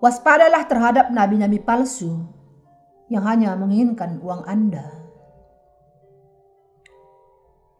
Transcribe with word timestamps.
Waspadalah 0.00 0.64
terhadap 0.64 1.12
nabi-nabi 1.12 1.60
palsu 1.60 2.24
yang 3.12 3.20
hanya 3.28 3.52
menginginkan 3.52 4.16
uang 4.24 4.48
Anda. 4.48 4.96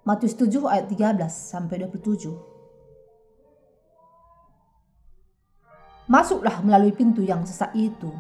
Matius 0.05 0.37
7 0.37 0.53
ayat 0.69 0.85
13 0.93 1.17
sampai 1.33 1.81
27. 1.89 2.29
Masuklah 6.13 6.61
melalui 6.61 6.93
pintu 6.93 7.25
yang 7.25 7.49
sesak 7.49 7.73
itu. 7.73 8.13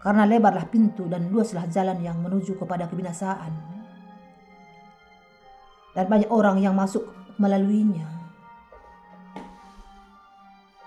Karena 0.00 0.24
lebarlah 0.24 0.64
pintu 0.64 1.04
dan 1.04 1.28
luaslah 1.28 1.68
jalan 1.68 2.00
yang 2.00 2.16
menuju 2.24 2.56
kepada 2.56 2.88
kebinasaan. 2.88 3.52
Dan 5.92 6.08
banyak 6.08 6.32
orang 6.32 6.64
yang 6.64 6.72
masuk 6.72 7.12
melaluinya. 7.36 8.08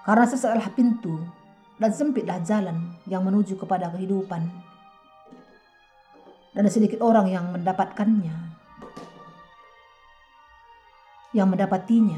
Karena 0.02 0.25
sesaklah 0.25 0.73
pintu 0.73 1.37
dan 1.77 1.94
sempitlah 1.94 2.41
jalan 2.41 2.98
yang 3.05 3.22
menuju 3.22 3.58
kepada 3.58 3.94
kehidupan. 3.94 4.41
Dan 6.58 6.66
sedikit 6.73 7.05
orang 7.05 7.30
yang 7.30 7.54
mendapatkannya, 7.54 8.34
yang 11.38 11.48
mendapatinya. 11.54 12.18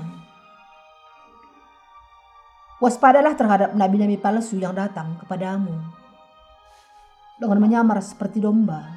Waspadalah 2.80 3.36
terhadap 3.36 3.76
nabi-nabi 3.76 4.16
palsu 4.16 4.56
yang 4.56 4.72
datang 4.72 5.20
kepadamu 5.20 5.76
dengan 7.36 7.60
menyamar 7.60 8.00
seperti 8.00 8.40
domba. 8.40 8.88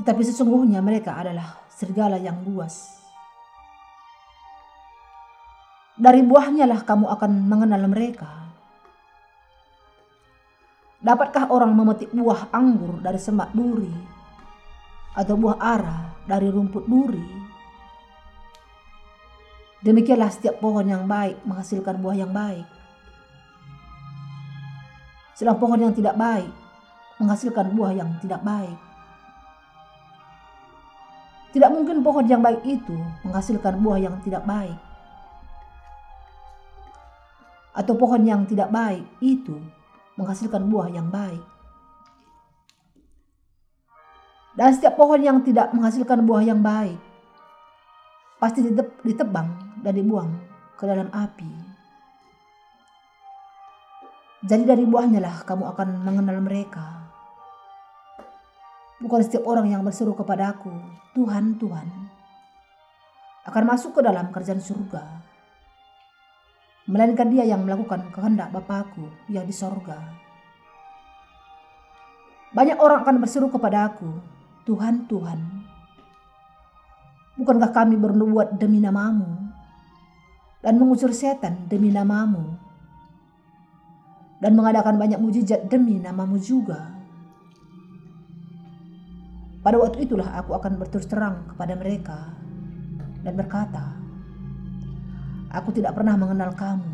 Tetapi 0.00 0.22
sesungguhnya 0.24 0.80
mereka 0.80 1.20
adalah 1.20 1.68
serigala 1.68 2.16
yang 2.16 2.40
buas 2.40 3.01
dari 6.02 6.18
buahnya 6.26 6.66
lah 6.66 6.82
kamu 6.82 7.06
akan 7.14 7.30
mengenal 7.46 7.86
mereka. 7.86 8.26
Dapatkah 10.98 11.46
orang 11.46 11.70
memetik 11.70 12.10
buah 12.10 12.50
anggur 12.50 12.98
dari 12.98 13.22
semak 13.22 13.54
duri 13.54 13.90
atau 15.14 15.34
buah 15.38 15.58
ara 15.62 16.10
dari 16.26 16.50
rumput 16.50 16.90
duri? 16.90 17.22
Demikianlah 19.82 20.30
setiap 20.30 20.58
pohon 20.58 20.86
yang 20.90 21.06
baik 21.06 21.38
menghasilkan 21.46 21.98
buah 22.02 22.16
yang 22.18 22.34
baik. 22.34 22.66
Sedang 25.38 25.58
pohon 25.58 25.78
yang 25.78 25.94
tidak 25.94 26.18
baik 26.18 26.50
menghasilkan 27.22 27.70
buah 27.78 27.94
yang 27.94 28.10
tidak 28.18 28.42
baik. 28.42 28.78
Tidak 31.54 31.70
mungkin 31.70 32.02
pohon 32.02 32.26
yang 32.26 32.42
baik 32.42 32.62
itu 32.66 32.94
menghasilkan 33.22 33.78
buah 33.78 33.98
yang 34.02 34.18
tidak 34.22 34.42
baik 34.46 34.91
atau 37.72 37.96
pohon 37.96 38.20
yang 38.20 38.44
tidak 38.44 38.68
baik 38.68 39.04
itu 39.24 39.56
menghasilkan 40.20 40.68
buah 40.68 40.92
yang 40.92 41.08
baik. 41.08 41.40
Dan 44.52 44.68
setiap 44.76 45.00
pohon 45.00 45.20
yang 45.24 45.40
tidak 45.40 45.72
menghasilkan 45.72 46.28
buah 46.28 46.44
yang 46.44 46.60
baik 46.60 47.00
pasti 48.36 48.60
ditebang 49.06 49.48
dan 49.80 49.92
dibuang 49.96 50.28
ke 50.76 50.84
dalam 50.84 51.08
api. 51.08 51.48
Jadi 54.42 54.66
dari 54.66 54.84
buahnya 54.84 55.22
lah 55.22 55.46
kamu 55.46 55.64
akan 55.72 55.88
mengenal 56.04 56.42
mereka. 56.42 57.08
Bukan 58.98 59.22
setiap 59.24 59.46
orang 59.46 59.70
yang 59.70 59.82
berseru 59.86 60.12
kepadaku, 60.12 60.70
Tuhan, 61.14 61.56
Tuhan, 61.58 61.88
akan 63.46 63.64
masuk 63.66 63.98
ke 63.98 64.00
dalam 64.02 64.30
kerjaan 64.30 64.62
surga 64.62 65.31
melainkan 66.86 67.30
dia 67.30 67.46
yang 67.46 67.62
melakukan 67.62 68.10
kehendak 68.10 68.50
Bapakku 68.50 69.06
yang 69.30 69.46
di 69.46 69.54
sorga. 69.54 69.98
Banyak 72.52 72.76
orang 72.76 73.06
akan 73.06 73.16
berseru 73.22 73.48
kepada 73.48 73.88
aku, 73.88 74.12
Tuhan, 74.68 75.08
Tuhan, 75.08 75.40
bukankah 77.40 77.72
kami 77.72 77.96
bernubuat 77.96 78.60
demi 78.60 78.82
namamu 78.82 79.48
dan 80.60 80.76
mengusir 80.76 81.10
setan 81.16 81.64
demi 81.66 81.88
namamu 81.88 82.60
dan 84.42 84.52
mengadakan 84.58 84.98
banyak 84.98 85.22
mujizat 85.22 85.70
demi 85.70 86.02
namamu 86.02 86.36
juga. 86.36 86.92
Pada 89.62 89.78
waktu 89.78 90.10
itulah 90.10 90.34
aku 90.42 90.58
akan 90.58 90.74
berterus 90.74 91.06
terang 91.06 91.46
kepada 91.54 91.78
mereka 91.78 92.34
dan 93.22 93.38
berkata, 93.38 94.01
Aku 95.52 95.68
tidak 95.68 95.92
pernah 95.92 96.16
mengenal 96.16 96.56
kamu. 96.56 96.92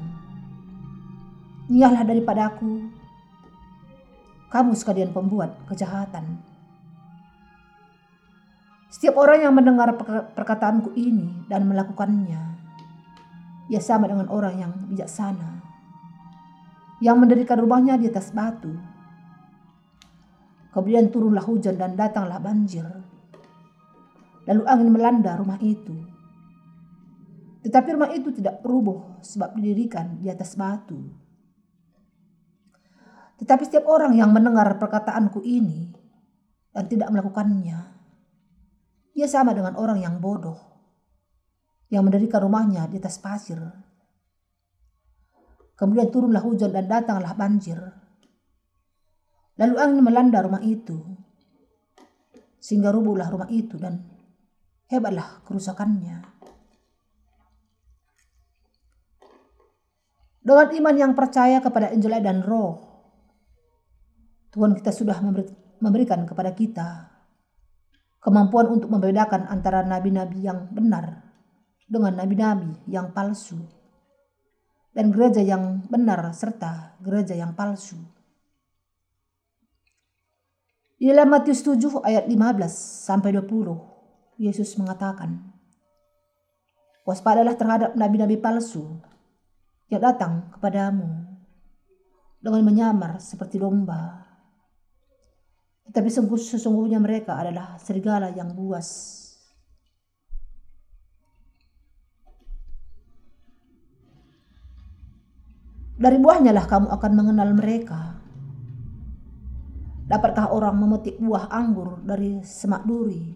Ialah 1.71 2.03
daripada 2.03 2.51
aku. 2.51 2.91
Kamu 4.51 4.75
sekalian 4.75 5.15
pembuat 5.15 5.63
kejahatan. 5.71 6.43
Setiap 8.91 9.15
orang 9.21 9.47
yang 9.47 9.55
mendengar 9.55 9.95
perkataanku 10.35 10.91
ini 10.99 11.47
dan 11.47 11.71
melakukannya, 11.71 12.41
ia 13.71 13.81
sama 13.85 14.09
dengan 14.09 14.27
orang 14.33 14.55
yang 14.59 14.73
bijaksana, 14.91 15.63
yang 16.99 17.21
mendirikan 17.21 17.61
rumahnya 17.61 18.01
di 18.01 18.09
atas 18.09 18.33
batu. 18.33 18.73
Kemudian 20.73 21.13
turunlah 21.13 21.45
hujan 21.45 21.77
dan 21.77 21.95
datanglah 21.95 22.41
banjir. 22.41 22.89
Lalu 24.49 24.63
angin 24.65 24.89
melanda 24.89 25.37
rumah 25.37 25.61
itu 25.61 26.08
tetapi 27.63 27.89
rumah 27.95 28.11
itu 28.15 28.31
tidak 28.31 28.63
rubuh 28.63 29.19
sebab 29.21 29.59
didirikan 29.59 30.23
di 30.23 30.31
atas 30.31 30.55
batu. 30.55 30.99
Tetapi 33.39 33.63
setiap 33.67 33.87
orang 33.87 34.19
yang 34.19 34.35
mendengar 34.35 34.79
perkataanku 34.79 35.43
ini 35.47 35.95
dan 36.75 36.85
tidak 36.91 37.11
melakukannya, 37.15 37.79
ia 39.15 39.27
sama 39.31 39.55
dengan 39.55 39.79
orang 39.79 40.03
yang 40.03 40.19
bodoh 40.19 40.69
yang 41.89 42.05
mendirikan 42.05 42.45
rumahnya 42.45 42.85
di 42.89 43.01
atas 43.01 43.17
pasir. 43.17 43.59
Kemudian 45.79 46.11
turunlah 46.13 46.43
hujan 46.43 46.75
dan 46.75 46.91
datanglah 46.91 47.33
banjir. 47.33 47.79
Lalu 49.59 49.75
angin 49.79 50.03
melanda 50.05 50.39
rumah 50.43 50.63
itu, 50.63 50.99
sehingga 52.63 52.95
rubuhlah 52.95 53.31
rumah 53.31 53.51
itu 53.51 53.79
dan 53.79 54.07
hebatlah 54.87 55.43
kerusakannya. 55.47 56.38
Dengan 60.49 60.69
iman 60.73 60.97
yang 60.97 61.13
percaya 61.13 61.61
kepada 61.61 61.93
Injil 61.93 62.25
dan 62.25 62.41
Roh, 62.41 62.81
Tuhan 64.49 64.73
kita 64.73 64.97
sudah 64.97 65.21
memberikan 65.77 66.25
kepada 66.25 66.57
kita 66.57 66.89
kemampuan 68.25 68.73
untuk 68.73 68.89
membedakan 68.89 69.45
antara 69.45 69.85
nabi-nabi 69.85 70.41
yang 70.41 70.73
benar 70.73 71.21
dengan 71.85 72.17
nabi-nabi 72.17 72.81
yang 72.89 73.13
palsu 73.13 73.61
dan 74.97 75.13
gereja 75.13 75.45
yang 75.45 75.85
benar 75.85 76.33
serta 76.33 76.97
gereja 77.05 77.37
yang 77.37 77.53
palsu. 77.53 78.01
Di 80.97 81.13
dalam 81.13 81.29
Matius 81.29 81.61
7 81.61 82.01
ayat 82.09 82.25
15 82.25 83.05
sampai 83.05 83.37
20, 83.37 84.41
Yesus 84.41 84.81
mengatakan, 84.81 85.45
Waspadalah 87.05 87.53
terhadap 87.53 87.93
nabi-nabi 88.01 88.41
palsu 88.41 89.05
yang 89.89 90.05
datang 90.05 90.53
kepadamu 90.53 91.25
dengan 92.39 92.63
menyamar 92.63 93.17
seperti 93.19 93.57
domba. 93.57 94.25
Tetapi 95.89 96.09
sesungguhnya 96.13 97.01
mereka 97.01 97.41
adalah 97.41 97.81
serigala 97.81 98.29
yang 98.29 98.53
buas. 98.53 99.17
Dari 105.99 106.15
buahnya 106.21 106.55
lah 106.55 106.69
kamu 106.69 106.95
akan 106.95 107.13
mengenal 107.17 107.51
mereka. 107.57 108.21
Dapatkah 110.09 110.55
orang 110.55 110.79
memetik 110.79 111.19
buah 111.19 111.51
anggur 111.51 112.01
dari 112.01 112.39
semak 112.45 112.87
duri 112.87 113.35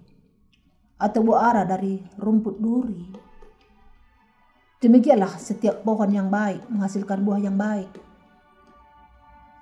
atau 0.96 1.20
buah 1.26 1.40
ara 1.52 1.62
dari 1.66 1.98
rumput 2.16 2.56
duri? 2.62 3.31
Demikianlah 4.82 5.38
setiap 5.38 5.86
pohon 5.86 6.10
yang 6.10 6.26
baik 6.26 6.66
menghasilkan 6.66 7.22
buah 7.22 7.38
yang 7.38 7.54
baik. 7.54 7.86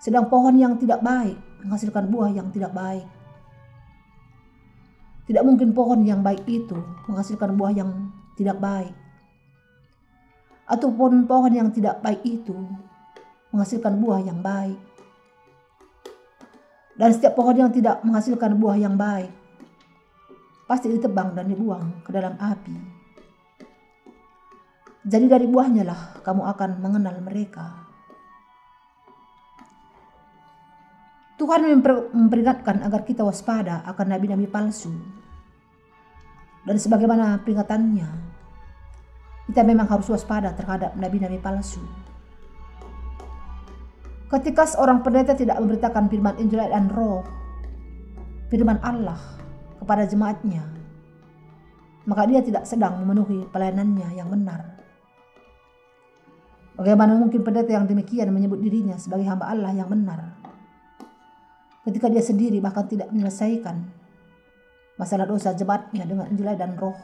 Sedang 0.00 0.32
pohon 0.32 0.56
yang 0.56 0.81
tidak 0.81 1.05
baik 1.05 1.37
menghasilkan 1.61 2.08
buah 2.08 2.32
yang 2.32 2.49
tidak 2.49 2.72
baik. 2.72 3.05
Tidak 5.28 5.44
mungkin 5.44 5.76
pohon 5.76 6.08
yang 6.08 6.25
baik 6.25 6.49
itu 6.49 6.81
menghasilkan 7.05 7.52
buah 7.52 7.69
yang 7.76 8.08
tidak 8.32 8.56
baik. 8.64 8.96
Ataupun 10.64 11.28
pohon 11.28 11.52
yang 11.52 11.69
tidak 11.69 12.00
baik 12.00 12.25
itu 12.25 12.56
menghasilkan 13.52 14.00
buah 14.00 14.25
yang 14.25 14.40
baik. 14.40 14.81
Dan 16.96 17.12
setiap 17.12 17.37
pohon 17.37 17.61
yang 17.61 17.69
tidak 17.69 18.00
menghasilkan 18.08 18.56
buah 18.56 18.81
yang 18.81 18.96
baik 18.96 19.28
pasti 20.64 20.88
ditebang 20.88 21.37
dan 21.37 21.44
dibuang 21.44 22.00
ke 22.06 22.08
dalam 22.08 22.40
api. 22.40 23.00
Jadi 25.00 25.26
dari 25.32 25.49
buahnya 25.49 25.85
lah 25.85 26.20
kamu 26.20 26.43
akan 26.44 26.70
mengenal 26.85 27.17
mereka. 27.25 27.88
Tuhan 31.41 31.64
memperingatkan 32.12 32.85
agar 32.85 33.08
kita 33.08 33.25
waspada 33.25 33.81
akan 33.88 34.12
nabi-nabi 34.12 34.44
palsu. 34.44 34.93
Dan 36.69 36.76
sebagaimana 36.76 37.41
peringatannya, 37.41 38.08
kita 39.49 39.64
memang 39.64 39.88
harus 39.88 40.05
waspada 40.12 40.52
terhadap 40.52 40.93
nabi-nabi 41.00 41.41
palsu. 41.41 41.81
Ketika 44.29 44.69
seorang 44.69 45.00
pendeta 45.00 45.32
tidak 45.32 45.56
memberitakan 45.58 46.12
firman 46.12 46.37
Injil 46.37 46.61
dan 46.61 46.93
roh, 46.93 47.25
firman 48.53 48.76
Allah 48.85 49.19
kepada 49.81 50.05
jemaatnya, 50.05 50.62
maka 52.05 52.29
dia 52.29 52.44
tidak 52.44 52.69
sedang 52.69 53.00
memenuhi 53.00 53.49
pelayanannya 53.49 54.08
yang 54.12 54.29
benar. 54.29 54.80
Bagaimana 56.81 57.12
mungkin 57.21 57.44
pendeta 57.44 57.77
yang 57.77 57.85
demikian 57.85 58.32
menyebut 58.32 58.56
dirinya 58.56 58.97
sebagai 58.97 59.29
hamba 59.29 59.53
Allah 59.53 59.77
yang 59.77 59.93
benar? 59.93 60.32
Ketika 61.85 62.09
dia 62.09 62.25
sendiri 62.25 62.56
bahkan 62.56 62.88
tidak 62.88 63.12
menyelesaikan 63.12 63.85
masalah 64.97 65.29
dosa 65.29 65.53
jemaatnya 65.53 66.09
dengan 66.09 66.32
Injil 66.32 66.56
dan 66.56 66.77
roh 66.81 66.97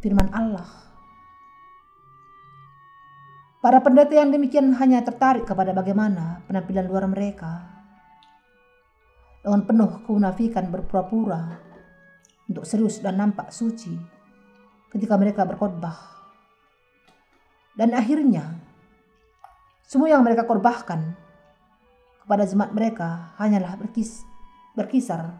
firman 0.00 0.28
Allah 0.32 0.88
Para 3.58 3.82
pendeta 3.82 4.14
yang 4.14 4.30
demikian 4.30 4.70
hanya 4.78 5.02
tertarik 5.02 5.42
kepada 5.42 5.74
bagaimana 5.74 6.46
penampilan 6.46 6.86
luar 6.86 7.10
mereka. 7.10 7.66
Dengan 9.42 9.66
penuh 9.66 10.06
kemunafikan 10.06 10.70
berpura-pura 10.70 11.58
untuk 12.46 12.62
serius 12.62 13.02
dan 13.02 13.18
nampak 13.18 13.50
suci 13.50 13.98
ketika 14.94 15.18
mereka 15.18 15.42
berkhotbah. 15.42 16.17
Dan 17.78 17.94
akhirnya, 17.94 18.58
semua 19.86 20.10
yang 20.10 20.26
mereka 20.26 20.42
korbankan 20.42 21.14
kepada 22.26 22.42
jemaat 22.42 22.74
mereka 22.74 23.38
hanyalah 23.38 23.78
berkis, 23.78 24.26
berkisar 24.74 25.30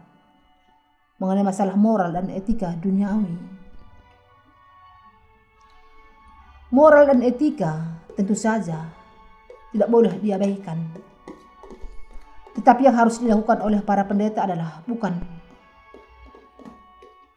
mengenai 1.19 1.43
masalah 1.43 1.75
moral 1.75 2.15
dan 2.15 2.31
etika 2.31 2.71
duniawi. 2.79 3.35
Moral 6.71 7.11
dan 7.11 7.19
etika 7.27 7.99
tentu 8.15 8.33
saja 8.39 8.87
tidak 9.75 9.89
boleh 9.91 10.15
diabaikan. 10.23 10.79
Tetapi 12.55 12.87
yang 12.87 12.95
harus 12.95 13.19
dilakukan 13.19 13.59
oleh 13.61 13.83
para 13.83 14.07
pendeta 14.07 14.47
adalah 14.47 14.79
bukan 14.87 15.19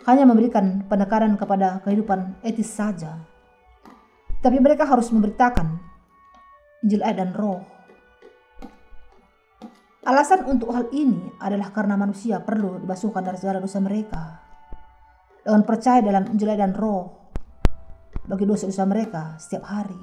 hanya 0.03 0.27
memberikan 0.27 0.83
penekanan 0.87 1.39
kepada 1.39 1.79
kehidupan 1.87 2.39
etis 2.43 2.71
saja, 2.71 3.19
tapi 4.43 4.59
mereka 4.59 4.85
harus 4.85 5.09
memberitakan 5.15 5.79
Injil 6.83 7.01
ayat 7.07 7.23
dan 7.23 7.31
roh. 7.31 7.63
Alasan 10.03 10.51
untuk 10.51 10.75
hal 10.75 10.91
ini 10.91 11.31
adalah 11.39 11.71
karena 11.71 11.95
manusia 11.95 12.43
perlu 12.43 12.83
dibasuhkan 12.83 13.23
dari 13.23 13.39
segala 13.39 13.63
dosa 13.63 13.79
mereka 13.79 14.43
dengan 15.47 15.63
percaya 15.63 16.03
dalam 16.03 16.27
Injil 16.35 16.51
ayat 16.51 16.67
dan 16.67 16.75
roh 16.75 17.31
bagi 18.27 18.43
dosa-dosa 18.43 18.83
mereka 18.83 19.39
setiap 19.39 19.63
hari. 19.63 20.03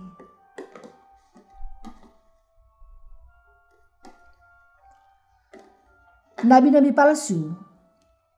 Nabi-nabi 6.39 6.95
palsu 6.95 7.51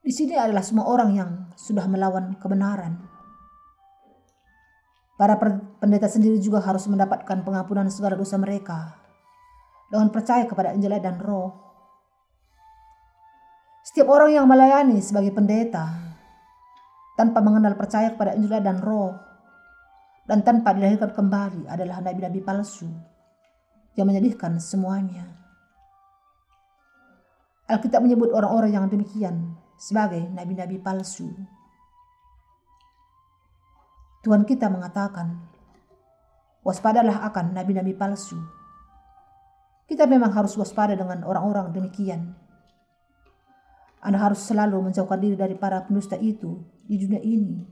di 0.02 0.10
sini 0.10 0.34
adalah 0.34 0.66
semua 0.66 0.90
orang 0.90 1.10
yang 1.14 1.30
sudah 1.54 1.86
melawan 1.86 2.34
kebenaran. 2.42 3.11
Para 5.16 5.36
pendeta 5.78 6.08
sendiri 6.08 6.40
juga 6.40 6.64
harus 6.64 6.88
mendapatkan 6.88 7.44
pengampunan 7.44 7.86
segala 7.92 8.16
dosa 8.16 8.40
mereka 8.40 8.96
dengan 9.92 10.08
percaya 10.08 10.48
kepada 10.48 10.72
Injil 10.72 10.96
dan 10.98 11.20
Roh. 11.20 11.52
Setiap 13.84 14.08
orang 14.08 14.32
yang 14.32 14.48
melayani 14.48 15.04
sebagai 15.04 15.36
pendeta 15.36 15.90
tanpa 17.18 17.44
mengenal 17.44 17.76
percaya 17.76 18.14
kepada 18.16 18.32
Injil 18.32 18.56
dan 18.64 18.80
Roh 18.80 19.12
dan 20.24 20.40
tanpa 20.40 20.72
dilahirkan 20.72 21.12
kembali 21.12 21.68
adalah 21.68 22.00
nabi-nabi 22.00 22.40
palsu 22.40 22.88
yang 23.98 24.08
menyedihkan 24.08 24.56
semuanya. 24.56 25.28
Alkitab 27.68 28.00
menyebut 28.00 28.32
orang-orang 28.32 28.72
yang 28.72 28.86
demikian 28.88 29.56
sebagai 29.76 30.24
nabi-nabi 30.32 30.80
palsu. 30.80 31.28
Tuhan 34.22 34.46
kita 34.46 34.70
mengatakan, 34.70 35.34
waspadalah 36.62 37.26
akan 37.26 37.58
nabi-nabi 37.58 37.90
palsu. 37.90 38.38
Kita 39.90 40.06
memang 40.06 40.30
harus 40.30 40.54
waspada 40.54 40.94
dengan 40.94 41.26
orang-orang 41.26 41.74
demikian. 41.74 42.38
Anda 43.98 44.18
harus 44.18 44.42
selalu 44.46 44.90
menjauhkan 44.90 45.18
diri 45.18 45.34
dari 45.34 45.58
para 45.58 45.82
pendusta 45.82 46.14
itu 46.18 46.58
di 46.86 46.98
dunia 46.98 47.22
ini 47.22 47.62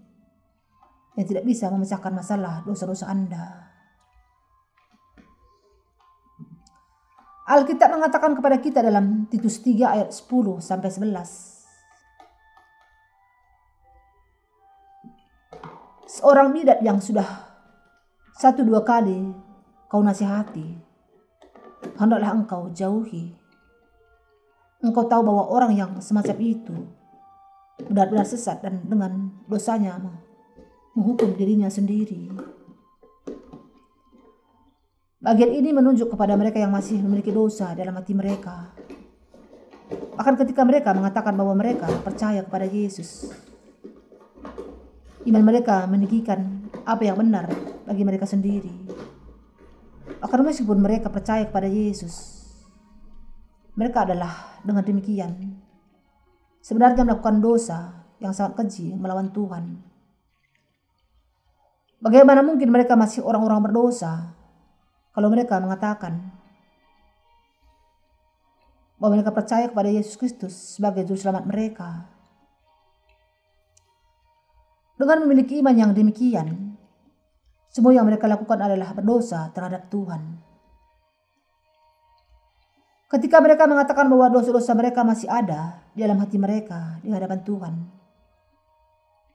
yang 1.19 1.27
tidak 1.27 1.47
bisa 1.47 1.71
memecahkan 1.71 2.13
masalah 2.15 2.63
dosa-dosa 2.67 3.11
Anda. 3.11 3.71
Alkitab 7.51 7.91
mengatakan 7.91 8.39
kepada 8.39 8.63
kita 8.63 8.79
dalam 8.79 9.27
Titus 9.27 9.59
3 9.59 9.91
ayat 9.91 10.15
10 10.15 10.63
sampai 10.63 10.87
11. 10.87 11.50
Seorang 16.21 16.53
bidat 16.53 16.85
yang 16.85 17.01
sudah 17.01 17.25
satu 18.37 18.61
dua 18.61 18.85
kali 18.85 19.33
kau 19.89 20.05
nasihati, 20.05 20.77
hendaklah 21.97 22.37
engkau 22.37 22.69
jauhi. 22.77 23.33
Engkau 24.85 25.09
tahu 25.09 25.25
bahwa 25.25 25.49
orang 25.49 25.73
yang 25.73 25.91
semacam 26.05 26.37
itu 26.45 26.77
benar-benar 27.89 28.29
sesat 28.29 28.61
dan 28.61 28.85
dengan 28.85 29.33
dosanya 29.49 29.97
menghukum 30.93 31.33
dirinya 31.41 31.73
sendiri. 31.73 32.29
Bagian 35.25 35.57
ini 35.57 35.73
menunjuk 35.73 36.13
kepada 36.13 36.37
mereka 36.37 36.61
yang 36.61 36.73
masih 36.73 37.01
memiliki 37.01 37.33
dosa 37.33 37.73
dalam 37.73 37.97
hati 37.97 38.13
mereka. 38.13 38.77
Bahkan 40.21 40.37
ketika 40.45 40.69
mereka 40.69 40.93
mengatakan 40.93 41.33
bahwa 41.33 41.57
mereka 41.57 41.89
percaya 42.05 42.45
kepada 42.45 42.69
Yesus. 42.69 43.33
Iman 45.29 45.45
mereka 45.45 45.85
meninggikan 45.85 46.71
apa 46.89 47.05
yang 47.05 47.21
benar 47.21 47.51
bagi 47.85 48.03
mereka 48.07 48.25
sendiri. 48.25 48.73
Bahkan 50.21 50.41
meskipun 50.45 50.81
mereka 50.81 51.13
percaya 51.13 51.45
kepada 51.45 51.69
Yesus, 51.69 52.45
mereka 53.77 54.09
adalah 54.09 54.61
dengan 54.65 54.85
demikian 54.85 55.61
sebenarnya 56.61 57.05
melakukan 57.05 57.41
dosa 57.41 57.79
yang 58.21 58.37
sangat 58.37 58.61
keji 58.61 58.93
melawan 58.97 59.33
Tuhan. 59.33 59.81
Bagaimana 62.01 62.41
mungkin 62.41 62.73
mereka 62.73 62.97
masih 62.97 63.25
orang-orang 63.25 63.61
berdosa 63.61 64.33
kalau 65.13 65.29
mereka 65.29 65.61
mengatakan 65.61 66.33
bahwa 69.01 69.17
mereka 69.17 69.33
percaya 69.33 69.69
kepada 69.69 69.89
Yesus 69.89 70.17
Kristus 70.21 70.55
sebagai 70.77 71.09
juru 71.09 71.17
selamat 71.17 71.45
mereka. 71.49 72.09
Dengan 75.01 75.25
memiliki 75.25 75.57
iman 75.65 75.73
yang 75.73 75.97
demikian, 75.97 76.77
semua 77.73 77.97
yang 77.97 78.05
mereka 78.05 78.29
lakukan 78.29 78.61
adalah 78.61 78.93
berdosa 78.93 79.49
terhadap 79.57 79.89
Tuhan. 79.89 80.37
Ketika 83.09 83.41
mereka 83.41 83.65
mengatakan 83.65 84.13
bahwa 84.13 84.29
dosa-dosa 84.29 84.77
mereka 84.77 85.01
masih 85.01 85.25
ada 85.33 85.81
di 85.97 86.05
dalam 86.05 86.21
hati 86.21 86.37
mereka 86.37 87.01
di 87.01 87.09
hadapan 87.09 87.41
Tuhan, 87.41 87.75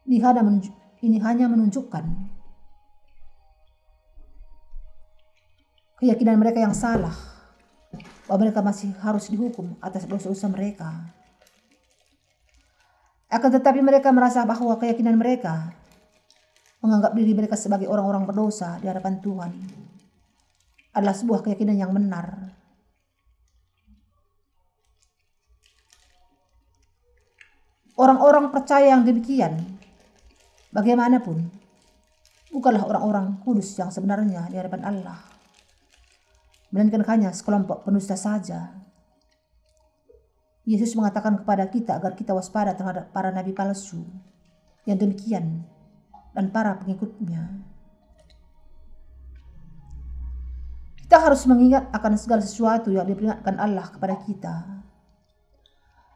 ini 0.06 1.18
hanya 1.18 1.50
menunjukkan 1.50 2.06
keyakinan 5.98 6.38
mereka 6.38 6.62
yang 6.62 6.78
salah 6.78 7.18
bahwa 8.30 8.38
mereka 8.46 8.62
masih 8.62 8.94
harus 9.02 9.34
dihukum 9.34 9.74
atas 9.82 10.06
dosa-dosa 10.06 10.46
mereka. 10.46 10.94
Akan 13.36 13.52
tetapi 13.52 13.84
mereka 13.84 14.16
merasa 14.16 14.48
bahwa 14.48 14.80
keyakinan 14.80 15.20
mereka 15.20 15.76
menganggap 16.80 17.12
diri 17.12 17.36
mereka 17.36 17.60
sebagai 17.60 17.92
orang-orang 17.92 18.24
berdosa 18.24 18.80
di 18.80 18.88
hadapan 18.88 19.20
Tuhan 19.20 19.52
adalah 20.96 21.12
sebuah 21.12 21.44
keyakinan 21.44 21.76
yang 21.76 21.92
benar. 21.92 22.56
Orang-orang 28.00 28.56
percaya 28.56 28.96
yang 28.96 29.04
demikian, 29.04 29.60
bagaimanapun, 30.72 31.52
bukanlah 32.56 32.88
orang-orang 32.88 33.44
kudus 33.44 33.76
yang 33.76 33.92
sebenarnya 33.92 34.48
di 34.48 34.56
hadapan 34.56 34.84
Allah 34.88 35.20
melainkan 36.72 37.04
hanya 37.08 37.32
sekelompok 37.32 37.88
penusta 37.88 38.16
saja. 38.20 38.85
Yesus 40.66 40.98
mengatakan 40.98 41.38
kepada 41.38 41.70
kita 41.70 42.02
agar 42.02 42.18
kita 42.18 42.34
waspada 42.34 42.74
terhadap 42.74 43.14
para 43.14 43.30
nabi 43.30 43.54
palsu 43.54 44.02
yang 44.90 44.98
demikian 44.98 45.62
dan 46.34 46.50
para 46.50 46.74
pengikutnya. 46.82 47.62
Kita 51.06 51.22
harus 51.22 51.46
mengingat 51.46 51.86
akan 51.94 52.18
segala 52.18 52.42
sesuatu 52.42 52.90
yang 52.90 53.06
diperingatkan 53.06 53.62
Allah 53.62 53.86
kepada 53.94 54.18
kita. 54.26 54.56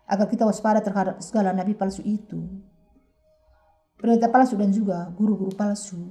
agar 0.10 0.26
kita 0.26 0.42
waspada 0.42 0.82
terhadap 0.82 1.22
segala 1.22 1.54
nabi 1.54 1.78
palsu 1.78 2.02
itu. 2.02 2.50
Pendeta 3.94 4.26
palsu 4.26 4.58
dan 4.58 4.74
juga 4.74 5.06
guru-guru 5.14 5.54
palsu. 5.54 6.10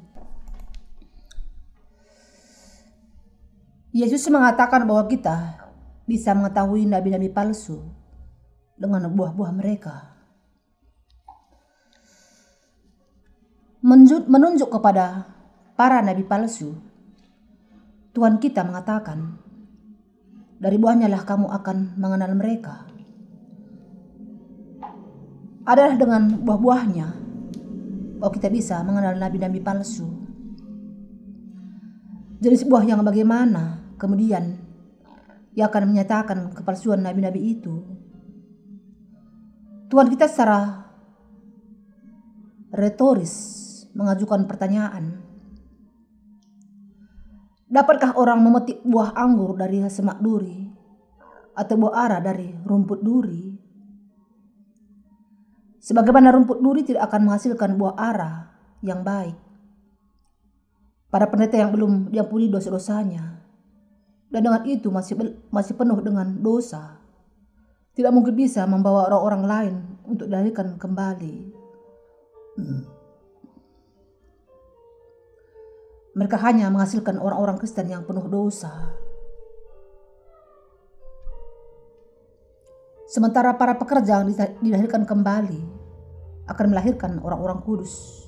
Yesus 3.90 4.22
mengatakan 4.30 4.86
bahwa 4.86 5.02
kita 5.10 5.66
bisa 6.06 6.30
mengetahui 6.30 6.86
nabi-nabi 6.86 7.26
palsu 7.26 7.97
dengan 8.78 9.10
buah-buah 9.10 9.52
mereka. 9.52 10.14
Menunjuk 13.82 14.70
kepada 14.70 15.26
para 15.74 16.02
nabi 16.02 16.22
palsu, 16.22 16.78
Tuhan 18.14 18.38
kita 18.42 18.62
mengatakan, 18.66 19.38
dari 20.58 20.74
buahnya 20.74 21.06
lah 21.06 21.22
kamu 21.22 21.46
akan 21.54 21.98
mengenal 21.98 22.34
mereka. 22.34 22.86
Adalah 25.62 25.94
dengan 25.94 26.42
buah-buahnya 26.42 27.08
bahwa 28.18 28.32
kita 28.34 28.50
bisa 28.50 28.82
mengenal 28.82 29.14
nabi-nabi 29.14 29.62
palsu. 29.62 30.10
Jenis 32.42 32.66
buah 32.66 32.82
yang 32.82 33.02
bagaimana 33.06 33.94
kemudian 33.94 34.58
ia 35.54 35.70
akan 35.70 35.90
menyatakan 35.90 36.54
kepalsuan 36.54 37.06
nabi-nabi 37.06 37.54
itu. 37.54 37.84
Tuhan 39.88 40.12
kita 40.12 40.28
secara 40.28 40.84
retoris 42.68 43.32
mengajukan 43.96 44.44
pertanyaan. 44.44 45.24
Dapatkah 47.68 48.16
orang 48.16 48.40
memetik 48.44 48.84
buah 48.84 49.16
anggur 49.16 49.56
dari 49.56 49.80
semak 49.88 50.20
duri 50.20 50.68
atau 51.56 51.74
buah 51.80 51.94
ara 51.96 52.18
dari 52.20 52.52
rumput 52.64 53.00
duri? 53.00 53.56
Sebagaimana 55.80 56.36
rumput 56.36 56.60
duri 56.60 56.84
tidak 56.84 57.08
akan 57.08 57.28
menghasilkan 57.28 57.80
buah 57.80 57.96
ara 57.96 58.32
yang 58.84 59.00
baik. 59.00 59.36
Para 61.08 61.24
pendeta 61.32 61.56
yang 61.56 61.72
belum 61.72 62.12
diampuni 62.12 62.52
dosa-dosanya 62.52 63.40
dan 64.28 64.40
dengan 64.44 64.62
itu 64.68 64.92
masih 64.92 65.16
masih 65.48 65.72
penuh 65.72 66.04
dengan 66.04 66.28
dosa 66.44 66.97
tidak 67.98 68.14
mungkin 68.14 68.38
bisa 68.38 68.62
membawa 68.62 69.10
orang-orang 69.10 69.42
lain 69.42 69.74
untuk 70.06 70.30
dilahirkan 70.30 70.78
kembali. 70.78 71.36
Hmm. 72.54 72.86
Mereka 76.14 76.38
hanya 76.46 76.70
menghasilkan 76.70 77.18
orang-orang 77.18 77.58
Kristen 77.58 77.90
yang 77.90 78.06
penuh 78.06 78.22
dosa. 78.30 78.70
Sementara 83.10 83.58
para 83.58 83.74
pekerja 83.74 84.22
yang 84.22 84.30
dilahirkan 84.62 85.02
kembali 85.02 85.62
akan 86.46 86.66
melahirkan 86.70 87.18
orang-orang 87.18 87.66
kudus 87.66 88.22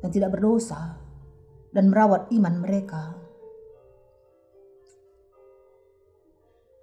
yang 0.00 0.16
tidak 0.16 0.32
berdosa 0.32 0.96
dan 1.76 1.92
merawat 1.92 2.32
iman 2.32 2.56
mereka. 2.56 3.20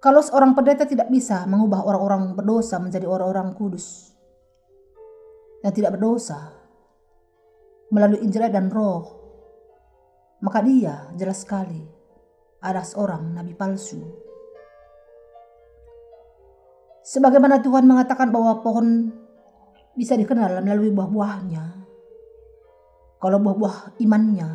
Kalau 0.02 0.18
seorang 0.18 0.58
pendeta 0.58 0.82
tidak 0.82 1.06
bisa 1.14 1.46
mengubah 1.46 1.86
orang-orang 1.86 2.34
berdosa 2.34 2.82
menjadi 2.82 3.06
orang-orang 3.06 3.54
kudus 3.54 4.10
yang 5.62 5.70
tidak 5.70 5.94
berdosa 5.94 6.58
melalui 7.94 8.18
Injil 8.26 8.50
dan 8.50 8.66
Roh 8.66 9.22
maka 10.42 10.58
dia 10.58 11.06
jelas 11.14 11.46
sekali 11.46 11.86
ada 12.58 12.82
seorang 12.82 13.30
nabi 13.30 13.54
palsu. 13.54 14.02
Sebagaimana 17.06 17.62
Tuhan 17.62 17.86
mengatakan 17.86 18.34
bahwa 18.34 18.58
pohon 18.58 19.14
bisa 19.94 20.18
dikenal 20.18 20.66
melalui 20.66 20.90
buah-buahnya. 20.90 21.64
Kalau 23.22 23.38
buah-buah 23.38 24.02
imannya 24.02 24.50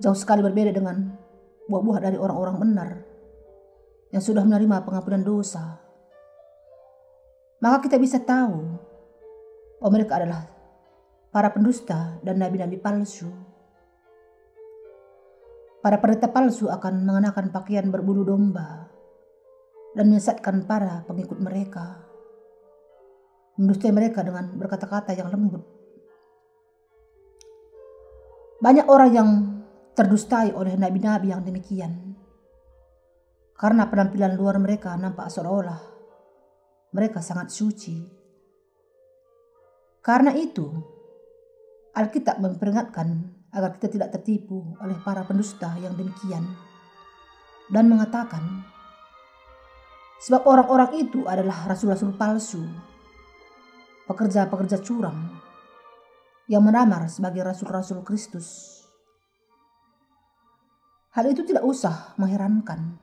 jauh 0.00 0.16
sekali 0.16 0.40
berbeda 0.40 0.72
dengan 0.72 1.20
buah-buah 1.68 1.98
dari 2.00 2.16
orang-orang 2.16 2.56
benar 2.56 3.11
yang 4.12 4.20
sudah 4.20 4.44
menerima 4.44 4.84
pengampunan 4.84 5.24
dosa. 5.24 5.80
Maka 7.64 7.88
kita 7.88 7.96
bisa 7.96 8.20
tahu 8.20 8.60
bahwa 9.80 9.90
mereka 9.90 10.20
adalah 10.20 10.46
para 11.32 11.48
pendusta 11.48 12.20
dan 12.20 12.38
nabi-nabi 12.38 12.76
palsu. 12.76 13.32
Para 15.82 15.98
pendeta 15.98 16.30
palsu 16.30 16.70
akan 16.70 17.02
mengenakan 17.02 17.50
pakaian 17.50 17.88
berbulu 17.90 18.22
domba 18.22 18.86
dan 19.96 20.12
menyesatkan 20.12 20.68
para 20.68 21.02
pengikut 21.08 21.40
mereka. 21.40 22.06
Mendustai 23.58 23.90
mereka 23.90 24.22
dengan 24.22 24.54
berkata-kata 24.54 25.16
yang 25.16 25.32
lembut. 25.32 25.64
Banyak 28.62 28.86
orang 28.86 29.10
yang 29.10 29.28
terdustai 29.98 30.54
oleh 30.54 30.78
nabi-nabi 30.78 31.34
yang 31.34 31.42
demikian. 31.42 32.11
Karena 33.62 33.86
penampilan 33.86 34.34
luar 34.34 34.58
mereka 34.58 34.98
nampak 34.98 35.30
seolah-olah 35.30 35.92
mereka 36.92 37.22
sangat 37.22 37.54
suci. 37.54 38.02
Karena 40.02 40.34
itu, 40.34 40.66
Alkitab 41.94 42.42
memperingatkan 42.42 43.06
agar 43.52 43.76
kita 43.76 43.88
tidak 43.92 44.08
tertipu 44.16 44.74
oleh 44.80 44.96
para 45.04 45.22
pendusta 45.28 45.76
yang 45.76 45.92
demikian 45.92 46.40
dan 47.68 47.84
mengatakan 47.84 48.64
sebab 50.24 50.40
orang-orang 50.48 51.04
itu 51.04 51.28
adalah 51.28 51.68
rasul-rasul 51.68 52.16
palsu 52.16 52.64
pekerja-pekerja 54.08 54.80
curang 54.80 55.36
yang 56.48 56.64
menamar 56.64 57.12
sebagai 57.12 57.44
rasul-rasul 57.44 58.00
Kristus 58.00 58.80
hal 61.12 61.28
itu 61.28 61.44
tidak 61.44 61.68
usah 61.68 62.16
mengherankan 62.16 62.96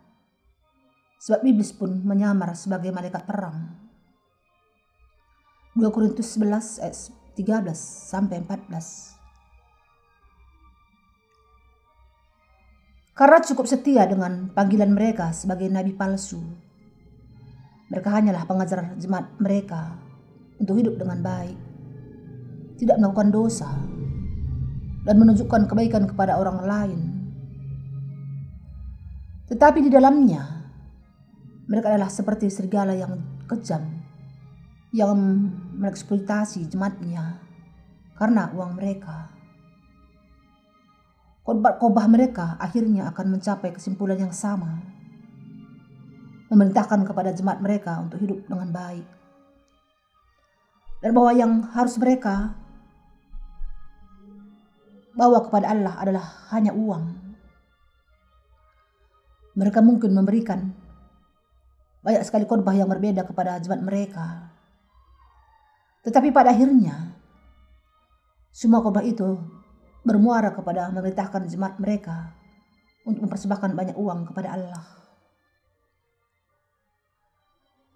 sebab 1.20 1.44
iblis 1.44 1.76
pun 1.76 2.00
menyamar 2.02 2.56
sebagai 2.56 2.90
malaikat 2.96 3.28
perang 3.28 3.76
2 5.76 5.86
Korintus 5.92 6.40
11 6.40 6.82
ayat 6.82 6.96
13 7.36 7.76
sampai 8.10 8.42
14 8.42 9.20
karena 13.20 13.44
cukup 13.44 13.68
setia 13.68 14.08
dengan 14.08 14.48
panggilan 14.56 14.96
mereka 14.96 15.36
sebagai 15.36 15.68
nabi 15.68 15.92
palsu. 15.92 16.40
Mereka 17.92 18.08
hanyalah 18.08 18.48
pengajar 18.48 18.96
jemaat 18.96 19.36
mereka 19.44 20.00
untuk 20.56 20.80
hidup 20.80 20.96
dengan 20.96 21.20
baik, 21.20 21.60
tidak 22.80 22.96
melakukan 22.96 23.28
dosa, 23.28 23.68
dan 25.04 25.20
menunjukkan 25.20 25.68
kebaikan 25.68 26.08
kepada 26.08 26.40
orang 26.40 26.64
lain. 26.64 27.00
Tetapi 29.52 29.84
di 29.84 29.92
dalamnya, 29.92 30.59
mereka 31.70 31.94
adalah 31.94 32.10
seperti 32.10 32.50
serigala 32.50 32.98
yang 32.98 33.22
kejam, 33.46 33.86
yang 34.90 35.14
mengeksploitasi 35.78 36.66
jemaatnya 36.66 37.38
karena 38.18 38.50
uang 38.58 38.74
mereka. 38.74 39.30
Khotbah 41.46 42.10
mereka 42.10 42.58
akhirnya 42.58 43.14
akan 43.14 43.38
mencapai 43.38 43.74
kesimpulan 43.74 44.18
yang 44.18 44.34
sama. 44.34 44.82
Memerintahkan 46.50 47.06
kepada 47.06 47.30
jemaat 47.38 47.62
mereka 47.62 48.02
untuk 48.02 48.18
hidup 48.18 48.50
dengan 48.50 48.74
baik. 48.74 49.06
Dan 51.06 51.14
bahwa 51.14 51.32
yang 51.38 51.54
harus 51.70 51.96
mereka 52.02 52.58
bawa 55.14 55.46
kepada 55.46 55.70
Allah 55.70 55.94
adalah 56.02 56.26
hanya 56.50 56.74
uang. 56.74 57.14
Mereka 59.54 59.80
mungkin 59.86 60.18
memberikan 60.18 60.89
banyak 62.00 62.24
sekali 62.24 62.48
khotbah 62.48 62.76
yang 62.76 62.88
berbeda 62.88 63.28
kepada 63.28 63.60
jemaat 63.60 63.84
mereka. 63.84 64.56
Tetapi 66.08 66.32
pada 66.32 66.56
akhirnya 66.56 67.20
semua 68.56 68.80
khotbah 68.80 69.04
itu 69.04 69.40
bermuara 70.08 70.56
kepada 70.56 70.88
memerintahkan 70.90 71.46
jemaat 71.52 71.76
mereka 71.78 72.32
untuk 73.04 73.28
mempersembahkan 73.28 73.76
banyak 73.76 73.96
uang 74.00 74.32
kepada 74.32 74.56
Allah. 74.56 74.86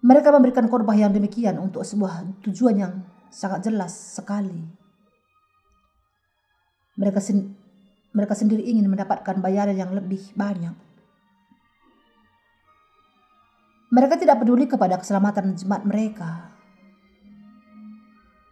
Mereka 0.04 0.28
memberikan 0.36 0.68
korban 0.68 1.00
yang 1.00 1.12
demikian 1.16 1.56
untuk 1.56 1.80
sebuah 1.80 2.44
tujuan 2.44 2.76
yang 2.76 2.92
sangat 3.32 3.64
jelas 3.64 4.20
sekali. 4.20 4.68
Mereka, 7.00 7.24
sen 7.24 7.56
mereka 8.12 8.36
sendiri 8.36 8.62
ingin 8.68 8.84
mendapatkan 8.86 9.40
bayaran 9.40 9.74
yang 9.74 9.96
lebih 9.96 10.20
banyak. 10.36 10.76
Mereka 13.94 14.18
tidak 14.18 14.42
peduli 14.42 14.66
kepada 14.66 14.98
keselamatan 14.98 15.54
jemaat 15.54 15.86
mereka. 15.86 16.50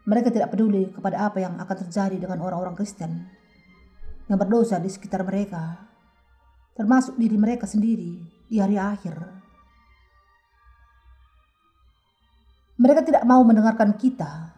Mereka 0.06 0.30
tidak 0.30 0.54
peduli 0.54 0.86
kepada 0.94 1.26
apa 1.26 1.42
yang 1.42 1.58
akan 1.58 1.76
terjadi 1.82 2.14
dengan 2.14 2.46
orang-orang 2.46 2.78
Kristen 2.78 3.26
yang 4.30 4.38
berdosa 4.38 4.78
di 4.78 4.86
sekitar 4.86 5.26
mereka, 5.26 5.82
termasuk 6.78 7.18
diri 7.18 7.34
mereka 7.34 7.66
sendiri 7.66 8.22
di 8.46 8.56
hari 8.62 8.78
akhir. 8.78 9.18
Mereka 12.78 13.02
tidak 13.02 13.26
mau 13.26 13.42
mendengarkan 13.42 13.98
kita. 13.98 14.54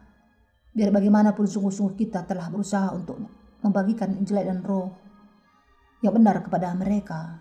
Biar 0.75 0.93
bagaimanapun 0.93 1.49
sungguh-sungguh 1.49 1.97
kita 1.97 2.29
telah 2.29 2.53
berusaha 2.53 2.93
untuk 2.93 3.25
membagikan 3.65 4.13
Injil 4.21 4.45
dan 4.45 4.61
roh 4.61 4.93
yang 6.05 6.13
benar 6.13 6.45
kepada 6.45 6.77
mereka. 6.77 7.41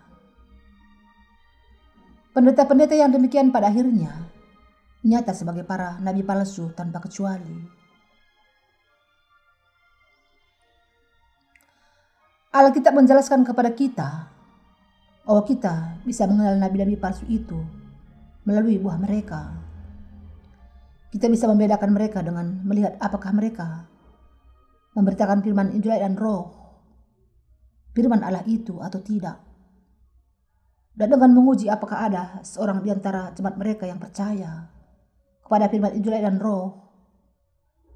Pendeta-pendeta 2.34 2.98
yang 2.98 3.14
demikian 3.14 3.54
pada 3.54 3.70
akhirnya 3.70 4.10
nyata 5.06 5.30
sebagai 5.30 5.62
para 5.62 6.02
nabi 6.02 6.26
palsu 6.26 6.74
tanpa 6.74 6.98
kecuali. 6.98 7.62
Alkitab 12.50 12.90
menjelaskan 12.90 13.46
kepada 13.46 13.70
kita 13.70 14.34
bahwa 15.22 15.42
kita 15.46 16.02
bisa 16.02 16.26
mengenal 16.26 16.58
nabi-nabi 16.58 16.98
palsu 16.98 17.22
itu 17.30 17.62
melalui 18.42 18.82
buah 18.82 18.98
mereka. 18.98 19.54
Kita 21.14 21.30
bisa 21.30 21.46
membedakan 21.46 21.94
mereka 21.94 22.18
dengan 22.18 22.66
melihat 22.66 22.98
apakah 22.98 23.30
mereka 23.30 23.86
memberitakan 24.98 25.38
firman 25.38 25.70
Injil 25.70 25.94
dan 26.02 26.18
roh, 26.18 26.50
firman 27.94 28.26
Allah 28.26 28.42
itu 28.50 28.82
atau 28.82 28.98
tidak. 28.98 29.53
Dan 30.94 31.10
dengan 31.10 31.34
menguji 31.34 31.66
apakah 31.66 32.06
ada 32.06 32.38
seorang 32.46 32.78
di 32.78 32.94
antara 32.94 33.34
jemaat 33.34 33.58
mereka 33.58 33.82
yang 33.82 33.98
percaya 33.98 34.70
kepada 35.42 35.66
firman 35.66 35.92
Injil 35.98 36.14
dan 36.22 36.38
roh 36.38 36.84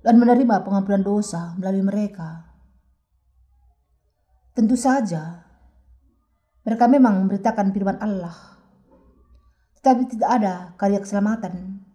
dan 0.03 0.19
menerima 0.19 0.67
pengampunan 0.67 1.03
dosa 1.03 1.55
melalui 1.55 1.87
mereka. 1.87 2.51
Tentu 4.59 4.75
saja, 4.75 5.47
mereka 6.67 6.91
memang 6.91 7.23
memberitakan 7.23 7.71
firman 7.71 8.03
Allah, 8.03 8.35
tetapi 9.79 10.11
tidak 10.11 10.31
ada 10.43 10.55
karya 10.75 10.99
keselamatan 10.99 11.87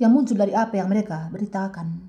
yang 0.00 0.10
muncul 0.10 0.34
dari 0.34 0.56
apa 0.56 0.80
yang 0.80 0.88
mereka 0.88 1.28
beritakan. 1.28 2.08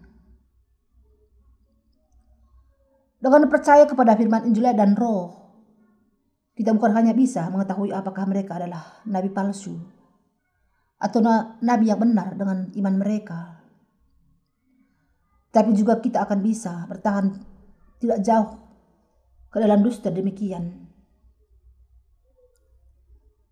Dengan 3.20 3.48
percaya 3.48 3.88
kepada 3.88 4.16
firman 4.16 4.48
Injil 4.48 4.72
dan 4.76 4.96
Roh, 4.96 5.43
kita 6.54 6.70
bukan 6.74 6.94
hanya 6.94 7.18
bisa 7.18 7.50
mengetahui 7.50 7.90
apakah 7.90 8.30
mereka 8.30 8.62
adalah 8.62 9.02
nabi 9.10 9.34
palsu 9.34 9.78
atau 11.02 11.20
nabi 11.60 11.92
yang 11.92 12.00
benar 12.00 12.32
dengan 12.40 12.72
iman 12.72 12.96
mereka, 12.96 13.60
tapi 15.52 15.76
juga 15.76 16.00
kita 16.00 16.24
akan 16.24 16.40
bisa 16.40 16.88
bertahan 16.88 17.44
tidak 18.00 18.24
jauh 18.24 18.56
ke 19.52 19.58
dalam 19.60 19.84
dusta 19.84 20.08
demikian. 20.08 20.88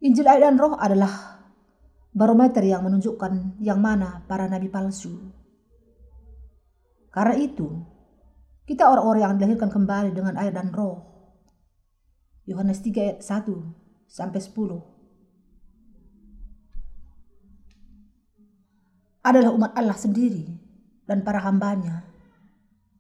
Injil 0.02 0.26
air 0.26 0.42
dan 0.48 0.58
roh 0.58 0.80
adalah 0.80 1.44
barometer 2.16 2.64
yang 2.64 2.88
menunjukkan 2.88 3.62
yang 3.62 3.78
mana 3.78 4.24
para 4.26 4.48
nabi 4.48 4.72
palsu. 4.72 5.30
Karena 7.12 7.36
itu, 7.36 7.68
kita 8.64 8.88
orang-orang 8.88 9.22
yang 9.28 9.34
dilahirkan 9.36 9.68
kembali 9.68 10.16
dengan 10.16 10.40
air 10.40 10.56
dan 10.56 10.72
roh. 10.72 11.11
Yohanes 12.50 12.82
3 12.82 12.98
ayat 12.98 13.20
1 13.22 14.10
sampai 14.10 14.42
10. 14.42 14.82
Adalah 19.22 19.54
umat 19.54 19.72
Allah 19.78 19.94
sendiri 19.94 20.50
dan 21.06 21.22
para 21.22 21.38
hambanya 21.46 22.02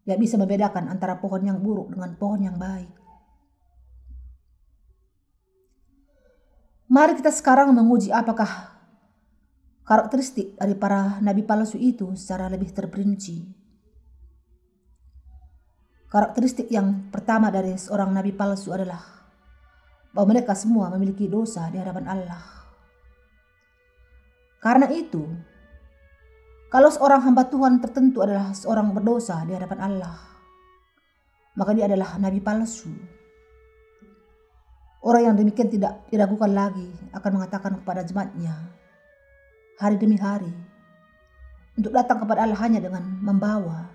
tidak 0.06 0.20
bisa 0.22 0.38
membedakan 0.38 0.94
antara 0.94 1.18
pohon 1.18 1.42
yang 1.42 1.58
buruk 1.58 1.90
dengan 1.90 2.14
pohon 2.18 2.42
yang 2.46 2.58
baik. 2.62 2.94
Mari 6.92 7.16
kita 7.18 7.32
sekarang 7.32 7.72
menguji 7.72 8.12
apakah 8.12 8.76
karakteristik 9.88 10.60
dari 10.60 10.76
para 10.76 11.24
nabi 11.24 11.42
palsu 11.42 11.80
itu 11.80 12.14
secara 12.20 12.52
lebih 12.52 12.70
terperinci. 12.76 13.48
Karakteristik 16.12 16.68
yang 16.68 17.08
pertama 17.08 17.48
dari 17.48 17.80
seorang 17.80 18.12
nabi 18.12 18.36
palsu 18.36 18.76
adalah 18.76 19.21
bahwa 20.12 20.36
mereka 20.36 20.56
semua 20.56 20.88
memiliki 20.96 21.28
dosa 21.28 21.68
di 21.68 21.80
hadapan 21.80 22.08
Allah. 22.08 22.44
Karena 24.62 24.88
itu, 24.94 25.26
kalau 26.72 26.88
seorang 26.88 27.20
hamba 27.28 27.50
Tuhan 27.52 27.84
tertentu 27.84 28.24
adalah 28.24 28.56
seorang 28.56 28.96
berdosa 28.96 29.44
di 29.44 29.52
hadapan 29.52 29.80
Allah, 29.92 30.16
maka 31.60 31.76
dia 31.76 31.92
adalah 31.92 32.16
nabi 32.16 32.40
palsu. 32.40 32.92
Orang 35.02 35.34
yang 35.34 35.36
demikian 35.36 35.68
tidak 35.68 36.08
diragukan 36.14 36.54
lagi 36.54 36.88
akan 37.12 37.32
mengatakan 37.42 37.74
kepada 37.82 38.06
jemaatnya 38.06 38.54
hari 39.82 39.98
demi 39.98 40.16
hari 40.16 40.54
untuk 41.74 41.92
datang 41.92 42.22
kepada 42.22 42.46
Allah 42.46 42.60
hanya 42.62 42.80
dengan 42.80 43.02
membawa 43.20 43.91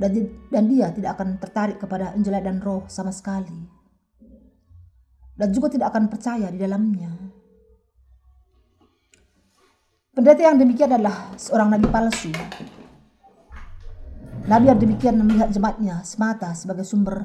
dan, 0.00 0.10
dan 0.48 0.64
dia 0.66 0.88
tidak 0.96 1.20
akan 1.20 1.36
tertarik 1.36 1.76
kepada 1.76 2.16
Injil 2.16 2.40
dan 2.40 2.64
Roh 2.64 2.88
sama 2.88 3.12
sekali 3.12 3.80
dan 5.40 5.56
juga 5.56 5.72
tidak 5.72 5.96
akan 5.96 6.12
percaya 6.12 6.52
di 6.52 6.60
dalamnya. 6.60 7.08
Pendeta 10.12 10.44
yang 10.44 10.60
demikian 10.60 10.92
adalah 10.92 11.32
seorang 11.40 11.72
nabi 11.72 11.88
palsu. 11.88 12.28
Nabi 14.44 14.64
yang 14.68 14.76
demikian 14.76 15.16
melihat 15.24 15.48
jemaatnya 15.48 16.04
semata 16.04 16.52
sebagai 16.52 16.84
sumber 16.84 17.24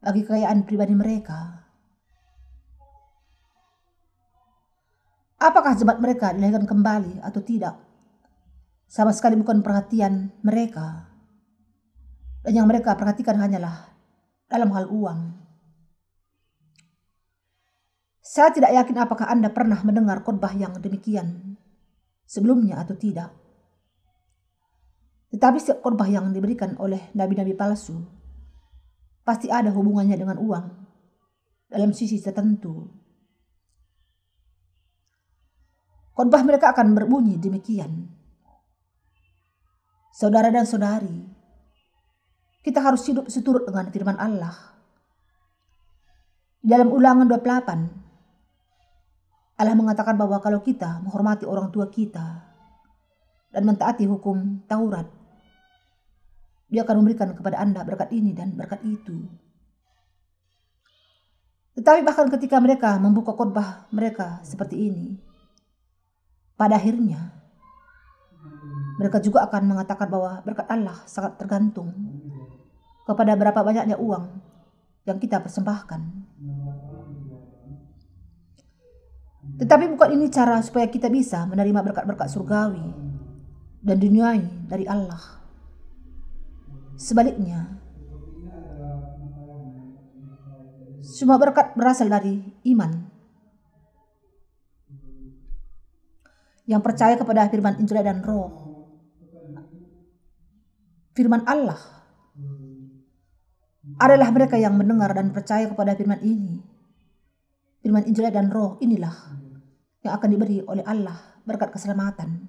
bagi 0.00 0.24
kekayaan 0.24 0.64
pribadi 0.64 0.96
mereka. 0.96 1.68
Apakah 5.36 5.76
jemaat 5.76 6.00
mereka 6.00 6.32
dilahirkan 6.32 6.64
kembali 6.64 7.20
atau 7.20 7.40
tidak? 7.44 7.76
Sama 8.88 9.12
sekali 9.12 9.36
bukan 9.36 9.60
perhatian 9.60 10.32
mereka. 10.40 11.09
Dan 12.40 12.52
yang 12.56 12.66
mereka 12.68 12.96
perhatikan 12.96 13.36
hanyalah 13.36 13.92
dalam 14.48 14.72
hal 14.72 14.88
uang. 14.88 15.20
Saya 18.24 18.54
tidak 18.54 18.72
yakin 18.72 18.96
apakah 19.02 19.26
Anda 19.26 19.50
pernah 19.50 19.82
mendengar 19.82 20.22
khotbah 20.22 20.54
yang 20.54 20.78
demikian 20.78 21.58
sebelumnya 22.24 22.78
atau 22.78 22.94
tidak. 22.94 23.34
Tetapi 25.34 25.58
setiap 25.58 25.82
khotbah 25.82 26.06
yang 26.10 26.30
diberikan 26.30 26.78
oleh 26.78 27.10
nabi-nabi 27.14 27.54
palsu 27.54 27.98
pasti 29.22 29.46
ada 29.46 29.70
hubungannya 29.70 30.18
dengan 30.18 30.38
uang 30.42 30.66
dalam 31.70 31.94
sisi 31.94 32.18
tertentu. 32.18 32.86
Khotbah 36.18 36.42
mereka 36.42 36.74
akan 36.74 36.98
berbunyi 36.98 37.38
demikian. 37.38 38.10
Saudara 40.10 40.50
dan 40.50 40.66
saudari, 40.66 41.29
kita 42.60 42.84
harus 42.84 43.00
hidup 43.08 43.24
seturut 43.32 43.64
dengan 43.64 43.88
firman 43.88 44.20
Allah. 44.20 44.52
Dalam 46.60 46.92
ulangan 46.92 47.24
28, 47.24 47.88
Allah 49.60 49.76
mengatakan 49.76 50.16
bahwa 50.16 50.40
kalau 50.44 50.60
kita 50.60 51.00
menghormati 51.00 51.48
orang 51.48 51.72
tua 51.72 51.88
kita 51.88 52.44
dan 53.48 53.62
mentaati 53.64 54.04
hukum 54.04 54.60
Taurat, 54.68 55.08
dia 56.68 56.84
akan 56.84 57.00
memberikan 57.00 57.32
kepada 57.32 57.64
Anda 57.64 57.80
berkat 57.80 58.12
ini 58.12 58.36
dan 58.36 58.52
berkat 58.52 58.84
itu. 58.84 59.24
Tetapi 61.80 62.04
bahkan 62.04 62.28
ketika 62.28 62.60
mereka 62.60 63.00
membuka 63.00 63.32
khotbah 63.32 63.88
mereka 63.88 64.44
seperti 64.44 64.92
ini, 64.92 65.16
pada 66.60 66.76
akhirnya 66.76 67.40
mereka 69.00 69.16
juga 69.24 69.48
akan 69.48 69.64
mengatakan 69.64 70.12
bahwa 70.12 70.44
berkat 70.44 70.68
Allah 70.68 71.00
sangat 71.08 71.40
tergantung 71.40 71.88
kepada 73.10 73.34
berapa 73.34 73.58
banyaknya 73.66 73.98
uang 73.98 74.38
yang 75.02 75.18
kita 75.18 75.42
persembahkan. 75.42 76.00
Tetapi 79.58 79.84
bukan 79.90 80.14
ini 80.14 80.30
cara 80.30 80.62
supaya 80.62 80.86
kita 80.86 81.10
bisa 81.10 81.42
menerima 81.50 81.90
berkat-berkat 81.90 82.30
surgawi 82.30 82.86
dan 83.82 83.96
duniawi 83.98 84.46
dari 84.70 84.86
Allah. 84.86 85.42
Sebaliknya, 86.94 87.82
semua 91.02 91.34
berkat 91.40 91.74
berasal 91.74 92.06
dari 92.06 92.38
iman 92.70 93.10
yang 96.70 96.84
percaya 96.84 97.18
kepada 97.18 97.50
firman 97.50 97.82
Injil 97.82 98.04
dan 98.06 98.22
Roh. 98.22 98.70
Firman 101.16 101.42
Allah 101.48 101.99
adalah 104.00 104.32
mereka 104.32 104.56
yang 104.56 104.80
mendengar 104.80 105.12
dan 105.12 105.28
percaya 105.28 105.68
kepada 105.68 105.92
firman 105.92 106.24
ini. 106.24 106.64
Firman 107.84 108.08
Injil 108.08 108.32
dan 108.32 108.48
Roh 108.48 108.80
inilah 108.80 109.12
yang 110.00 110.16
akan 110.16 110.28
diberi 110.32 110.64
oleh 110.64 110.84
Allah 110.88 111.16
berkat 111.44 111.76
keselamatan 111.76 112.48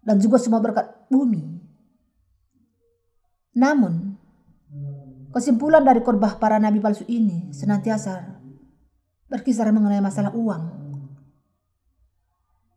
dan 0.00 0.16
juga 0.16 0.40
semua 0.40 0.64
berkat 0.64 0.88
bumi. 1.12 1.60
Namun, 3.52 4.16
kesimpulan 5.36 5.84
dari 5.84 6.00
khotbah 6.00 6.40
para 6.40 6.56
nabi 6.56 6.80
palsu 6.80 7.04
ini 7.08 7.52
senantiasa 7.52 8.40
berkisar 9.28 9.68
mengenai 9.68 10.00
masalah 10.00 10.32
uang. 10.32 10.80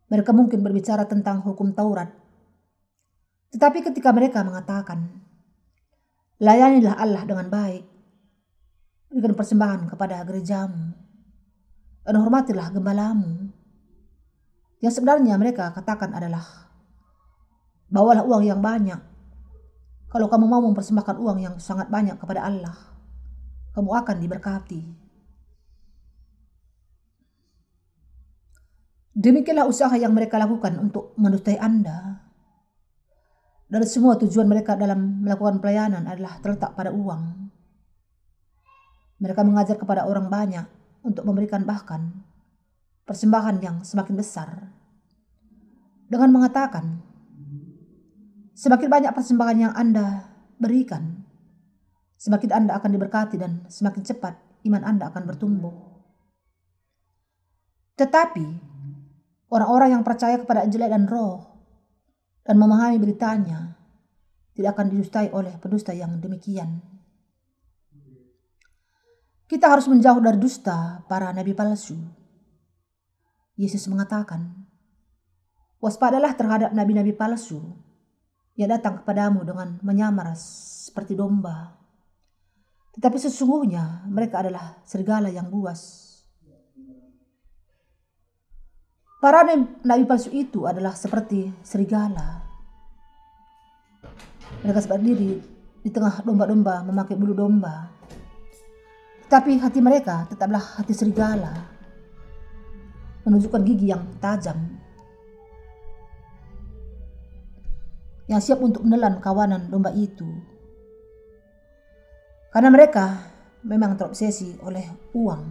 Mereka 0.06 0.30
mungkin 0.30 0.62
berbicara 0.62 1.08
tentang 1.08 1.42
hukum 1.42 1.74
Taurat. 1.74 2.12
Tetapi 3.50 3.82
ketika 3.90 4.14
mereka 4.14 4.46
mengatakan, 4.46 5.25
layanilah 6.36 6.96
Allah 7.00 7.22
dengan 7.24 7.48
baik, 7.48 7.84
berikan 9.08 9.32
persembahan 9.32 9.88
kepada 9.88 10.20
gerejamu, 10.28 10.92
dan 12.04 12.14
hormatilah 12.20 12.68
gembalamu. 12.72 13.48
Yang 14.84 15.00
sebenarnya 15.00 15.40
mereka 15.40 15.72
katakan 15.72 16.12
adalah, 16.12 16.44
bawalah 17.88 18.28
uang 18.28 18.44
yang 18.44 18.60
banyak. 18.60 19.00
Kalau 20.12 20.28
kamu 20.28 20.44
mau 20.46 20.62
mempersembahkan 20.62 21.16
uang 21.16 21.38
yang 21.40 21.54
sangat 21.56 21.88
banyak 21.88 22.20
kepada 22.20 22.44
Allah, 22.44 22.76
kamu 23.72 23.90
akan 24.04 24.16
diberkati. 24.20 24.82
Demikianlah 29.16 29.64
usaha 29.64 29.96
yang 29.96 30.12
mereka 30.12 30.36
lakukan 30.36 30.76
untuk 30.76 31.16
mendustai 31.16 31.56
Anda. 31.56 32.25
Dan 33.66 33.82
semua 33.82 34.14
tujuan 34.14 34.46
mereka 34.46 34.78
dalam 34.78 35.26
melakukan 35.26 35.58
pelayanan 35.58 36.06
adalah 36.06 36.38
terletak 36.38 36.78
pada 36.78 36.94
uang. 36.94 37.50
Mereka 39.18 39.42
mengajar 39.42 39.74
kepada 39.74 40.06
orang 40.06 40.30
banyak 40.30 40.66
untuk 41.02 41.26
memberikan 41.26 41.66
bahkan 41.66 42.22
persembahan 43.08 43.58
yang 43.58 43.76
semakin 43.82 44.14
besar. 44.14 44.70
Dengan 46.06 46.30
mengatakan, 46.30 47.02
semakin 48.54 48.86
banyak 48.86 49.12
persembahan 49.16 49.58
yang 49.58 49.72
Anda 49.74 50.30
berikan, 50.62 51.26
semakin 52.22 52.50
Anda 52.54 52.78
akan 52.78 52.90
diberkati 52.94 53.34
dan 53.34 53.66
semakin 53.66 54.02
cepat 54.06 54.34
iman 54.62 54.82
Anda 54.86 55.10
akan 55.10 55.22
bertumbuh. 55.26 55.74
Tetapi 57.98 58.76
Orang-orang 59.46 59.94
yang 59.94 60.02
percaya 60.02 60.42
kepada 60.42 60.66
Injil 60.66 60.90
dan 60.90 61.06
Roh 61.06 61.55
dan 62.46 62.54
memahami 62.56 63.02
beritanya 63.02 63.74
tidak 64.54 64.78
akan 64.78 64.86
didustai 64.94 65.28
oleh 65.34 65.58
pendusta 65.58 65.90
yang 65.92 66.16
demikian. 66.22 66.80
Kita 69.46 69.70
harus 69.70 69.86
menjauh 69.90 70.22
dari 70.22 70.38
dusta 70.38 71.02
para 71.10 71.30
nabi 71.34 71.52
palsu. 71.52 71.98
Yesus 73.58 73.86
mengatakan, 73.90 74.66
Waspadalah 75.76 76.34
terhadap 76.34 76.72
nabi-nabi 76.72 77.12
palsu 77.12 77.60
yang 78.56 78.72
datang 78.72 79.04
kepadamu 79.04 79.44
dengan 79.44 79.76
menyamar 79.84 80.32
seperti 80.34 81.12
domba. 81.12 81.76
Tetapi 82.96 83.16
sesungguhnya 83.20 84.08
mereka 84.08 84.40
adalah 84.40 84.80
serigala 84.88 85.28
yang 85.28 85.52
buas 85.52 86.05
Para 89.26 89.42
nabi 89.42 90.06
palsu 90.06 90.30
itu 90.30 90.70
adalah 90.70 90.94
seperti 90.94 91.50
serigala. 91.58 92.46
Mereka 94.62 94.86
berdiri 94.86 95.42
di 95.82 95.90
tengah 95.90 96.22
domba-domba 96.22 96.86
memakai 96.86 97.18
bulu 97.18 97.34
domba. 97.34 97.90
Tetapi 99.26 99.58
hati 99.58 99.82
mereka 99.82 100.30
tetaplah 100.30 100.62
hati 100.78 100.94
serigala. 100.94 101.58
Menunjukkan 103.26 103.66
gigi 103.66 103.90
yang 103.90 104.06
tajam. 104.22 104.62
Yang 108.30 108.40
siap 108.46 108.62
untuk 108.62 108.86
menelan 108.86 109.18
kawanan 109.18 109.66
domba 109.66 109.90
itu. 109.90 110.30
Karena 112.54 112.70
mereka 112.70 113.26
memang 113.66 113.98
terobsesi 113.98 114.62
oleh 114.62 114.86
uang. 115.18 115.42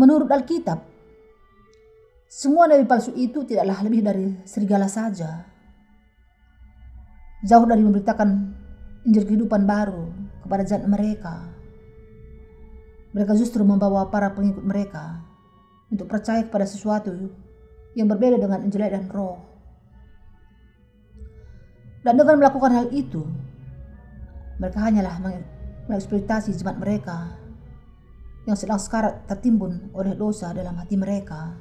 Menurut 0.00 0.32
Alkitab, 0.32 0.80
semua 2.24 2.64
nabi 2.64 2.88
palsu 2.88 3.12
itu 3.20 3.44
tidaklah 3.44 3.84
lebih 3.84 4.00
dari 4.00 4.32
serigala 4.48 4.88
saja. 4.88 5.44
Jauh 7.44 7.68
dari 7.68 7.84
memberitakan 7.84 8.28
Injil 9.04 9.28
kehidupan 9.28 9.68
baru 9.68 10.08
kepada 10.40 10.64
zat 10.64 10.88
mereka. 10.88 11.52
Mereka 13.12 13.36
justru 13.36 13.60
membawa 13.60 14.08
para 14.08 14.32
pengikut 14.32 14.64
mereka 14.64 15.20
untuk 15.92 16.08
percaya 16.08 16.48
kepada 16.48 16.64
sesuatu 16.64 17.12
yang 17.92 18.08
berbeda 18.08 18.40
dengan 18.40 18.64
Injil 18.64 18.88
dan 18.88 19.04
Roh. 19.12 19.36
Dan 22.00 22.16
dengan 22.16 22.40
melakukan 22.40 22.72
hal 22.72 22.86
itu, 22.88 23.20
mereka 24.56 24.80
hanyalah 24.80 25.20
mengeksploitasi 25.84 26.56
jemaat 26.56 26.80
mereka 26.80 27.36
yang 28.50 28.58
sedang 28.58 28.82
sekarat 28.82 29.30
tertimbun 29.30 29.94
oleh 29.94 30.18
dosa 30.18 30.50
dalam 30.50 30.74
hati 30.74 30.98
mereka. 30.98 31.54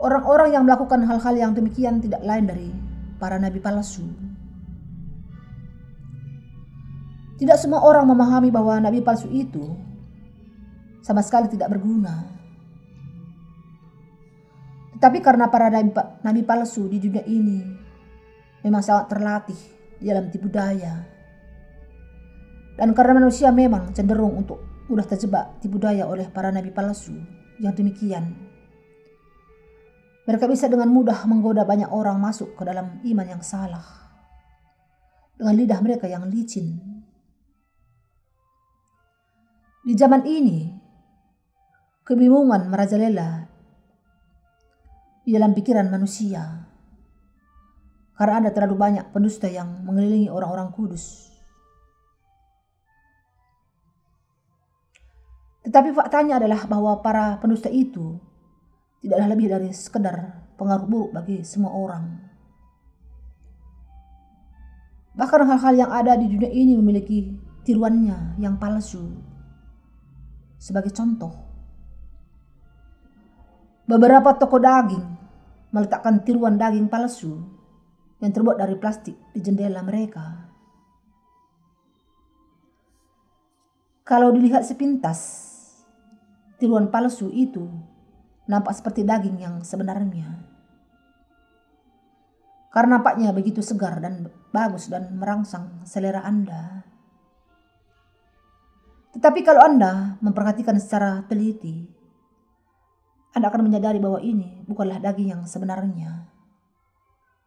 Orang-orang 0.00 0.56
yang 0.56 0.64
melakukan 0.64 1.04
hal-hal 1.04 1.34
yang 1.36 1.52
demikian 1.52 2.00
tidak 2.00 2.24
lain 2.24 2.48
dari 2.48 2.72
para 3.20 3.36
nabi 3.36 3.60
palsu. 3.60 4.08
Tidak 7.36 7.56
semua 7.60 7.84
orang 7.84 8.08
memahami 8.08 8.48
bahwa 8.48 8.80
nabi 8.80 9.04
palsu 9.04 9.28
itu 9.28 9.76
sama 11.04 11.20
sekali 11.20 11.52
tidak 11.52 11.76
berguna. 11.76 12.32
Tetapi 14.96 15.20
karena 15.20 15.52
para 15.52 15.68
nabi, 15.68 15.92
nabi 16.24 16.40
palsu 16.48 16.88
di 16.88 16.96
dunia 16.96 17.24
ini 17.28 17.60
memang 18.64 18.80
sangat 18.80 19.12
terlatih 19.12 19.60
di 20.00 20.08
dalam 20.08 20.32
tipu 20.32 20.48
daya, 20.48 21.15
dan 22.76 22.92
karena 22.92 23.16
manusia 23.16 23.48
memang 23.48 23.96
cenderung 23.96 24.36
untuk 24.36 24.60
mudah 24.86 25.08
terjebak 25.08 25.58
tipu 25.64 25.80
daya 25.80 26.04
oleh 26.04 26.28
para 26.28 26.52
nabi 26.52 26.68
palsu 26.70 27.16
yang 27.58 27.72
demikian. 27.72 28.36
Mereka 30.28 30.44
bisa 30.50 30.68
dengan 30.68 30.92
mudah 30.92 31.24
menggoda 31.24 31.64
banyak 31.64 31.88
orang 31.88 32.20
masuk 32.20 32.52
ke 32.58 32.62
dalam 32.66 33.00
iman 33.00 33.26
yang 33.26 33.42
salah. 33.42 33.84
Dengan 35.38 35.54
lidah 35.54 35.80
mereka 35.80 36.10
yang 36.10 36.26
licin. 36.26 36.82
Di 39.86 39.94
zaman 39.94 40.26
ini, 40.26 40.66
kebingungan 42.02 42.66
merajalela 42.66 43.46
di 45.22 45.30
dalam 45.30 45.54
pikiran 45.54 45.86
manusia. 45.86 46.42
Karena 48.18 48.42
ada 48.42 48.50
terlalu 48.50 48.74
banyak 48.74 49.06
pendusta 49.14 49.46
yang 49.46 49.86
mengelilingi 49.86 50.26
orang-orang 50.26 50.74
kudus 50.74 51.35
Tetapi 55.66 55.90
faktanya 55.90 56.38
adalah 56.38 56.62
bahwa 56.70 57.02
para 57.02 57.42
pendusta 57.42 57.66
itu 57.66 58.22
tidaklah 59.02 59.34
lebih 59.34 59.50
dari 59.50 59.74
sekedar 59.74 60.46
pengaruh 60.54 60.86
buruk 60.86 61.10
bagi 61.10 61.42
semua 61.42 61.74
orang. 61.74 62.22
Bahkan 65.18 65.42
hal-hal 65.42 65.74
yang 65.74 65.90
ada 65.90 66.14
di 66.14 66.30
dunia 66.30 66.52
ini 66.54 66.78
memiliki 66.78 67.34
tiruannya 67.66 68.38
yang 68.38 68.62
palsu. 68.62 69.10
Sebagai 70.54 70.94
contoh, 70.94 71.34
beberapa 73.90 74.38
toko 74.38 74.62
daging 74.62 75.06
meletakkan 75.74 76.22
tiruan 76.22 76.54
daging 76.54 76.86
palsu 76.86 77.42
yang 78.22 78.30
terbuat 78.30 78.54
dari 78.54 78.78
plastik 78.78 79.18
di 79.34 79.40
jendela 79.42 79.82
mereka. 79.82 80.46
Kalau 84.06 84.30
dilihat 84.30 84.62
sepintas, 84.62 85.45
tiruan 86.56 86.88
palsu 86.88 87.28
itu 87.32 87.68
nampak 88.46 88.72
seperti 88.78 89.02
daging 89.02 89.36
yang 89.42 89.54
sebenarnya. 89.62 90.46
Karena 92.70 93.00
nampaknya 93.00 93.32
begitu 93.32 93.64
segar 93.64 93.98
dan 94.04 94.28
bagus 94.52 94.92
dan 94.92 95.16
merangsang 95.16 95.84
selera 95.88 96.20
Anda. 96.20 96.84
Tetapi 99.16 99.40
kalau 99.40 99.64
Anda 99.64 100.20
memperhatikan 100.20 100.76
secara 100.76 101.24
teliti, 101.24 101.88
Anda 103.32 103.48
akan 103.48 103.64
menyadari 103.64 103.96
bahwa 103.96 104.20
ini 104.20 104.60
bukanlah 104.68 105.00
daging 105.00 105.32
yang 105.32 105.42
sebenarnya 105.48 106.28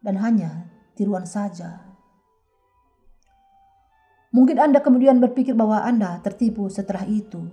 dan 0.02 0.16
hanya 0.18 0.66
tiruan 0.98 1.30
saja. 1.30 1.94
Mungkin 4.34 4.58
Anda 4.62 4.82
kemudian 4.82 5.22
berpikir 5.22 5.54
bahwa 5.54 5.82
Anda 5.86 6.22
tertipu 6.26 6.70
setelah 6.74 7.06
itu 7.06 7.46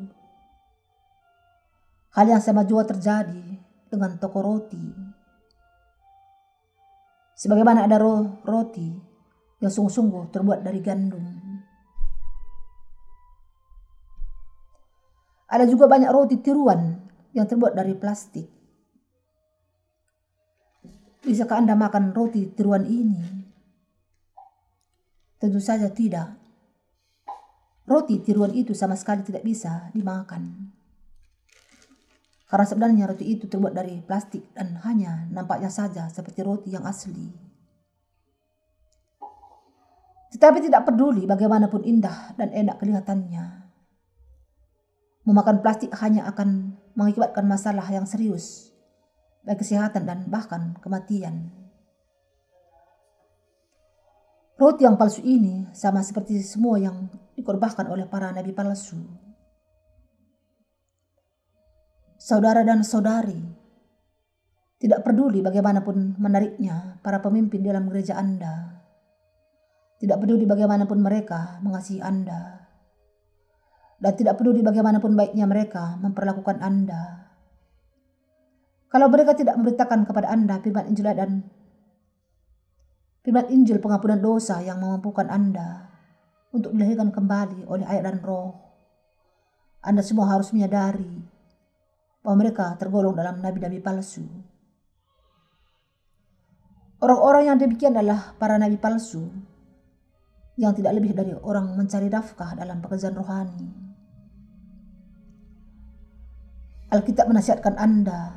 Hal 2.16 2.33
yang 2.33 2.40
sama 2.40 2.64
juga 2.64 2.96
terjadi 2.96 3.44
dengan 3.92 4.16
toko 4.16 4.40
roti. 4.40 4.81
Sebagaimana 7.37 7.85
ada 7.85 8.00
roh 8.00 8.40
roti 8.40 8.88
yang 9.61 9.68
sungguh-sungguh 9.68 10.33
terbuat 10.33 10.64
dari 10.64 10.81
gandum. 10.81 11.24
Ada 15.52 15.68
juga 15.68 15.92
banyak 15.92 16.09
roti 16.09 16.40
tiruan 16.40 17.05
yang 17.37 17.44
terbuat 17.44 17.76
dari 17.76 17.92
plastik. 17.92 18.48
Bisakah 21.20 21.61
Anda 21.61 21.76
makan 21.76 22.16
roti 22.16 22.48
tiruan 22.57 22.88
ini? 22.88 23.20
Tentu 25.37 25.61
saja 25.61 25.92
tidak. 25.92 26.33
roti 27.87 28.18
tiruan 28.18 28.50
itu 28.50 28.74
sama 28.74 28.98
sekali 28.98 29.22
tidak 29.22 29.46
bisa 29.46 29.94
dimakan. 29.94 30.74
Karena 32.46 32.62
sebenarnya 32.62 33.11
roti 33.11 33.26
itu 33.26 33.50
terbuat 33.50 33.74
dari 33.74 33.98
plastik 34.06 34.54
dan 34.54 34.78
hanya 34.87 35.26
nampaknya 35.35 35.66
saja 35.66 36.06
seperti 36.06 36.46
roti 36.46 36.70
yang 36.70 36.87
asli. 36.87 37.26
Tetapi 40.30 40.62
tidak 40.62 40.87
peduli 40.87 41.26
bagaimanapun 41.26 41.82
indah 41.82 42.38
dan 42.38 42.54
enak 42.54 42.78
kelihatannya. 42.78 43.66
Memakan 45.26 45.59
plastik 45.59 45.90
hanya 45.98 46.30
akan 46.30 46.78
mengakibatkan 46.94 47.42
masalah 47.50 47.87
yang 47.90 48.06
serius 48.06 48.70
bagi 49.42 49.66
kesehatan 49.66 50.06
dan 50.06 50.30
bahkan 50.30 50.78
kematian. 50.78 51.50
Roti 54.54 54.87
yang 54.87 54.94
palsu 54.94 55.18
ini 55.26 55.66
sama 55.74 55.98
seperti 56.06 56.38
semua 56.46 56.78
yang 56.78 57.11
dikorbankan 57.35 57.90
oleh 57.90 58.06
para 58.06 58.30
nabi 58.30 58.54
palsu 58.54 59.26
saudara 62.27 62.67
dan 62.67 62.83
saudari. 62.83 63.39
Tidak 64.83 65.01
peduli 65.07 65.41
bagaimanapun 65.47 66.19
menariknya 66.19 66.99
para 66.99 67.23
pemimpin 67.23 67.62
dalam 67.62 67.87
gereja 67.87 68.19
Anda. 68.19 68.83
Tidak 70.03 70.19
peduli 70.19 70.43
bagaimanapun 70.45 70.99
mereka 71.01 71.62
mengasihi 71.62 72.03
Anda. 72.03 72.67
Dan 73.97 74.12
tidak 74.19 74.37
peduli 74.43 74.61
bagaimanapun 74.61 75.17
baiknya 75.17 75.47
mereka 75.49 75.97
memperlakukan 76.03 76.61
Anda. 76.61 77.31
Kalau 78.91 79.09
mereka 79.09 79.33
tidak 79.39 79.57
memberitakan 79.57 80.05
kepada 80.05 80.29
Anda 80.29 80.61
firman 80.61 80.93
Injil 80.93 81.09
dan 81.17 81.31
firman 83.25 83.49
Injil 83.49 83.79
pengampunan 83.81 84.21
dosa 84.21 84.61
yang 84.61 84.83
memampukan 84.83 85.31
Anda 85.31 85.89
untuk 86.53 86.77
dilahirkan 86.77 87.09
kembali 87.15 87.65
oleh 87.65 87.87
ayat 87.89 88.05
dan 88.05 88.19
roh, 88.21 88.53
Anda 89.81 90.05
semua 90.05 90.29
harus 90.29 90.53
menyadari 90.53 91.36
bahwa 92.27 92.43
mereka 92.43 92.75
tergolong 92.75 93.15
dalam 93.15 93.39
nabi-nabi 93.39 93.79
palsu. 93.79 94.27
Orang-orang 96.99 97.55
yang 97.55 97.59
demikian 97.62 97.95
adalah 97.95 98.35
para 98.35 98.59
nabi 98.59 98.75
palsu 98.83 99.31
yang 100.59 100.75
tidak 100.75 100.99
lebih 100.99 101.15
dari 101.15 101.31
orang 101.39 101.79
mencari 101.79 102.11
nafkah 102.11 102.59
dalam 102.59 102.83
pekerjaan 102.83 103.15
rohani. 103.15 103.71
Alkitab 106.91 107.31
menasihatkan 107.31 107.79
Anda 107.79 108.35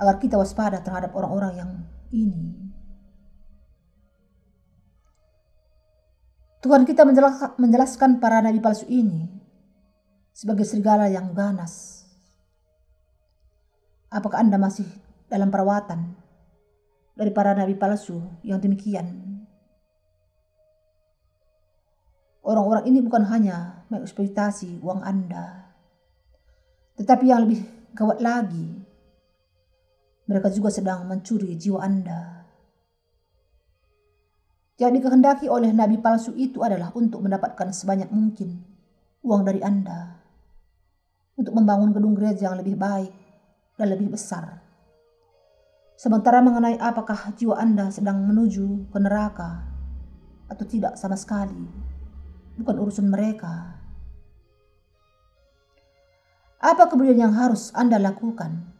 agar 0.00 0.16
kita 0.16 0.40
waspada 0.40 0.80
terhadap 0.80 1.12
orang-orang 1.12 1.52
yang 1.52 1.70
ini. 2.16 2.72
Tuhan 6.64 6.88
kita 6.88 7.04
menjelaskan 7.60 8.24
para 8.24 8.40
nabi 8.40 8.64
palsu 8.64 8.88
ini 8.88 9.28
sebagai 10.32 10.64
serigala 10.64 11.12
yang 11.12 11.36
ganas 11.36 11.95
Apakah 14.06 14.38
Anda 14.38 14.54
masih 14.54 14.86
dalam 15.26 15.50
perawatan 15.50 16.14
dari 17.18 17.34
para 17.34 17.58
nabi 17.58 17.74
palsu 17.74 18.22
yang 18.46 18.62
demikian? 18.62 19.34
Orang-orang 22.46 22.86
ini 22.86 23.02
bukan 23.02 23.26
hanya 23.26 23.82
mengeksploitasi 23.90 24.78
uang 24.78 25.02
Anda, 25.02 25.74
tetapi 26.94 27.26
yang 27.26 27.42
lebih 27.42 27.66
gawat 27.98 28.22
lagi, 28.22 28.78
mereka 30.30 30.54
juga 30.54 30.70
sedang 30.70 31.02
mencuri 31.10 31.58
jiwa 31.58 31.82
Anda. 31.82 32.46
Yang 34.78 35.02
dikehendaki 35.02 35.50
oleh 35.50 35.74
nabi 35.74 35.98
palsu 35.98 36.30
itu 36.38 36.62
adalah 36.62 36.94
untuk 36.94 37.26
mendapatkan 37.26 37.74
sebanyak 37.74 38.12
mungkin 38.14 38.62
uang 39.26 39.42
dari 39.42 39.58
Anda 39.64 40.22
untuk 41.34 41.52
membangun 41.56 41.90
gedung 41.90 42.14
gereja 42.14 42.52
yang 42.52 42.60
lebih 42.60 42.78
baik 42.78 43.25
dan 43.76 43.86
lebih 43.92 44.12
besar. 44.12 44.64
Sementara 45.96 46.44
mengenai 46.44 46.76
apakah 46.76 47.32
jiwa 47.36 47.56
Anda 47.56 47.88
sedang 47.88 48.20
menuju 48.28 48.92
ke 48.92 48.98
neraka 49.00 49.64
atau 50.52 50.64
tidak 50.68 51.00
sama 51.00 51.16
sekali, 51.16 51.64
bukan 52.60 52.76
urusan 52.76 53.08
mereka. 53.08 53.80
Apa 56.60 56.88
kemudian 56.88 57.16
yang 57.16 57.32
harus 57.32 57.72
Anda 57.72 57.96
lakukan? 57.96 58.76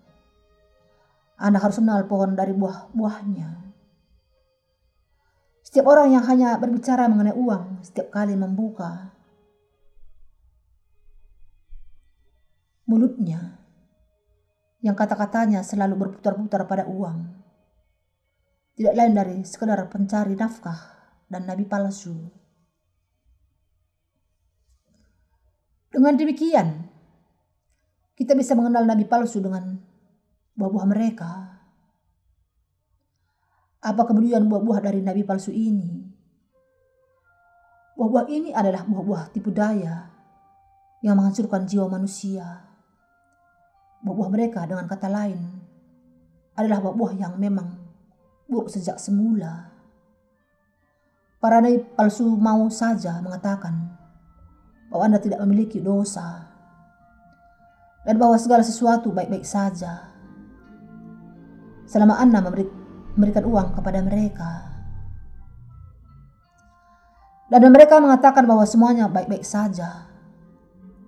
Anda 1.36 1.60
harus 1.60 1.76
mengenal 1.80 2.08
pohon 2.08 2.32
dari 2.36 2.56
buah-buahnya. 2.56 3.66
Setiap 5.64 5.92
orang 5.92 6.16
yang 6.16 6.24
hanya 6.24 6.56
berbicara 6.56 7.04
mengenai 7.08 7.36
uang 7.36 7.84
setiap 7.84 8.08
kali 8.08 8.32
membuka 8.32 9.12
mulutnya 12.86 13.65
yang 14.86 14.94
kata-katanya 14.94 15.66
selalu 15.66 15.98
berputar-putar 15.98 16.62
pada 16.70 16.86
uang. 16.86 17.26
Tidak 18.78 18.94
lain 18.94 19.18
dari 19.18 19.42
sekedar 19.42 19.82
pencari 19.90 20.38
nafkah 20.38 20.78
dan 21.26 21.42
nabi 21.42 21.66
palsu. 21.66 22.14
Dengan 25.90 26.14
demikian, 26.14 26.86
kita 28.14 28.38
bisa 28.38 28.54
mengenal 28.54 28.86
nabi 28.86 29.02
palsu 29.10 29.42
dengan 29.42 29.74
buah-buah 30.54 30.86
mereka. 30.86 31.32
Apa 33.82 34.06
kemudian 34.06 34.46
buah-buah 34.46 34.86
dari 34.86 35.02
nabi 35.02 35.26
palsu 35.26 35.50
ini? 35.50 36.06
Buah-buah 37.98 38.30
ini 38.30 38.54
adalah 38.54 38.86
buah-buah 38.86 39.34
tipu 39.34 39.50
daya 39.50 40.14
yang 41.02 41.18
menghancurkan 41.18 41.66
jiwa 41.66 41.90
manusia 41.90 42.75
buah-buah 44.06 44.30
mereka 44.30 44.62
dengan 44.70 44.86
kata 44.86 45.10
lain 45.10 45.42
adalah 46.54 46.78
buah-buah 46.78 47.12
yang 47.18 47.34
memang 47.42 47.74
buruk 48.46 48.70
sejak 48.70 49.02
semula. 49.02 49.74
Para 51.42 51.58
nabi 51.58 51.82
palsu 51.98 52.22
mau 52.38 52.70
saja 52.70 53.18
mengatakan 53.18 53.74
bahwa 54.94 55.02
Anda 55.10 55.18
tidak 55.18 55.42
memiliki 55.42 55.82
dosa 55.82 56.46
dan 58.06 58.14
bahwa 58.14 58.38
segala 58.38 58.62
sesuatu 58.62 59.10
baik-baik 59.10 59.42
saja 59.42 60.14
selama 61.90 62.22
Anda 62.22 62.38
memberi, 62.38 62.62
memberikan 63.18 63.42
uang 63.42 63.68
kepada 63.74 63.98
mereka. 64.06 64.50
Dan 67.46 67.62
mereka 67.70 68.02
mengatakan 68.02 68.46
bahwa 68.46 68.66
semuanya 68.66 69.06
baik-baik 69.10 69.42
saja 69.46 70.06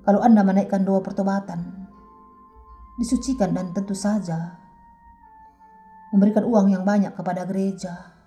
kalau 0.03 0.23
Anda 0.23 0.43
menaikkan 0.47 0.87
doa 0.87 1.03
pertobatan 1.03 1.78
disucikan 2.99 3.55
dan 3.55 3.71
tentu 3.71 3.95
saja 3.95 4.59
memberikan 6.11 6.43
uang 6.43 6.75
yang 6.75 6.83
banyak 6.83 7.15
kepada 7.15 7.47
gereja. 7.47 8.19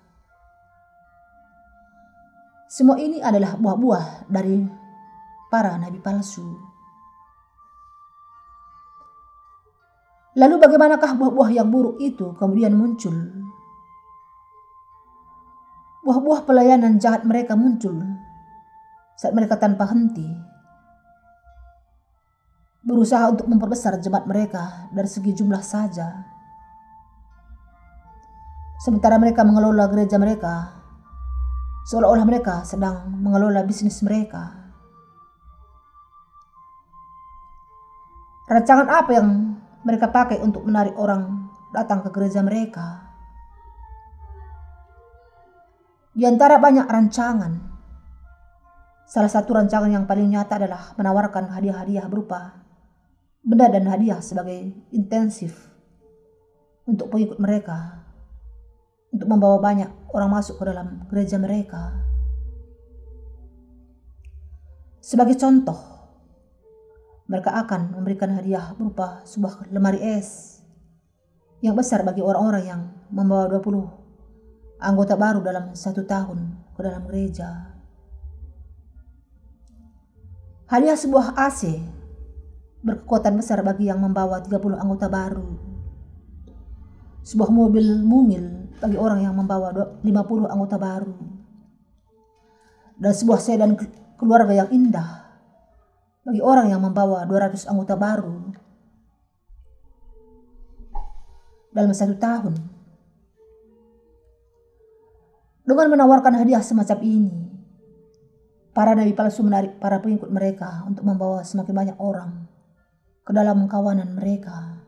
Semua 2.72 2.96
ini 2.96 3.20
adalah 3.20 3.60
buah-buah 3.60 4.32
dari 4.32 4.64
para 5.52 5.76
nabi 5.76 6.00
palsu. 6.00 6.56
Lalu 10.32 10.56
bagaimanakah 10.56 11.12
buah-buah 11.20 11.50
yang 11.52 11.68
buruk 11.68 12.00
itu 12.00 12.32
kemudian 12.40 12.72
muncul? 12.72 13.12
Buah-buah 16.00 16.48
pelayanan 16.48 16.96
jahat 16.96 17.28
mereka 17.28 17.52
muncul 17.52 18.00
saat 19.20 19.36
mereka 19.36 19.60
tanpa 19.60 19.84
henti 19.92 20.51
berusaha 22.82 23.30
untuk 23.30 23.46
memperbesar 23.46 24.02
jemaat 24.02 24.26
mereka 24.26 24.90
dari 24.90 25.06
segi 25.06 25.30
jumlah 25.30 25.62
saja. 25.62 26.26
Sementara 28.82 29.14
mereka 29.22 29.46
mengelola 29.46 29.86
gereja 29.86 30.18
mereka, 30.18 30.82
seolah-olah 31.86 32.26
mereka 32.26 32.66
sedang 32.66 33.06
mengelola 33.22 33.62
bisnis 33.62 34.02
mereka. 34.02 34.58
Rancangan 38.50 38.90
apa 38.90 39.10
yang 39.14 39.28
mereka 39.86 40.10
pakai 40.10 40.42
untuk 40.42 40.66
menarik 40.66 40.98
orang 40.98 41.46
datang 41.70 42.02
ke 42.02 42.10
gereja 42.10 42.42
mereka? 42.42 43.06
Di 46.12 46.26
antara 46.26 46.58
banyak 46.58 46.90
rancangan, 46.90 47.52
salah 49.06 49.30
satu 49.30 49.54
rancangan 49.54 49.88
yang 49.88 50.04
paling 50.04 50.34
nyata 50.34 50.58
adalah 50.58 50.92
menawarkan 50.98 51.54
hadiah-hadiah 51.54 52.04
berupa 52.10 52.61
benda 53.42 53.66
dan 53.66 53.90
hadiah 53.90 54.22
sebagai 54.22 54.70
intensif 54.94 55.66
untuk 56.86 57.10
pengikut 57.10 57.42
mereka, 57.42 58.06
untuk 59.10 59.26
membawa 59.26 59.58
banyak 59.58 59.90
orang 60.14 60.30
masuk 60.30 60.62
ke 60.62 60.64
dalam 60.66 61.06
gereja 61.10 61.36
mereka. 61.42 61.90
Sebagai 65.02 65.34
contoh, 65.34 65.78
mereka 67.26 67.58
akan 67.66 67.98
memberikan 67.98 68.30
hadiah 68.30 68.70
berupa 68.78 69.26
sebuah 69.26 69.66
lemari 69.74 69.98
es 69.98 70.62
yang 71.58 71.74
besar 71.74 72.06
bagi 72.06 72.22
orang-orang 72.22 72.64
yang 72.66 72.82
membawa 73.10 73.50
20 73.50 74.82
anggota 74.82 75.14
baru 75.14 75.42
dalam 75.42 75.74
satu 75.74 76.06
tahun 76.06 76.58
ke 76.74 76.80
dalam 76.82 77.02
gereja. 77.10 77.74
Hadiah 80.70 80.98
sebuah 80.98 81.34
AC 81.38 81.78
berkekuatan 82.82 83.38
besar 83.38 83.62
bagi 83.62 83.86
yang 83.86 84.02
membawa 84.02 84.42
30 84.42 84.58
anggota 84.74 85.06
baru. 85.06 85.46
Sebuah 87.22 87.50
mobil 87.54 88.02
mungil 88.02 88.74
bagi 88.82 88.98
orang 88.98 89.22
yang 89.22 89.34
membawa 89.38 89.70
50 90.02 90.50
anggota 90.50 90.76
baru. 90.76 91.14
Dan 92.98 93.12
sebuah 93.14 93.38
sedan 93.38 93.78
keluarga 94.18 94.50
yang 94.54 94.68
indah 94.74 95.22
bagi 96.22 96.42
orang 96.42 96.70
yang 96.70 96.82
membawa 96.82 97.26
200 97.26 97.70
anggota 97.70 97.94
baru 97.94 98.50
dalam 101.70 101.94
satu 101.94 102.14
tahun. 102.18 102.54
Dengan 105.62 105.94
menawarkan 105.94 106.42
hadiah 106.42 106.62
semacam 106.62 106.98
ini, 107.06 107.38
para 108.74 108.98
nabi 108.98 109.14
palsu 109.14 109.46
menarik 109.46 109.78
para 109.78 110.02
pengikut 110.02 110.26
mereka 110.26 110.82
untuk 110.90 111.06
membawa 111.06 111.46
semakin 111.46 111.74
banyak 111.74 111.98
orang 112.02 112.51
ke 113.22 113.30
dalam 113.30 113.70
kawanan 113.70 114.18
mereka. 114.18 114.82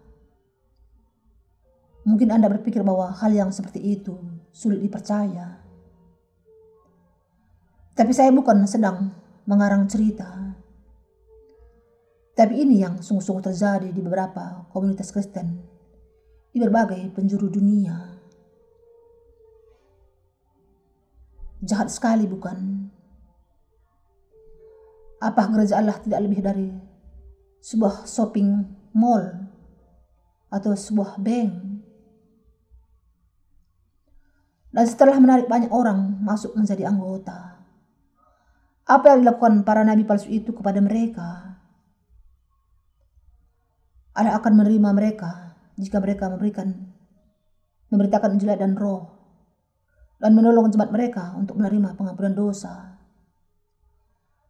Mungkin 2.04 2.28
Anda 2.34 2.52
berpikir 2.52 2.84
bahwa 2.84 3.14
hal 3.14 3.32
yang 3.32 3.48
seperti 3.54 3.80
itu 3.80 4.18
sulit 4.52 4.82
dipercaya. 4.84 5.64
Tapi 7.94 8.12
saya 8.12 8.34
bukan 8.34 8.66
sedang 8.66 9.14
mengarang 9.46 9.86
cerita. 9.86 10.58
Tapi 12.34 12.66
ini 12.66 12.82
yang 12.82 12.98
sungguh-sungguh 12.98 13.46
terjadi 13.54 13.88
di 13.94 14.00
beberapa 14.02 14.66
komunitas 14.74 15.14
Kristen 15.14 15.62
di 16.50 16.58
berbagai 16.58 17.14
penjuru 17.14 17.46
dunia. 17.46 18.14
Jahat 21.62 21.88
sekali 21.88 22.26
bukan? 22.26 22.90
Apa 25.22 25.48
gereja 25.48 25.80
Allah 25.80 25.96
tidak 26.02 26.20
lebih 26.26 26.40
dari 26.44 26.68
sebuah 27.64 28.04
shopping 28.04 28.68
mall 28.92 29.48
atau 30.52 30.76
sebuah 30.76 31.16
bank? 31.16 31.52
Dan 34.74 34.84
setelah 34.84 35.16
menarik 35.16 35.48
banyak 35.48 35.72
orang 35.72 36.20
masuk 36.20 36.52
menjadi 36.52 36.90
anggota, 36.90 37.62
apa 38.84 39.04
yang 39.16 39.24
dilakukan 39.24 39.64
para 39.64 39.80
nabi 39.80 40.04
palsu 40.04 40.28
itu 40.28 40.52
kepada 40.52 40.82
mereka? 40.84 41.56
Allah 44.14 44.38
akan 44.38 44.52
menerima 44.62 44.90
mereka 44.94 45.58
jika 45.74 45.98
mereka 45.98 46.30
memberikan 46.30 46.70
memberitakan 47.90 48.38
Injil 48.38 48.54
dan 48.54 48.78
Roh 48.78 49.10
dan 50.22 50.38
menolong 50.38 50.70
jemaat 50.70 50.94
mereka 50.94 51.34
untuk 51.34 51.58
menerima 51.58 51.98
pengampunan 51.98 52.34
dosa. 52.34 52.93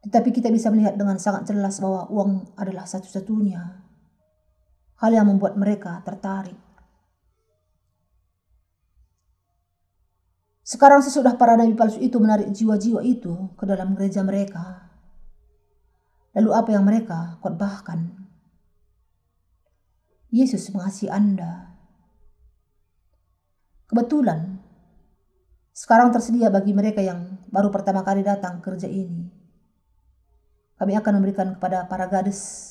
Tetapi 0.05 0.29
kita 0.37 0.53
bisa 0.53 0.69
melihat 0.69 1.01
dengan 1.01 1.17
sangat 1.17 1.49
jelas 1.49 1.81
bahwa 1.81 2.05
uang 2.13 2.53
adalah 2.61 2.85
satu-satunya 2.85 3.85
hal 5.01 5.11
yang 5.13 5.27
membuat 5.29 5.57
mereka 5.57 6.05
tertarik. 6.05 6.57
Sekarang 10.65 11.05
sesudah 11.05 11.37
para 11.37 11.61
nabi 11.61 11.77
palsu 11.77 12.01
itu 12.01 12.17
menarik 12.17 12.49
jiwa-jiwa 12.49 13.05
itu 13.05 13.53
ke 13.57 13.65
dalam 13.69 13.93
gereja 13.93 14.25
mereka. 14.25 14.93
Lalu 16.33 16.51
apa 16.57 16.71
yang 16.73 16.85
mereka 16.89 17.37
khotbahkan? 17.45 18.25
Yesus 20.33 20.73
mengasihi 20.73 21.13
Anda. 21.13 21.79
Kebetulan, 23.87 24.59
sekarang 25.71 26.11
tersedia 26.11 26.49
bagi 26.51 26.75
mereka 26.75 27.05
yang 27.05 27.39
baru 27.53 27.69
pertama 27.71 28.03
kali 28.03 28.25
datang 28.25 28.59
ke 28.59 28.73
gereja 28.73 28.89
ini. 28.89 29.31
Kami 30.75 30.93
akan 30.99 31.13
memberikan 31.23 31.55
kepada 31.55 31.87
para 31.87 32.11
gadis 32.11 32.71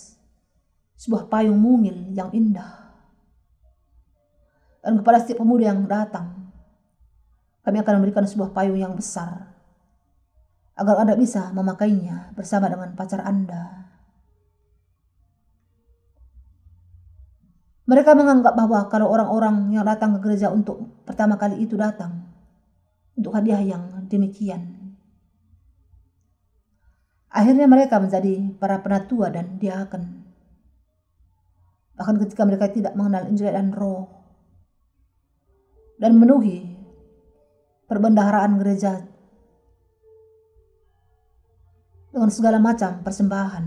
sebuah 1.00 1.28
payung 1.28 1.60
mungil 1.60 2.12
yang 2.12 2.32
indah. 2.36 2.84
Dan 4.84 5.00
kepada 5.00 5.24
setiap 5.24 5.39
pemuda 5.39 5.72
yang 5.72 5.88
datang, 5.88 6.52
kami 7.63 7.80
akan 7.80 7.94
memberikan 8.00 8.28
sebuah 8.28 8.52
payung 8.52 8.76
yang 8.76 8.92
besar 8.92 9.56
agar 10.74 11.06
Anda 11.06 11.16
bisa 11.16 11.54
memakainya 11.56 12.36
bersama 12.36 12.68
dengan 12.68 12.92
pacar 12.98 13.24
Anda. 13.24 13.84
Mereka 17.84 18.16
menganggap 18.16 18.56
bahwa 18.56 18.88
kalau 18.88 19.12
orang-orang 19.12 19.76
yang 19.76 19.84
datang 19.84 20.16
ke 20.16 20.20
gereja 20.24 20.48
untuk 20.48 21.04
pertama 21.04 21.36
kali 21.36 21.68
itu 21.68 21.76
datang 21.76 22.32
untuk 23.13 23.36
hadiah 23.36 23.60
yang 23.60 24.08
demikian. 24.08 24.73
Akhirnya 27.34 27.65
mereka 27.65 27.98
menjadi 27.98 28.54
para 28.62 28.78
penatua 28.86 29.34
dan 29.34 29.58
diaken. 29.58 30.22
Bahkan 31.98 32.15
ketika 32.22 32.46
mereka 32.46 32.69
tidak 32.69 32.93
mengenal 32.93 33.26
Injil 33.26 33.50
dan 33.50 33.74
roh 33.74 34.06
dan 35.98 36.13
memenuhi 36.13 36.78
perbendaharaan 37.89 38.54
gereja 38.62 39.02
dengan 42.13 42.30
segala 42.30 42.62
macam 42.62 43.02
persembahan. 43.02 43.65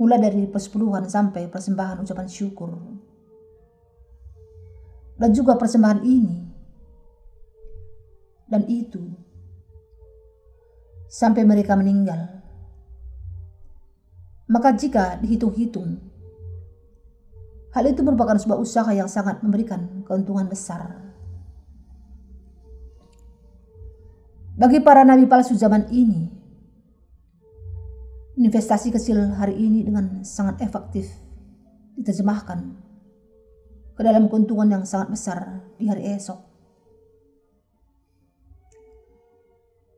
Mulai 0.00 0.18
dari 0.18 0.42
persepuluhan 0.48 1.06
sampai 1.06 1.46
persembahan 1.52 2.00
ucapan 2.02 2.28
syukur. 2.28 2.72
Dan 5.14 5.30
juga 5.30 5.54
persembahan 5.54 6.02
ini 6.02 6.44
dan 8.50 8.66
itu 8.66 9.23
sampai 11.14 11.46
mereka 11.46 11.78
meninggal. 11.78 12.42
Maka 14.50 14.74
jika 14.74 15.14
dihitung-hitung, 15.22 16.02
hal 17.70 17.84
itu 17.86 18.02
merupakan 18.02 18.34
sebuah 18.34 18.58
usaha 18.58 18.90
yang 18.90 19.06
sangat 19.06 19.38
memberikan 19.46 20.02
keuntungan 20.02 20.50
besar. 20.50 21.06
Bagi 24.58 24.82
para 24.82 25.06
nabi 25.06 25.30
palsu 25.30 25.54
zaman 25.54 25.86
ini, 25.94 26.30
investasi 28.34 28.90
kecil 28.90 29.38
hari 29.38 29.54
ini 29.54 29.86
dengan 29.86 30.26
sangat 30.26 30.66
efektif 30.66 31.10
diterjemahkan 31.94 32.58
ke 33.94 34.02
dalam 34.02 34.26
keuntungan 34.26 34.66
yang 34.66 34.84
sangat 34.86 35.14
besar 35.14 35.38
di 35.78 35.86
hari 35.86 36.10
esok. 36.18 36.53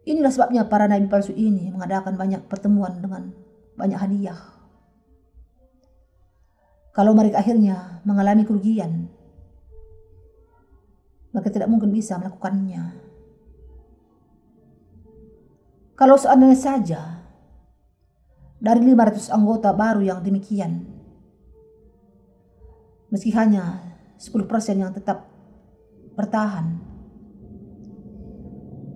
Inilah 0.06 0.30
sebabnya 0.30 0.62
para 0.70 0.86
nabi 0.86 1.10
palsu 1.10 1.34
ini 1.34 1.66
mengadakan 1.74 2.14
banyak 2.14 2.46
pertemuan 2.46 3.02
dengan 3.02 3.34
banyak 3.74 3.98
hadiah. 3.98 4.38
Kalau 6.94 7.12
mereka 7.12 7.42
akhirnya 7.42 8.00
mengalami 8.06 8.46
kerugian, 8.46 9.10
maka 11.34 11.52
tidak 11.52 11.68
mungkin 11.68 11.92
bisa 11.92 12.16
melakukannya. 12.16 13.02
Kalau 15.92 16.16
seandainya 16.16 16.56
saja 16.56 17.00
dari 18.56 18.80
500 18.80 19.28
anggota 19.28 19.74
baru 19.76 20.00
yang 20.06 20.24
demikian, 20.24 20.86
meski 23.12 23.34
hanya 23.36 23.80
10% 24.16 24.80
yang 24.80 24.92
tetap 24.96 25.28
bertahan, 26.16 26.75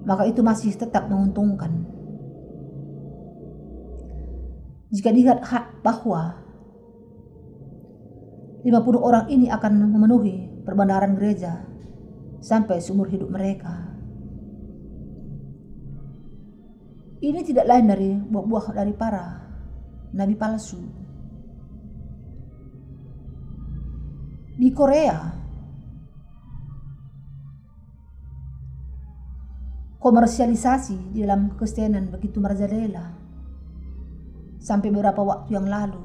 maka 0.05 0.25
itu 0.29 0.41
masih 0.41 0.73
tetap 0.77 1.09
menguntungkan. 1.09 1.87
Jika 4.91 5.15
dilihat 5.15 5.47
hak 5.47 5.87
bahwa 5.87 6.35
50 8.61 9.01
orang 9.01 9.25
ini 9.31 9.49
akan 9.49 9.89
memenuhi 9.89 10.51
perbandaran 10.67 11.17
gereja 11.17 11.65
sampai 12.45 12.83
seumur 12.83 13.09
hidup 13.09 13.33
mereka. 13.33 13.89
Ini 17.21 17.41
tidak 17.45 17.69
lain 17.69 17.87
dari 17.89 18.11
buah-buah 18.17 18.67
dari 18.73 18.93
para 18.97 19.25
nabi 20.17 20.35
palsu. 20.37 20.81
Di 24.61 24.69
Korea, 24.77 25.40
komersialisasi 30.01 31.13
di 31.13 31.21
dalam 31.21 31.53
kekristenan 31.53 32.09
begitu 32.09 32.41
merajalela 32.41 33.13
sampai 34.57 34.89
beberapa 34.89 35.21
waktu 35.21 35.53
yang 35.53 35.69
lalu. 35.69 36.01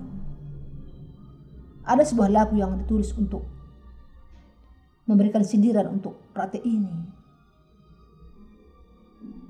Ada 1.88 2.04
sebuah 2.04 2.28
lagu 2.28 2.60
yang 2.60 2.76
ditulis 2.76 3.16
untuk 3.16 3.48
memberikan 5.08 5.46
sindiran 5.48 5.88
untuk 5.96 6.18
praktek 6.36 6.66
ini. 6.66 6.92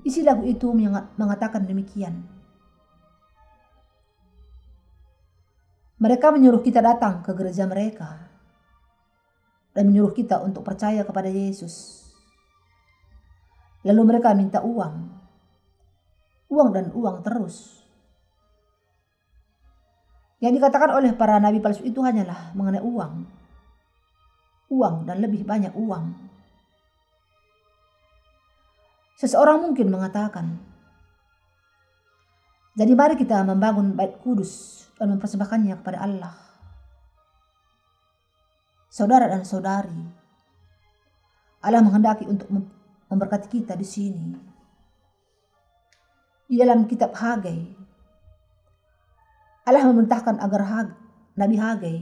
Isi 0.06 0.22
lagu 0.22 0.46
itu 0.46 0.70
mengatakan 1.18 1.66
demikian. 1.66 2.22
Mereka 5.96 6.28
menyuruh 6.28 6.60
kita 6.60 6.84
datang 6.84 7.24
ke 7.24 7.32
gereja 7.32 7.64
mereka 7.64 8.28
dan 9.72 9.88
menyuruh 9.88 10.12
kita 10.12 10.44
untuk 10.44 10.60
percaya 10.60 11.02
kepada 11.08 11.32
Yesus. 11.32 11.95
Lalu 13.86 14.02
mereka 14.02 14.34
minta 14.34 14.58
uang, 14.66 14.94
uang 16.50 16.68
dan 16.74 16.90
uang 16.90 17.22
terus. 17.22 17.86
Yang 20.42 20.58
dikatakan 20.58 20.90
oleh 20.90 21.14
para 21.14 21.38
nabi 21.38 21.62
palsu 21.62 21.86
itu 21.86 22.02
hanyalah 22.02 22.50
mengenai 22.58 22.82
uang. 22.82 23.14
Uang 24.74 25.06
dan 25.06 25.22
lebih 25.22 25.46
banyak 25.46 25.70
uang. 25.78 26.26
Seseorang 29.16 29.62
mungkin 29.62 29.88
mengatakan, 29.88 30.58
jadi 32.76 32.92
mari 32.92 33.16
kita 33.16 33.40
membangun 33.46 33.96
bait 33.96 34.20
kudus 34.20 34.84
dan 35.00 35.14
mempersembahkannya 35.16 35.78
kepada 35.80 36.02
Allah. 36.02 36.34
Saudara 38.92 39.30
dan 39.30 39.48
saudari, 39.48 39.96
Allah 41.64 41.80
menghendaki 41.80 42.28
untuk 42.28 42.52
memberkati 43.10 43.48
kita 43.50 43.74
di 43.78 43.86
sini. 43.86 44.26
Di 46.46 46.54
dalam 46.58 46.86
kitab 46.86 47.14
Hagai, 47.14 47.74
Allah 49.66 49.82
memerintahkan 49.90 50.38
agar 50.38 50.62
Hag, 50.62 50.88
Nabi 51.34 51.56
Hagai 51.58 51.98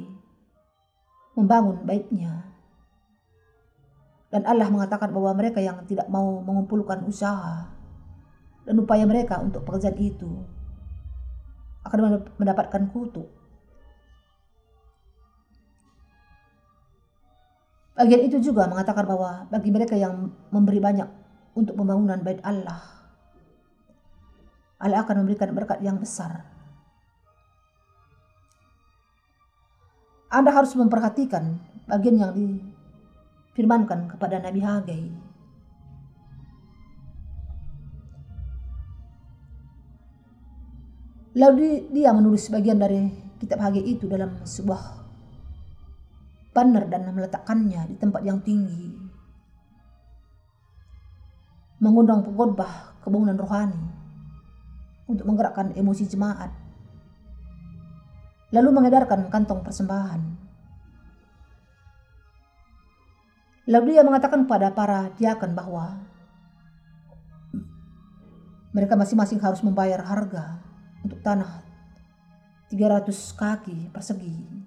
membangun 1.32 1.80
baitnya. 1.88 2.52
Dan 4.28 4.44
Allah 4.44 4.66
mengatakan 4.68 5.14
bahwa 5.14 5.32
mereka 5.32 5.62
yang 5.62 5.80
tidak 5.86 6.10
mau 6.10 6.42
mengumpulkan 6.42 7.06
usaha 7.06 7.70
dan 8.66 8.74
upaya 8.80 9.06
mereka 9.06 9.38
untuk 9.38 9.62
pekerjaan 9.62 9.94
itu 10.00 10.42
akan 11.84 12.24
mendapatkan 12.40 12.82
kutuk. 12.90 13.28
Bagian 17.94 18.26
itu 18.26 18.42
juga 18.42 18.66
mengatakan 18.66 19.06
bahwa 19.06 19.46
bagi 19.54 19.70
mereka 19.70 19.94
yang 19.94 20.34
memberi 20.50 20.82
banyak 20.82 21.06
untuk 21.54 21.78
pembangunan 21.78 22.18
bait 22.26 22.42
Allah, 22.42 22.82
Allah 24.82 25.06
akan 25.06 25.22
memberikan 25.22 25.54
berkat 25.54 25.78
yang 25.78 26.02
besar. 26.02 26.42
Anda 30.26 30.50
harus 30.50 30.74
memperhatikan 30.74 31.62
bagian 31.86 32.18
yang 32.18 32.32
difirmankan 32.34 34.10
kepada 34.10 34.42
Nabi 34.42 34.60
Hagai. 34.66 35.02
Lalu 41.38 41.94
dia 41.94 42.10
menulis 42.10 42.50
bagian 42.50 42.82
dari 42.82 43.10
kitab 43.38 43.62
Hage 43.62 43.82
itu 43.82 44.10
dalam 44.10 44.42
sebuah 44.42 45.03
banner 46.54 46.86
dan 46.86 47.10
meletakkannya 47.10 47.90
di 47.90 47.96
tempat 47.98 48.22
yang 48.22 48.38
tinggi. 48.40 48.94
Mengundang 51.82 52.22
pengkhotbah 52.22 53.02
kebangunan 53.02 53.34
rohani 53.34 53.82
untuk 55.10 55.26
menggerakkan 55.26 55.74
emosi 55.74 56.06
jemaat. 56.06 56.54
Lalu 58.54 58.70
mengedarkan 58.70 59.28
kantong 59.28 59.66
persembahan. 59.66 60.22
Lalu 63.66 63.98
dia 63.98 64.06
mengatakan 64.06 64.46
pada 64.46 64.70
para 64.70 65.10
diakan 65.18 65.50
bahwa 65.58 65.86
mereka 68.70 68.94
masing-masing 68.94 69.42
harus 69.42 69.62
membayar 69.66 70.02
harga 70.06 70.62
untuk 71.02 71.18
tanah 71.20 71.62
300 72.70 73.10
kaki 73.38 73.78
persegi. 73.94 74.63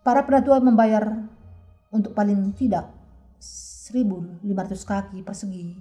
Para 0.00 0.24
penatua 0.24 0.64
membayar 0.64 1.28
untuk 1.92 2.16
paling 2.16 2.56
tidak 2.56 2.88
1500 3.40 4.46
kaki 4.86 5.18
persegi. 5.20 5.76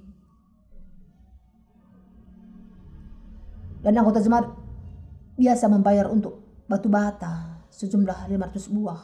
Dan 3.80 3.95
anggota 3.95 4.20
jemaat 4.20 4.51
biasa 5.39 5.72
membayar 5.72 6.11
untuk 6.11 6.43
batu 6.67 6.91
bata 6.91 7.63
sejumlah 7.72 8.28
500 8.28 8.76
buah. 8.76 9.01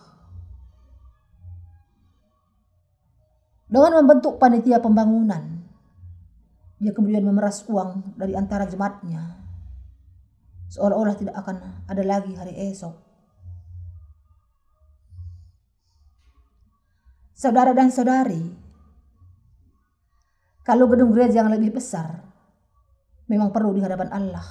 Dengan 3.71 4.03
membentuk 4.03 4.35
panitia 4.35 4.83
pembangunan, 4.83 5.63
dia 6.75 6.91
kemudian 6.91 7.23
memeras 7.23 7.63
uang 7.71 8.19
dari 8.19 8.35
antara 8.35 8.67
jemaatnya. 8.67 9.41
Seolah-olah 10.75 11.15
tidak 11.15 11.35
akan 11.39 11.87
ada 11.87 12.03
lagi 12.03 12.35
hari 12.35 12.51
esok. 12.67 13.04
Saudara 17.35 17.75
dan 17.75 17.91
saudari, 17.91 18.47
kalau 20.63 20.87
gedung 20.87 21.11
gereja 21.11 21.43
yang 21.43 21.51
lebih 21.51 21.75
besar 21.75 22.23
memang 23.27 23.51
perlu 23.51 23.75
di 23.75 23.83
hadapan 23.83 24.07
Allah, 24.07 24.47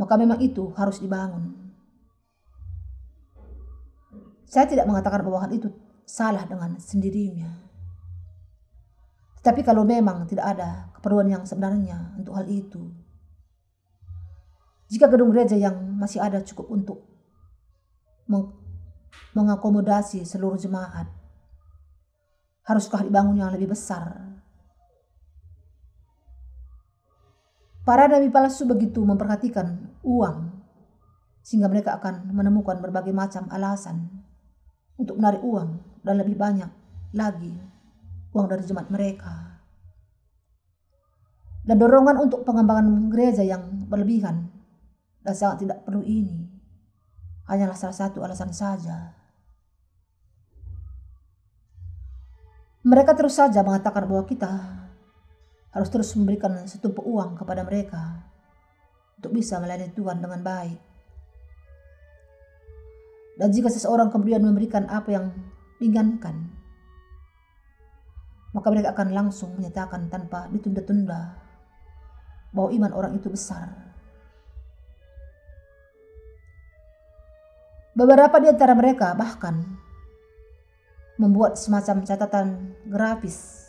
maka 0.00 0.16
memang 0.16 0.40
itu 0.40 0.72
harus 0.72 1.04
dibangun. 1.04 1.52
Saya 4.48 4.64
tidak 4.64 4.88
mengatakan 4.88 5.20
bahwa 5.20 5.44
hal 5.44 5.52
itu 5.52 5.68
salah 6.08 6.48
dengan 6.48 6.80
sendirinya. 6.80 7.60
Tapi 9.44 9.60
kalau 9.60 9.84
memang 9.84 10.24
tidak 10.24 10.56
ada 10.56 10.96
keperluan 10.96 11.28
yang 11.28 11.44
sebenarnya 11.44 12.16
untuk 12.16 12.40
hal 12.40 12.48
itu, 12.48 12.88
jika 14.88 15.12
gedung 15.12 15.28
gereja 15.28 15.60
yang 15.60 15.76
masih 15.92 16.24
ada 16.24 16.40
cukup 16.40 16.72
untuk 16.72 17.04
mengakomodasi 19.32 20.24
seluruh 20.28 20.60
jemaat, 20.60 21.08
haruskah 22.68 23.04
dibangun 23.04 23.40
yang 23.40 23.52
lebih 23.52 23.72
besar? 23.72 24.32
Para 27.82 28.06
nabi 28.06 28.30
palsu 28.30 28.62
begitu 28.68 29.02
memperhatikan 29.02 29.98
uang, 30.06 30.54
sehingga 31.42 31.66
mereka 31.66 31.98
akan 31.98 32.30
menemukan 32.30 32.78
berbagai 32.78 33.10
macam 33.10 33.50
alasan 33.50 34.06
untuk 34.94 35.18
menarik 35.18 35.42
uang 35.42 35.82
dan 36.06 36.14
lebih 36.22 36.38
banyak 36.38 36.70
lagi 37.10 37.50
uang 38.30 38.46
dari 38.46 38.62
jemaat 38.62 38.88
mereka. 38.88 39.58
Dan 41.62 41.78
dorongan 41.78 42.18
untuk 42.18 42.42
pengembangan 42.42 43.10
gereja 43.10 43.42
yang 43.42 43.86
berlebihan 43.86 44.50
dan 45.22 45.34
sangat 45.34 45.66
tidak 45.66 45.86
perlu 45.86 46.02
ini 46.02 46.50
hanyalah 47.46 47.78
salah 47.78 47.94
satu 47.94 48.22
alasan 48.22 48.50
saja. 48.50 49.14
Mereka 52.82 53.14
terus 53.14 53.38
saja 53.38 53.62
mengatakan 53.62 54.10
bahwa 54.10 54.26
kita 54.26 54.50
harus 55.70 55.88
terus 55.88 56.10
memberikan 56.18 56.66
setumpuk 56.66 57.06
uang 57.06 57.38
kepada 57.38 57.62
mereka 57.62 58.26
untuk 59.22 59.38
bisa 59.38 59.62
melayani 59.62 59.94
Tuhan 59.94 60.18
dengan 60.18 60.42
baik. 60.42 60.80
Dan 63.38 63.48
jika 63.54 63.70
seseorang 63.70 64.10
kemudian 64.10 64.42
memberikan 64.42 64.84
apa 64.90 65.08
yang 65.14 65.26
diinginkan, 65.78 66.52
maka 68.52 68.68
mereka 68.68 68.92
akan 68.92 69.08
langsung 69.14 69.56
menyatakan 69.56 70.12
tanpa 70.12 70.50
ditunda-tunda 70.52 71.38
bahwa 72.52 72.68
iman 72.74 72.92
orang 72.92 73.12
itu 73.16 73.32
besar. 73.32 73.72
Beberapa 77.96 78.40
di 78.40 78.48
antara 78.52 78.72
mereka 78.76 79.12
bahkan 79.16 79.80
membuat 81.22 81.54
semacam 81.54 82.02
catatan 82.02 82.74
grafis 82.90 83.62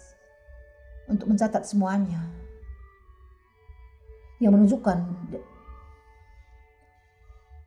untuk 1.06 1.30
mencatat 1.30 1.62
semuanya 1.70 2.26
yang 4.42 4.58
menunjukkan 4.58 4.98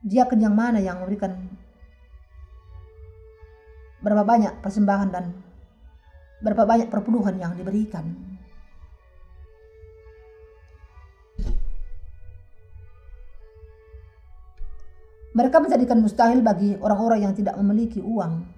dia 0.03 0.27
kenyang 0.27 0.51
mana 0.51 0.83
yang 0.83 0.99
memberikan 0.99 1.39
berapa 4.03 4.27
banyak 4.27 4.59
persembahan 4.59 5.09
dan 5.09 5.31
berapa 6.43 6.63
banyak 6.69 6.87
perpuluhan 6.93 7.41
yang 7.41 7.57
diberikan. 7.57 8.05
Mereka 15.33 15.61
menjadikan 15.61 16.01
mustahil 16.01 16.41
bagi 16.41 16.77
orang-orang 16.81 17.29
yang 17.29 17.33
tidak 17.37 17.53
memiliki 17.61 18.01
uang 18.01 18.56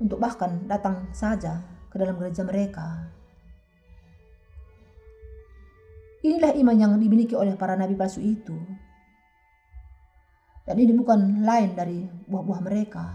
untuk 0.00 0.16
bahkan 0.16 0.64
datang 0.64 1.12
saja 1.12 1.60
ke 1.92 2.00
dalam 2.00 2.16
gereja 2.16 2.40
mereka. 2.40 3.12
Inilah 6.20 6.52
iman 6.56 6.76
yang 6.76 6.92
dimiliki 6.96 7.36
oleh 7.36 7.56
para 7.56 7.76
nabi 7.76 7.96
palsu 7.96 8.20
itu. 8.20 8.56
Dan 10.64 10.76
ini 10.76 10.92
bukan 10.92 11.44
lain 11.44 11.72
dari 11.72 12.04
buah-buah 12.28 12.60
mereka. 12.60 13.06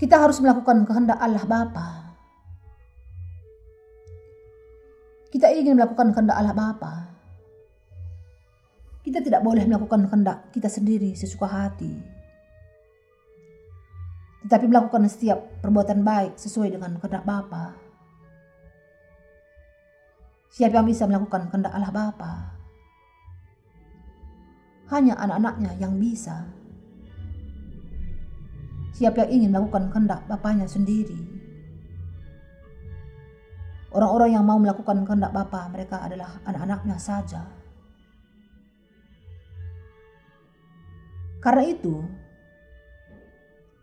Kita 0.00 0.16
harus 0.16 0.40
melakukan 0.40 0.88
kehendak 0.88 1.20
Allah 1.20 1.44
Bapa. 1.44 1.88
Kita 5.28 5.52
ingin 5.52 5.76
melakukan 5.76 6.16
kehendak 6.16 6.40
Allah 6.40 6.56
Bapa. 6.56 7.09
Kita 9.00 9.24
tidak 9.24 9.40
boleh 9.40 9.64
melakukan 9.64 10.04
kehendak 10.08 10.52
kita 10.52 10.68
sendiri 10.68 11.16
sesuka 11.16 11.48
hati. 11.48 12.20
Tetapi 14.44 14.64
melakukan 14.68 15.08
setiap 15.08 15.40
perbuatan 15.60 16.00
baik 16.04 16.36
sesuai 16.36 16.72
dengan 16.72 16.96
kehendak 17.00 17.24
Bapa. 17.24 17.76
Siapa 20.50 20.80
yang 20.80 20.88
bisa 20.88 21.06
melakukan 21.08 21.48
kehendak 21.48 21.72
Allah 21.72 21.92
Bapa? 21.92 22.32
Hanya 24.90 25.14
anak-anaknya 25.16 25.78
yang 25.78 25.94
bisa. 25.96 26.50
Siapa 28.90 29.24
yang 29.24 29.30
ingin 29.30 29.50
melakukan 29.54 29.88
kehendak 29.94 30.26
Bapaknya 30.26 30.66
sendiri? 30.66 31.20
Orang-orang 33.90 34.34
yang 34.34 34.44
mau 34.44 34.58
melakukan 34.58 35.06
kehendak 35.06 35.32
Bapa 35.32 35.70
mereka 35.70 36.02
adalah 36.02 36.42
anak-anaknya 36.44 36.96
saja. 36.98 37.59
Karena 41.40 41.64
itu, 41.64 42.04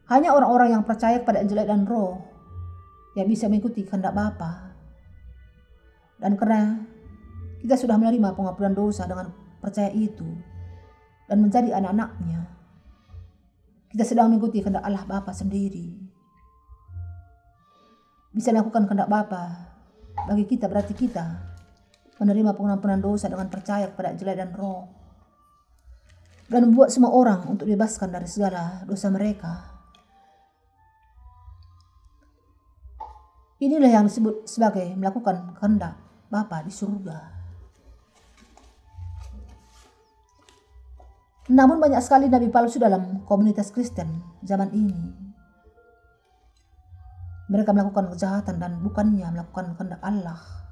hanya 0.08 0.32
orang-orang 0.32 0.78
yang 0.78 0.84
percaya 0.88 1.20
kepada 1.20 1.44
Injil 1.44 1.66
dan 1.66 1.84
Roh 1.84 2.22
yang 3.18 3.28
bisa 3.28 3.50
mengikuti 3.50 3.84
kehendak 3.84 4.14
Bapa. 4.14 4.78
Dan 6.22 6.38
karena 6.38 6.80
kita 7.60 7.76
sudah 7.76 7.98
menerima 7.98 8.38
pengampunan 8.38 8.74
dosa 8.78 9.10
dengan 9.10 9.34
percaya 9.58 9.90
itu 9.90 10.26
dan 11.28 11.44
menjadi 11.44 11.76
anak-anaknya, 11.76 12.46
kita 13.92 14.04
sedang 14.06 14.32
mengikuti 14.32 14.62
kehendak 14.62 14.86
Allah 14.86 15.04
Bapa 15.04 15.34
sendiri. 15.34 15.98
Bisa 18.32 18.54
melakukan 18.54 18.86
kehendak 18.86 19.10
Bapa 19.10 19.44
bagi 20.30 20.46
kita 20.46 20.70
berarti 20.70 20.94
kita 20.94 21.26
menerima 22.22 22.54
pengampunan 22.58 22.98
dosa 22.98 23.30
dengan 23.30 23.50
percaya 23.50 23.90
kepada 23.90 24.14
Injil 24.14 24.34
dan 24.34 24.54
Roh 24.54 24.97
dan 26.48 26.68
membuat 26.68 26.90
semua 26.92 27.12
orang 27.12 27.44
untuk 27.48 27.68
dibebaskan 27.68 28.12
dari 28.12 28.28
segala 28.28 28.84
dosa 28.88 29.12
mereka. 29.12 29.78
Inilah 33.58 33.90
yang 33.90 34.06
disebut 34.06 34.46
sebagai 34.46 34.86
melakukan 34.94 35.58
kehendak 35.58 35.98
Bapa 36.30 36.62
di 36.62 36.70
surga. 36.70 37.38
Namun 41.48 41.80
banyak 41.80 42.04
sekali 42.04 42.28
nabi 42.28 42.52
palsu 42.52 42.76
dalam 42.76 43.24
komunitas 43.24 43.72
Kristen 43.72 44.20
zaman 44.44 44.68
ini. 44.76 45.00
Mereka 47.48 47.72
melakukan 47.72 48.12
kejahatan 48.12 48.60
dan 48.60 48.84
bukannya 48.84 49.24
melakukan 49.32 49.80
kehendak 49.80 50.04
Allah. 50.04 50.67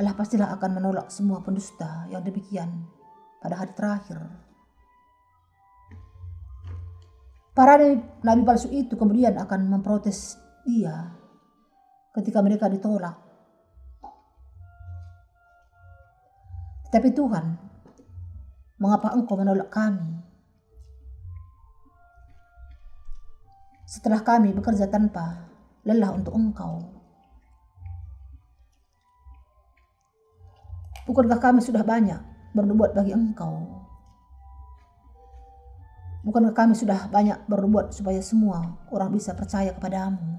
Allah 0.00 0.16
pastilah 0.16 0.48
akan 0.56 0.80
menolak 0.80 1.12
semua 1.12 1.44
pendusta 1.44 2.08
yang 2.08 2.24
demikian 2.24 2.88
pada 3.36 3.60
hari 3.60 3.76
terakhir. 3.76 4.16
Para 7.52 7.76
nabi 8.24 8.40
palsu 8.40 8.72
itu 8.72 8.96
kemudian 8.96 9.36
akan 9.36 9.68
memprotes 9.68 10.40
dia 10.64 11.12
ketika 12.16 12.40
mereka 12.40 12.72
ditolak. 12.72 13.12
Tapi 16.88 17.12
Tuhan, 17.12 17.60
mengapa 18.80 19.12
engkau 19.12 19.36
menolak 19.36 19.68
kami? 19.68 20.16
Setelah 23.84 24.24
kami 24.24 24.56
bekerja 24.56 24.88
tanpa 24.88 25.44
lelah 25.84 26.16
untuk 26.16 26.32
engkau. 26.32 26.99
Bukankah 31.10 31.42
kami 31.42 31.58
sudah 31.58 31.82
banyak 31.82 32.22
berbuat 32.54 32.94
bagi 32.94 33.10
engkau? 33.10 33.82
Bukankah 36.22 36.54
kami 36.54 36.78
sudah 36.78 37.10
banyak 37.10 37.50
berbuat 37.50 37.90
supaya 37.90 38.22
semua 38.22 38.78
orang 38.94 39.10
bisa 39.10 39.34
percaya 39.34 39.74
kepadamu? 39.74 40.38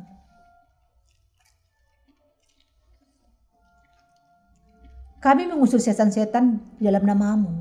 Kami 5.20 5.44
mengusir 5.52 5.84
setan-setan 5.84 6.64
di 6.80 6.88
dalam 6.88 7.04
namamu, 7.04 7.52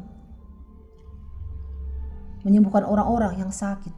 menyembuhkan 2.47 2.87
orang-orang 2.87 3.43
yang 3.43 3.51
sakit. 3.51 3.93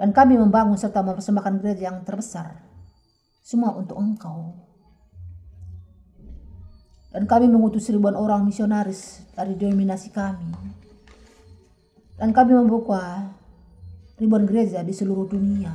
Dan 0.00 0.16
kami 0.16 0.40
membangun 0.40 0.80
serta 0.80 1.04
mempersembahkan 1.04 1.60
gereja 1.60 1.92
yang 1.92 2.08
terbesar, 2.08 2.64
semua 3.44 3.76
untuk 3.76 4.00
engkau. 4.00 4.65
Dan 7.16 7.24
kami 7.24 7.48
mengutus 7.48 7.88
ribuan 7.88 8.12
orang 8.12 8.44
misionaris 8.44 9.24
dari 9.32 9.56
dominasi 9.56 10.12
kami 10.12 10.52
dan 12.16 12.32
kami 12.32 12.56
membuka 12.56 13.28
ribuan 14.16 14.48
gereja 14.48 14.80
di 14.80 14.92
seluruh 14.96 15.28
dunia. 15.28 15.72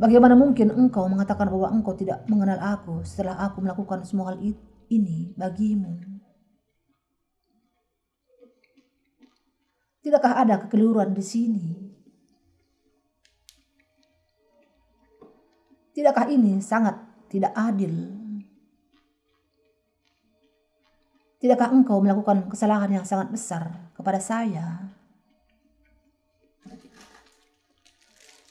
Bagaimana 0.00 0.32
mungkin 0.32 0.72
engkau 0.72 1.04
mengatakan 1.10 1.52
bahwa 1.52 1.68
engkau 1.76 1.92
tidak 1.92 2.24
mengenal 2.24 2.56
aku 2.56 3.04
setelah 3.04 3.36
aku 3.44 3.60
melakukan 3.60 4.00
semua 4.06 4.32
hal 4.32 4.40
ini 4.88 5.36
bagimu? 5.36 6.00
Tidakkah 10.00 10.40
ada 10.40 10.64
kekeliruan 10.64 11.12
di 11.12 11.20
sini? 11.20 11.66
Tidakkah 15.92 16.32
ini 16.32 16.64
sangat 16.64 17.09
tidak 17.30 17.54
adil? 17.54 17.94
Tidakkah 21.40 21.72
engkau 21.72 22.02
melakukan 22.02 22.50
kesalahan 22.52 22.90
yang 23.00 23.06
sangat 23.06 23.32
besar 23.32 23.70
kepada 23.96 24.20
saya? 24.20 24.92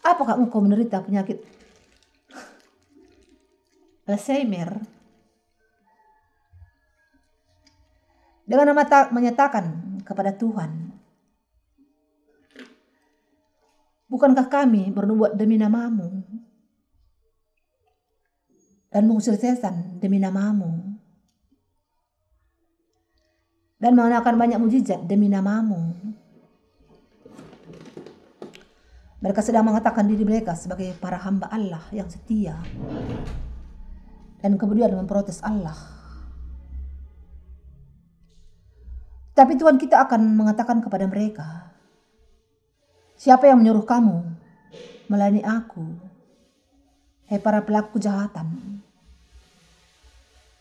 Apakah 0.02 0.40
engkau 0.40 0.64
menderita 0.64 1.04
penyakit 1.04 1.44
Alzheimer? 4.10 4.82
Dengan 8.50 8.74
mata 8.74 9.14
menyatakan 9.14 10.02
kepada 10.02 10.34
Tuhan, 10.34 10.90
Bukankah 14.10 14.50
kami 14.50 14.90
bernubuat 14.90 15.38
demi 15.38 15.62
namamu 15.62 16.26
dan 18.90 19.06
mengusir 19.06 19.38
setan 19.38 20.02
demi 20.02 20.18
namamu? 20.18 20.90
dan 23.80 23.96
menggunakan 23.96 24.36
banyak 24.36 24.60
mujizat 24.60 25.00
demi 25.08 25.32
namamu. 25.32 25.96
Mereka 29.20 29.44
sedang 29.44 29.68
mengatakan 29.68 30.08
diri 30.08 30.24
mereka 30.24 30.56
sebagai 30.56 30.96
para 31.00 31.20
hamba 31.20 31.52
Allah 31.52 31.84
yang 31.92 32.08
setia. 32.08 32.56
Dan 34.40 34.56
kemudian 34.56 34.96
memprotes 34.96 35.44
Allah. 35.44 35.76
Tapi 39.36 39.56
Tuhan 39.60 39.80
kita 39.80 40.00
akan 40.08 40.36
mengatakan 40.36 40.80
kepada 40.84 41.08
mereka, 41.08 41.72
Siapa 43.20 43.52
yang 43.52 43.60
menyuruh 43.60 43.84
kamu 43.84 44.24
melayani 45.12 45.44
aku? 45.44 45.84
Hei 47.28 47.40
para 47.44 47.60
pelaku 47.60 48.00
kejahatan. 48.00 48.79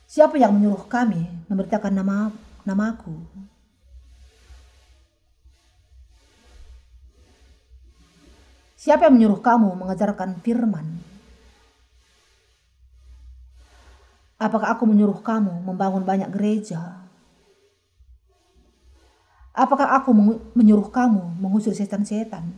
Siapa 0.08 0.40
yang 0.40 0.56
menyuruh 0.56 0.88
kami 0.88 1.28
memberitakan 1.52 1.92
nama 1.92 2.32
namaku. 2.64 3.12
Siapa 8.80 9.04
yang 9.04 9.20
menyuruh 9.20 9.44
kamu 9.44 9.68
mengajarkan 9.76 10.40
firman? 10.40 11.04
Apakah 14.40 14.72
aku 14.72 14.88
menyuruh 14.88 15.20
kamu 15.20 15.60
membangun 15.68 16.08
banyak 16.08 16.32
gereja? 16.32 17.04
Apakah 19.52 19.92
aku 19.92 20.14
menyuruh 20.56 20.88
kamu 20.88 21.36
mengusir 21.36 21.76
setan-setan? 21.76 22.48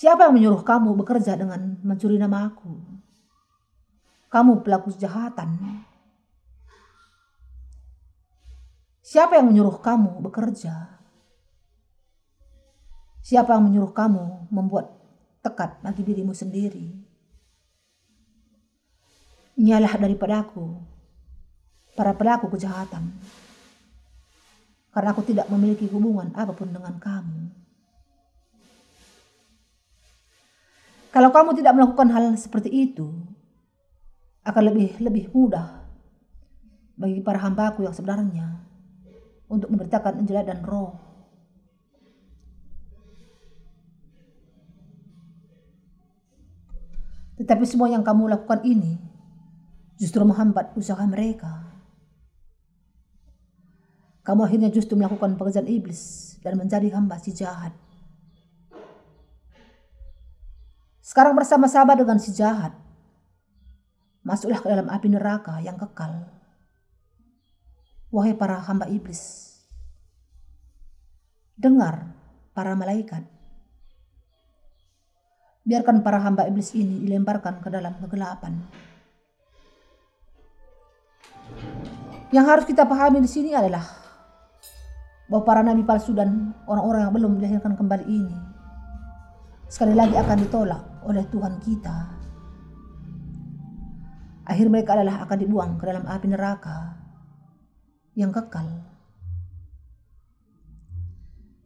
Siapa 0.00 0.30
yang 0.30 0.34
menyuruh 0.38 0.64
kamu 0.64 0.96
bekerja 0.96 1.36
dengan 1.36 1.76
mencuri 1.84 2.16
nama 2.16 2.48
aku? 2.48 2.91
Kamu 4.32 4.64
pelaku 4.64 4.96
kejahatan. 4.96 5.60
Siapa 9.04 9.36
yang 9.36 9.52
menyuruh 9.52 9.76
kamu 9.76 10.24
bekerja? 10.24 10.88
Siapa 13.20 13.52
yang 13.52 13.68
menyuruh 13.68 13.92
kamu 13.92 14.48
membuat 14.48 14.88
tekad 15.44 15.76
bagi 15.84 16.00
dirimu 16.00 16.32
sendiri? 16.32 16.96
Nyalah 19.60 20.00
daripadaku, 20.00 20.80
para 21.92 22.16
pelaku 22.16 22.48
kejahatan. 22.56 23.12
Karena 24.96 25.12
aku 25.12 25.28
tidak 25.28 25.44
memiliki 25.52 25.84
hubungan 25.92 26.32
apa 26.32 26.56
pun 26.56 26.72
dengan 26.72 26.96
kamu. 26.96 27.52
Kalau 31.12 31.28
kamu 31.28 31.52
tidak 31.60 31.76
melakukan 31.76 32.08
hal 32.08 32.32
seperti 32.40 32.72
itu, 32.72 33.12
akan 34.42 34.62
lebih 34.74 34.98
lebih 34.98 35.24
mudah 35.30 35.86
bagi 36.98 37.22
para 37.22 37.38
hambaku 37.38 37.86
yang 37.86 37.94
sebenarnya 37.94 38.62
untuk 39.46 39.70
memberitakan 39.70 40.22
Injil 40.22 40.42
dan 40.42 40.60
Roh. 40.66 40.98
Tetapi 47.42 47.64
semua 47.66 47.90
yang 47.90 48.06
kamu 48.06 48.30
lakukan 48.30 48.62
ini 48.62 48.98
justru 49.98 50.22
menghambat 50.22 50.74
usaha 50.78 51.02
mereka. 51.06 51.70
Kamu 54.22 54.46
akhirnya 54.46 54.70
justru 54.70 54.94
melakukan 54.94 55.34
pekerjaan 55.34 55.66
iblis 55.66 56.34
dan 56.42 56.54
menjadi 56.54 56.94
hamba 56.94 57.18
si 57.18 57.34
jahat. 57.34 57.74
Sekarang 61.02 61.34
bersama-sama 61.34 61.98
dengan 61.98 62.22
si 62.22 62.30
jahat, 62.30 62.70
masuklah 64.22 64.58
ke 64.62 64.68
dalam 64.70 64.88
api 64.90 65.06
neraka 65.10 65.58
yang 65.62 65.78
kekal. 65.78 66.26
Wahai 68.12 68.36
para 68.36 68.60
hamba 68.60 68.86
iblis, 68.90 69.54
dengar 71.58 72.12
para 72.52 72.76
malaikat. 72.76 73.24
Biarkan 75.62 76.02
para 76.02 76.18
hamba 76.18 76.50
iblis 76.50 76.74
ini 76.74 77.06
dilemparkan 77.06 77.62
ke 77.62 77.70
dalam 77.70 77.94
kegelapan. 78.02 78.58
Yang 82.34 82.46
harus 82.48 82.64
kita 82.66 82.82
pahami 82.84 83.22
di 83.22 83.30
sini 83.30 83.54
adalah 83.54 83.84
bahwa 85.30 85.44
para 85.48 85.60
nabi 85.64 85.86
palsu 85.86 86.12
dan 86.12 86.52
orang-orang 86.68 87.08
yang 87.08 87.14
belum 87.14 87.32
dilahirkan 87.40 87.72
kembali 87.78 88.04
ini 88.04 88.36
sekali 89.72 89.96
lagi 89.96 90.12
akan 90.12 90.36
ditolak 90.44 90.82
oleh 91.08 91.24
Tuhan 91.32 91.56
kita. 91.64 92.11
Akhir 94.52 94.68
mereka 94.68 94.92
adalah 94.92 95.24
akan 95.24 95.38
dibuang 95.40 95.80
ke 95.80 95.88
dalam 95.88 96.04
api 96.04 96.28
neraka 96.28 96.92
yang 98.12 98.28
kekal. 98.28 98.68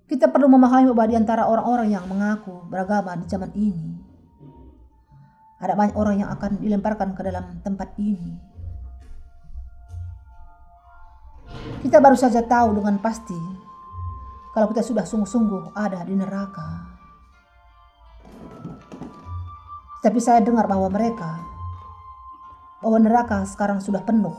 Kita 0.07 0.31
perlu 0.31 0.47
memahami 0.47 0.95
bahwa 0.95 1.11
di 1.11 1.19
antara 1.19 1.51
orang-orang 1.51 1.91
yang 1.91 2.07
mengaku 2.07 2.63
beragama 2.71 3.19
di 3.19 3.27
zaman 3.27 3.51
ini, 3.59 3.99
ada 5.59 5.75
banyak 5.75 5.99
orang 5.99 6.23
yang 6.23 6.31
akan 6.31 6.63
dilemparkan 6.63 7.11
ke 7.19 7.27
dalam 7.27 7.59
tempat 7.67 7.91
ini. 7.99 8.39
Kita 11.83 11.99
baru 11.99 12.15
saja 12.15 12.47
tahu 12.47 12.79
dengan 12.79 13.03
pasti 13.03 13.39
kalau 14.55 14.71
kita 14.71 14.87
sudah 14.87 15.03
sungguh-sungguh 15.03 15.75
ada 15.75 16.07
di 16.07 16.15
neraka. 16.15 16.87
Tapi 20.07 20.19
saya 20.23 20.39
dengar 20.39 20.71
bahwa 20.71 20.87
mereka, 20.87 21.43
bahwa 22.85 22.99
neraka 23.01 23.45
sekarang 23.49 23.81
sudah 23.81 24.05
penuh 24.05 24.37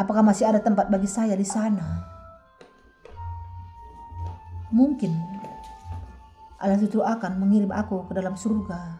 Apakah 0.00 0.24
masih 0.24 0.48
ada 0.48 0.62
tempat 0.62 0.88
bagi 0.88 1.04
saya 1.04 1.36
di 1.36 1.44
sana? 1.44 2.08
Mungkin 4.72 5.12
Allah 6.56 6.80
justru 6.80 7.04
akan 7.04 7.36
mengirim 7.36 7.68
aku 7.68 8.08
ke 8.08 8.16
dalam 8.16 8.32
surga. 8.32 8.96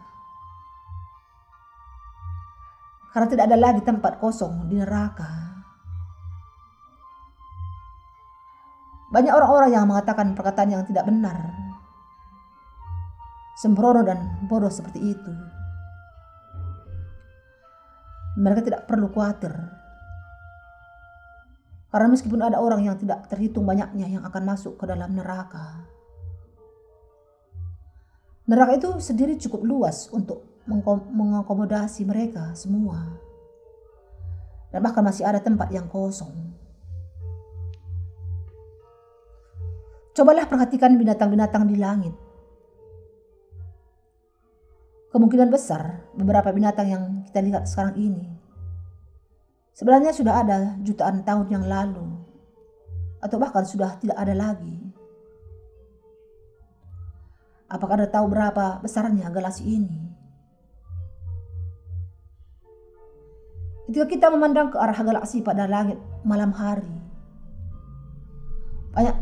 Karena 3.11 3.27
tidak 3.27 3.45
ada 3.49 3.57
lagi 3.57 3.81
tempat 3.81 4.21
kosong 4.21 4.69
di 4.69 4.77
neraka. 4.77 5.63
Banyak 9.11 9.33
orang-orang 9.33 9.69
yang 9.73 9.89
mengatakan 9.89 10.37
perkataan 10.37 10.71
yang 10.71 10.83
tidak 10.87 11.09
benar. 11.09 11.51
Sembrono 13.57 14.05
dan 14.05 14.47
bodoh 14.47 14.71
seperti 14.71 15.17
itu. 15.17 15.60
Mereka 18.39 18.63
tidak 18.63 18.87
perlu 18.87 19.11
khawatir 19.11 19.81
karena 21.91 22.07
meskipun 22.07 22.39
ada 22.39 22.57
orang 22.63 22.87
yang 22.87 22.95
tidak 22.95 23.27
terhitung 23.27 23.67
banyaknya 23.67 24.07
yang 24.07 24.23
akan 24.23 24.43
masuk 24.47 24.79
ke 24.79 24.87
dalam 24.87 25.11
neraka. 25.11 25.83
Neraka 28.47 28.79
itu 28.79 28.89
sendiri 29.03 29.35
cukup 29.35 29.61
luas 29.67 30.07
untuk 30.15 30.63
mengakomodasi 31.11 32.07
mereka 32.07 32.55
semua. 32.55 33.19
Dan 34.71 34.79
bahkan 34.87 35.03
masih 35.03 35.27
ada 35.27 35.43
tempat 35.43 35.67
yang 35.75 35.91
kosong. 35.91 36.31
Cobalah 40.15 40.47
perhatikan 40.47 40.95
binatang-binatang 40.95 41.67
di 41.67 41.75
langit. 41.75 42.15
Kemungkinan 45.11 45.51
besar 45.51 46.07
beberapa 46.15 46.55
binatang 46.55 46.87
yang 46.87 47.03
kita 47.27 47.43
lihat 47.43 47.67
sekarang 47.67 47.99
ini 47.99 48.41
Sebenarnya 49.81 50.11
sudah 50.11 50.43
ada 50.43 50.59
jutaan 50.83 51.23
tahun 51.23 51.47
yang 51.47 51.65
lalu, 51.65 52.05
atau 53.23 53.37
bahkan 53.39 53.63
sudah 53.63 53.95
tidak 53.97 54.13
ada 54.19 54.35
lagi. 54.35 54.77
Apakah 57.71 57.97
Anda 57.97 58.11
tahu 58.11 58.29
berapa 58.29 58.83
besarnya 58.83 59.31
galaksi 59.31 59.63
ini? 59.63 60.11
Ketika 63.87 64.05
kita 64.05 64.27
memandang 64.29 64.69
ke 64.69 64.77
arah 64.77 64.95
galaksi 65.01 65.39
pada 65.39 65.65
langit 65.65 65.97
malam 66.27 66.51
hari, 66.51 66.91
banyak 68.91 69.15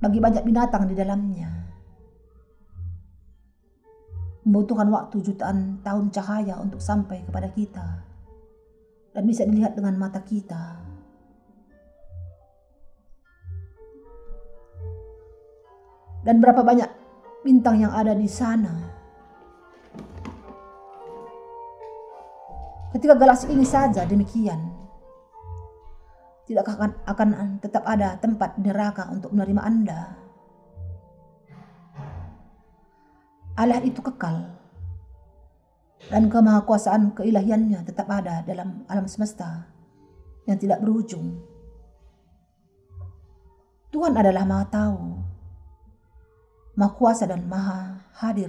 bagi 0.00 0.18
banyak 0.18 0.42
binatang 0.42 0.88
di 0.88 0.96
dalamnya. 0.96 1.59
Membutuhkan 4.40 4.88
waktu 4.88 5.20
jutaan 5.20 5.84
tahun 5.84 6.08
cahaya 6.08 6.56
untuk 6.60 6.80
sampai 6.80 7.20
kepada 7.28 7.52
kita 7.52 8.10
dan 9.10 9.22
bisa 9.26 9.42
dilihat 9.42 9.74
dengan 9.74 9.98
mata 9.98 10.22
kita. 10.22 10.78
Dan 16.20 16.36
berapa 16.38 16.60
banyak 16.60 16.88
bintang 17.40 17.80
yang 17.80 17.92
ada 17.96 18.12
di 18.12 18.28
sana. 18.28 18.74
Ketika 22.90 23.16
galaksi 23.16 23.48
ini 23.48 23.64
saja 23.64 24.04
demikian, 24.04 24.60
tidakkah 26.44 26.76
akan, 26.76 26.90
akan 27.06 27.28
tetap 27.62 27.86
ada 27.86 28.18
tempat 28.20 28.58
neraka 28.60 29.08
untuk 29.08 29.32
menerima 29.32 29.62
Anda? 29.62 30.29
Allah 33.60 33.84
itu 33.84 34.00
kekal 34.00 34.56
dan 36.08 36.32
kemahakuasaan 36.32 37.12
keilahiannya 37.12 37.84
tetap 37.84 38.08
ada 38.08 38.40
dalam 38.48 38.88
alam 38.88 39.04
semesta 39.04 39.68
yang 40.48 40.56
tidak 40.56 40.80
berujung. 40.80 41.36
Tuhan 43.92 44.16
adalah 44.16 44.48
maha 44.48 44.64
tahu, 44.72 45.02
maha 46.72 46.96
kuasa 46.96 47.28
dan 47.28 47.44
maha 47.44 48.00
hadir. 48.16 48.48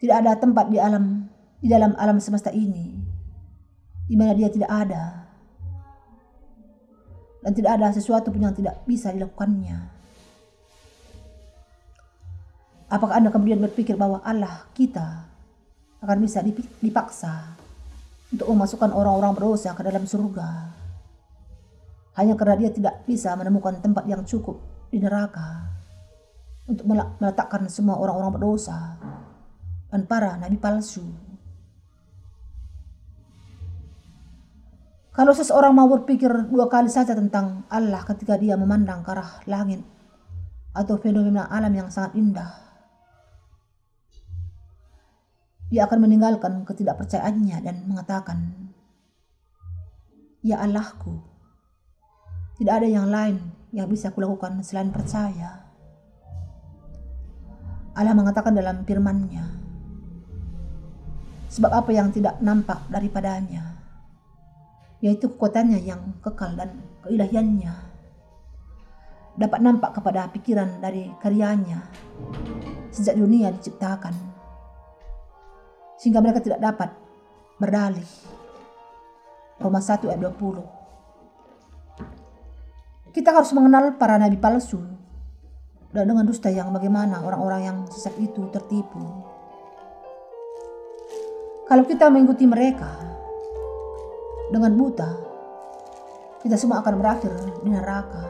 Tidak 0.00 0.16
ada 0.16 0.32
tempat 0.40 0.72
di 0.72 0.80
alam 0.80 1.28
di 1.60 1.68
dalam 1.68 1.92
alam 2.00 2.16
semesta 2.16 2.48
ini 2.48 2.96
di 4.08 4.14
mana 4.16 4.32
dia 4.32 4.48
tidak 4.48 4.70
ada. 4.72 5.28
Dan 7.44 7.52
tidak 7.54 7.78
ada 7.78 7.94
sesuatu 7.94 8.32
pun 8.32 8.42
yang 8.42 8.56
tidak 8.56 8.82
bisa 8.88 9.12
dilakukannya. 9.12 9.95
Apakah 12.86 13.18
Anda 13.18 13.34
kemudian 13.34 13.58
berpikir 13.58 13.98
bahwa 13.98 14.22
Allah 14.22 14.62
kita 14.70 15.26
akan 15.98 16.18
bisa 16.22 16.38
dipaksa 16.78 17.58
untuk 18.30 18.46
memasukkan 18.46 18.94
orang-orang 18.94 19.34
berdosa 19.34 19.74
ke 19.74 19.82
dalam 19.82 20.06
surga? 20.06 20.70
Hanya 22.14 22.38
karena 22.38 22.56
dia 22.56 22.70
tidak 22.70 23.02
bisa 23.02 23.34
menemukan 23.34 23.82
tempat 23.82 24.06
yang 24.06 24.22
cukup 24.22 24.62
di 24.88 25.02
neraka 25.02 25.66
untuk 26.66 26.86
meletakkan 27.18 27.66
semua 27.66 27.98
orang-orang 27.98 28.38
berdosa 28.38 28.98
dan 29.90 30.06
para 30.06 30.34
nabi 30.38 30.58
palsu. 30.58 31.02
Kalau 35.16 35.32
seseorang 35.32 35.72
mau 35.72 35.88
berpikir 35.88 36.28
dua 36.52 36.68
kali 36.68 36.92
saja 36.92 37.16
tentang 37.16 37.64
Allah 37.72 38.04
ketika 38.04 38.36
dia 38.36 38.52
memandang 38.52 39.00
ke 39.00 39.10
arah 39.16 39.40
langit 39.48 39.80
atau 40.76 41.00
fenomena 41.00 41.48
alam 41.48 41.72
yang 41.72 41.88
sangat 41.88 42.12
indah, 42.20 42.65
Dia 45.66 45.90
akan 45.90 46.06
meninggalkan 46.06 46.62
ketidakpercayaannya 46.62 47.58
dan 47.66 47.76
mengatakan, 47.90 48.70
Ya 50.46 50.62
Allahku, 50.62 51.18
tidak 52.54 52.82
ada 52.82 52.88
yang 52.88 53.10
lain 53.10 53.42
yang 53.74 53.90
bisa 53.90 54.14
kulakukan 54.14 54.62
selain 54.62 54.94
percaya. 54.94 55.66
Allah 57.98 58.14
mengatakan 58.14 58.54
dalam 58.54 58.86
firman-Nya, 58.86 59.42
sebab 61.50 61.72
apa 61.72 61.90
yang 61.90 62.14
tidak 62.14 62.38
nampak 62.38 62.86
daripadanya, 62.86 63.74
yaitu 65.02 65.32
kekuatannya 65.34 65.82
yang 65.82 66.14
kekal 66.22 66.54
dan 66.54 66.78
keilahiannya, 67.02 67.74
dapat 69.34 69.60
nampak 69.60 69.98
kepada 69.98 70.30
pikiran 70.30 70.78
dari 70.78 71.12
karyanya 71.20 71.84
sejak 72.88 73.18
dunia 73.20 73.52
diciptakan 73.52 74.35
sehingga 75.96 76.20
mereka 76.20 76.44
tidak 76.44 76.60
dapat 76.60 76.92
berdalih. 77.56 78.04
Roma 79.56 79.80
1 79.80 80.12
ayat 80.12 80.20
20. 80.20 83.16
Kita 83.16 83.32
harus 83.32 83.48
mengenal 83.56 83.96
para 83.96 84.20
nabi 84.20 84.36
palsu 84.36 84.76
dan 85.96 86.04
dengan 86.04 86.28
dusta 86.28 86.52
yang 86.52 86.68
bagaimana 86.76 87.24
orang-orang 87.24 87.60
yang 87.64 87.78
sesat 87.88 88.12
itu 88.20 88.52
tertipu. 88.52 89.00
Kalau 91.64 91.88
kita 91.88 92.12
mengikuti 92.12 92.44
mereka 92.44 92.92
dengan 94.52 94.76
buta, 94.76 95.08
kita 96.44 96.60
semua 96.60 96.84
akan 96.84 96.94
berakhir 97.00 97.32
di 97.64 97.72
neraka. 97.72 98.28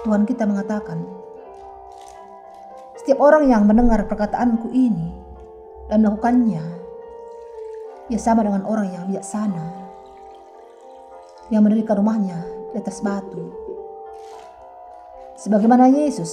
Tuhan 0.00 0.24
kita 0.24 0.48
mengatakan, 0.48 1.04
setiap 2.96 3.20
orang 3.20 3.52
yang 3.52 3.68
mendengar 3.68 4.08
perkataanku 4.08 4.72
ini 4.72 5.29
dan 5.90 6.06
melakukannya, 6.06 6.62
ia 8.06 8.20
sama 8.22 8.46
dengan 8.46 8.62
orang 8.62 8.94
yang 8.94 9.04
bijaksana 9.10 9.90
yang 11.50 11.66
mendirikan 11.66 11.98
rumahnya 11.98 12.46
di 12.70 12.78
atas 12.78 13.02
batu. 13.02 13.50
Sebagaimana 15.34 15.90
Yesus 15.90 16.30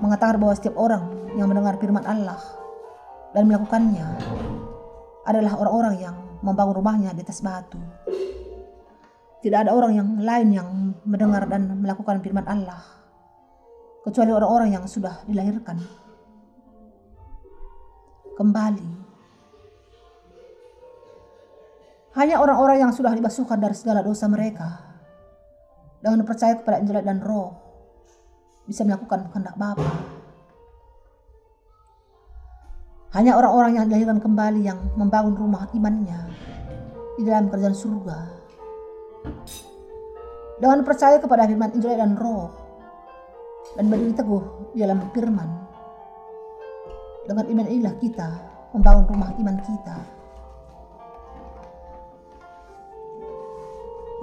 mengatakan 0.00 0.40
bahwa 0.40 0.56
setiap 0.56 0.72
orang 0.80 1.04
yang 1.36 1.52
mendengar 1.52 1.76
firman 1.76 2.00
Allah 2.08 2.40
dan 3.36 3.44
melakukannya 3.44 4.08
adalah 5.28 5.52
orang-orang 5.60 5.94
yang 6.00 6.16
membangun 6.40 6.80
rumahnya 6.80 7.10
di 7.12 7.20
atas 7.20 7.44
batu. 7.44 7.76
Tidak 9.44 9.68
ada 9.68 9.70
orang 9.76 9.92
yang 9.94 10.08
lain 10.24 10.48
yang 10.50 10.68
mendengar 11.04 11.44
dan 11.44 11.76
melakukan 11.78 12.24
firman 12.24 12.48
Allah 12.48 12.80
kecuali 14.02 14.32
orang-orang 14.32 14.80
yang 14.80 14.84
sudah 14.88 15.22
dilahirkan 15.28 16.07
kembali 18.38 18.98
Hanya 22.18 22.42
orang-orang 22.42 22.82
yang 22.82 22.90
sudah 22.90 23.14
dibasuhkan 23.14 23.62
dari 23.62 23.78
segala 23.78 24.02
dosa 24.02 24.26
mereka 24.26 24.88
dengan 26.02 26.26
percaya 26.26 26.58
kepada 26.58 26.82
Injil 26.82 26.98
dan 27.02 27.22
Roh 27.22 27.54
bisa 28.66 28.82
melakukan 28.82 29.30
kehendak 29.30 29.54
Bapa. 29.54 29.86
Hanya 33.14 33.38
orang-orang 33.38 33.78
yang 33.78 33.84
dilahirkan 33.86 34.18
kembali 34.18 34.60
yang 34.66 34.82
membangun 34.98 35.38
rumah 35.38 35.70
imannya 35.72 36.26
di 37.16 37.22
dalam 37.22 37.48
kerajaan 37.48 37.76
surga. 37.78 38.18
Dengan 40.58 40.82
percaya 40.82 41.22
kepada 41.22 41.46
firman 41.46 41.70
Injil 41.72 41.94
dan 41.94 42.18
Roh 42.18 42.50
dan 43.78 43.84
berdiri 43.88 44.12
teguh 44.18 44.44
di 44.74 44.82
dalam 44.82 45.06
firman. 45.14 45.67
Dengan 47.28 47.44
iman 47.44 47.66
inilah 47.68 47.94
kita 48.00 48.28
membangun 48.72 49.04
rumah 49.12 49.30
iman 49.36 49.56
kita. 49.60 49.96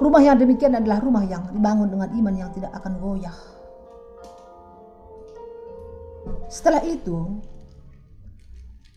Rumah 0.01 0.21
yang 0.25 0.41
demikian 0.41 0.73
adalah 0.73 0.97
rumah 0.99 1.21
yang 1.21 1.53
dibangun 1.53 1.93
dengan 1.93 2.09
iman 2.17 2.33
yang 2.33 2.49
tidak 2.49 2.73
akan 2.73 2.97
goyah. 2.97 3.37
Setelah 6.49 6.81
itu, 6.81 7.41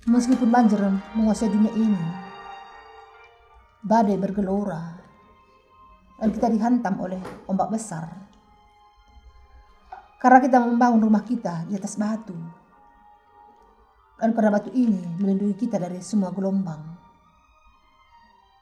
meskipun 0.08 0.48
banjir 0.48 0.80
menguasai 1.12 1.52
dunia 1.52 1.72
ini, 1.76 2.06
badai 3.84 4.16
bergelora, 4.16 4.96
dan 6.16 6.32
kita 6.32 6.48
dihantam 6.48 6.96
oleh 6.96 7.20
ombak 7.44 7.76
besar. 7.76 8.08
Karena 10.18 10.40
kita 10.40 10.58
membangun 10.64 11.04
rumah 11.04 11.22
kita 11.22 11.68
di 11.68 11.76
atas 11.78 11.94
batu, 11.94 12.34
karena 14.18 14.50
batu 14.50 14.70
ini 14.74 15.06
melindungi 15.22 15.54
kita 15.54 15.78
dari 15.78 16.02
semua 16.02 16.34
gelombang. 16.34 16.98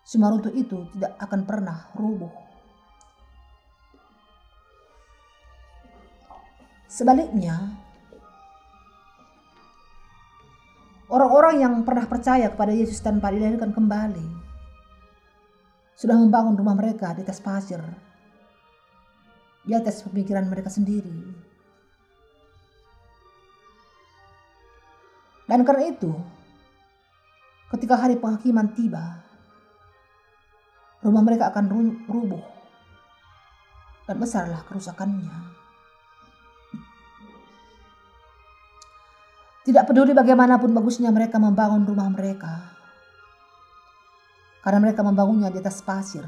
Semua 0.04 0.30
runtuh 0.30 0.52
itu 0.52 0.86
tidak 0.94 1.16
akan 1.18 1.40
pernah 1.48 1.90
rubuh. 1.96 2.30
Sebaliknya, 6.86 7.76
orang-orang 11.10 11.60
yang 11.60 11.74
pernah 11.82 12.06
percaya 12.06 12.52
kepada 12.52 12.72
Yesus 12.72 13.02
tanpa 13.02 13.34
dilahirkan 13.34 13.74
kembali 13.74 14.46
sudah 15.96 16.16
membangun 16.20 16.60
rumah 16.60 16.76
mereka 16.76 17.16
di 17.16 17.24
atas 17.24 17.40
pasir, 17.40 17.80
di 19.64 19.72
atas 19.72 20.04
pemikiran 20.04 20.44
mereka 20.44 20.68
sendiri. 20.68 21.45
Dan 25.46 25.62
karena 25.62 25.94
itu, 25.94 26.10
ketika 27.70 27.94
hari 27.94 28.18
penghakiman 28.18 28.74
tiba, 28.74 29.22
rumah 31.06 31.22
mereka 31.22 31.54
akan 31.54 31.70
rubuh 32.10 32.42
dan 34.10 34.16
besarlah 34.18 34.62
kerusakannya. 34.66 35.54
Tidak 39.66 39.82
peduli 39.82 40.14
bagaimanapun 40.14 40.70
bagusnya 40.70 41.10
mereka 41.10 41.42
membangun 41.42 41.82
rumah 41.86 42.06
mereka, 42.06 42.70
karena 44.62 44.78
mereka 44.78 45.02
membangunnya 45.02 45.50
di 45.50 45.58
atas 45.58 45.82
pasir. 45.82 46.22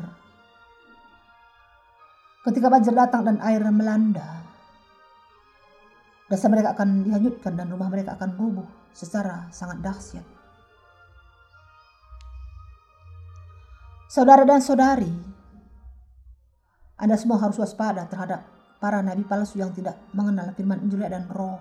Ketika 2.42 2.66
banjir 2.66 2.94
datang 2.94 3.22
dan 3.22 3.38
air 3.42 3.62
melanda, 3.70 4.37
dasar 6.28 6.52
mereka 6.52 6.76
akan 6.76 7.08
dihanyutkan 7.08 7.56
dan 7.56 7.72
rumah 7.72 7.88
mereka 7.88 8.14
akan 8.20 8.36
rubuh 8.36 8.68
secara 8.92 9.48
sangat 9.48 9.80
dahsyat. 9.80 10.26
Saudara 14.08 14.44
dan 14.44 14.60
saudari, 14.64 15.12
Anda 16.96 17.16
semua 17.20 17.40
harus 17.40 17.60
waspada 17.60 18.08
terhadap 18.08 18.44
para 18.80 19.04
nabi 19.04 19.24
palsu 19.24 19.60
yang 19.60 19.72
tidak 19.72 20.00
mengenal 20.16 20.52
firman 20.56 20.80
Injil 20.84 21.04
dan 21.04 21.28
roh. 21.28 21.60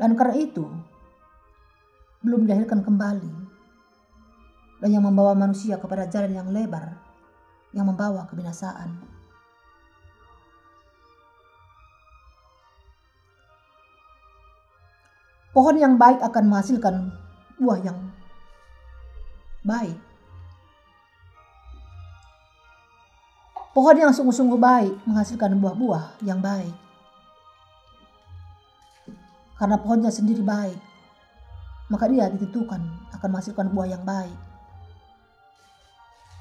Dan 0.00 0.16
karena 0.16 0.40
itu, 0.40 0.64
belum 2.24 2.48
dilahirkan 2.48 2.80
kembali 2.84 3.32
dan 4.80 4.88
yang 4.88 5.04
membawa 5.04 5.36
manusia 5.36 5.76
kepada 5.76 6.08
jalan 6.08 6.32
yang 6.32 6.48
lebar 6.48 6.96
yang 7.76 7.86
membawa 7.86 8.26
kebinasaan. 8.26 9.19
Pohon 15.60 15.76
yang 15.76 16.00
baik 16.00 16.24
akan 16.24 16.48
menghasilkan 16.48 17.12
buah 17.60 17.84
yang 17.84 18.00
baik 19.60 19.92
Pohon 23.76 23.92
yang 23.92 24.08
sungguh-sungguh 24.08 24.56
baik 24.56 25.04
menghasilkan 25.04 25.60
buah-buah 25.60 26.24
yang 26.24 26.40
baik. 26.40 26.72
Karena 29.60 29.76
pohonnya 29.76 30.08
sendiri 30.08 30.40
baik, 30.40 30.80
maka 31.92 32.08
dia 32.08 32.32
ditentukan 32.32 32.80
akan 33.20 33.28
menghasilkan 33.28 33.68
buah 33.68 33.88
yang 33.92 34.00
baik. 34.00 34.38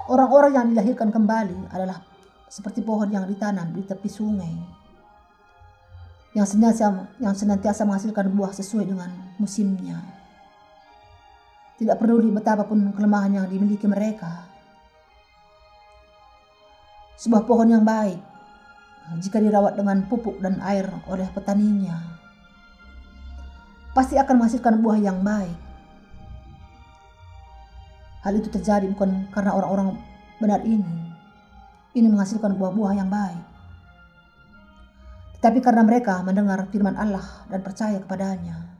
Orang-orang 0.07 0.51
yang 0.55 0.65
dilahirkan 0.72 1.11
kembali 1.11 1.76
adalah 1.76 2.07
seperti 2.47 2.88
pohon 2.88 3.11
yang 3.11 3.28
ditanam 3.28 3.67
di 3.76 3.84
tepi 3.84 4.07
sungai 4.07 4.78
yang 6.38 6.45
senantiasa, 6.45 7.09
yang 7.17 7.34
senantiasa 7.34 7.82
menghasilkan 7.86 8.30
buah 8.34 8.53
sesuai 8.53 8.86
dengan 8.86 9.09
musimnya. 9.41 9.97
Tidak 11.80 11.95
peduli 11.95 12.27
betapapun 12.30 12.91
kelemahan 12.91 13.39
yang 13.39 13.45
dimiliki 13.47 13.88
mereka, 13.88 14.49
sebuah 17.19 17.43
pohon 17.43 17.67
yang 17.67 17.84
baik 17.84 18.19
jika 19.19 19.41
dirawat 19.41 19.75
dengan 19.75 20.05
pupuk 20.07 20.38
dan 20.39 20.61
air 20.61 20.86
oleh 21.09 21.27
petaninya 21.34 21.97
pasti 23.91 24.15
akan 24.15 24.39
menghasilkan 24.39 24.80
buah 24.80 25.01
yang 25.01 25.19
baik. 25.25 25.57
Hal 28.23 28.38
itu 28.38 28.47
terjadi 28.47 28.86
bukan 28.93 29.27
karena 29.34 29.51
orang-orang 29.55 29.99
benar 30.39 30.61
ini 30.63 31.11
ini 31.97 32.07
menghasilkan 32.07 32.55
buah-buah 32.55 32.93
yang 32.95 33.09
baik. 33.09 33.43
Tetapi 35.40 35.64
karena 35.64 35.88
mereka 35.88 36.20
mendengar 36.20 36.68
firman 36.68 37.00
Allah 37.00 37.48
dan 37.48 37.64
percaya 37.64 38.04
kepadanya. 38.04 38.76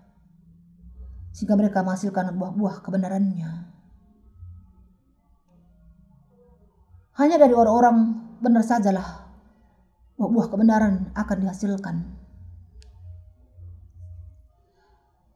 Sehingga 1.32 1.56
mereka 1.56 1.80
menghasilkan 1.88 2.36
buah-buah 2.36 2.84
kebenarannya. 2.84 3.52
Hanya 7.16 7.36
dari 7.40 7.56
orang-orang 7.56 7.96
benar 8.44 8.64
sajalah 8.64 9.30
buah 10.28 10.52
kebenaran 10.52 11.16
akan 11.16 11.38
dihasilkan. 11.40 11.96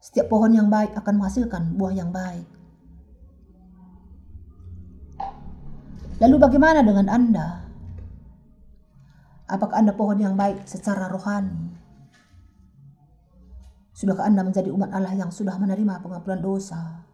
Setiap 0.04 0.28
pohon 0.28 0.52
yang 0.52 0.68
baik 0.68 0.92
akan 1.00 1.16
menghasilkan 1.16 1.80
buah 1.80 1.96
yang 1.96 2.12
baik. 2.12 2.44
Lalu 6.20 6.36
bagaimana 6.36 6.84
dengan 6.84 7.08
Anda? 7.08 7.64
Apakah 9.54 9.86
Anda 9.86 9.94
pohon 9.94 10.18
yang 10.18 10.34
baik 10.34 10.66
secara 10.66 11.06
rohani? 11.14 11.78
Sudahkah 13.94 14.26
Anda 14.26 14.42
menjadi 14.42 14.74
umat 14.74 14.90
Allah 14.90 15.14
yang 15.14 15.30
sudah 15.30 15.54
menerima 15.62 16.02
pengampunan 16.02 16.42
dosa 16.42 17.06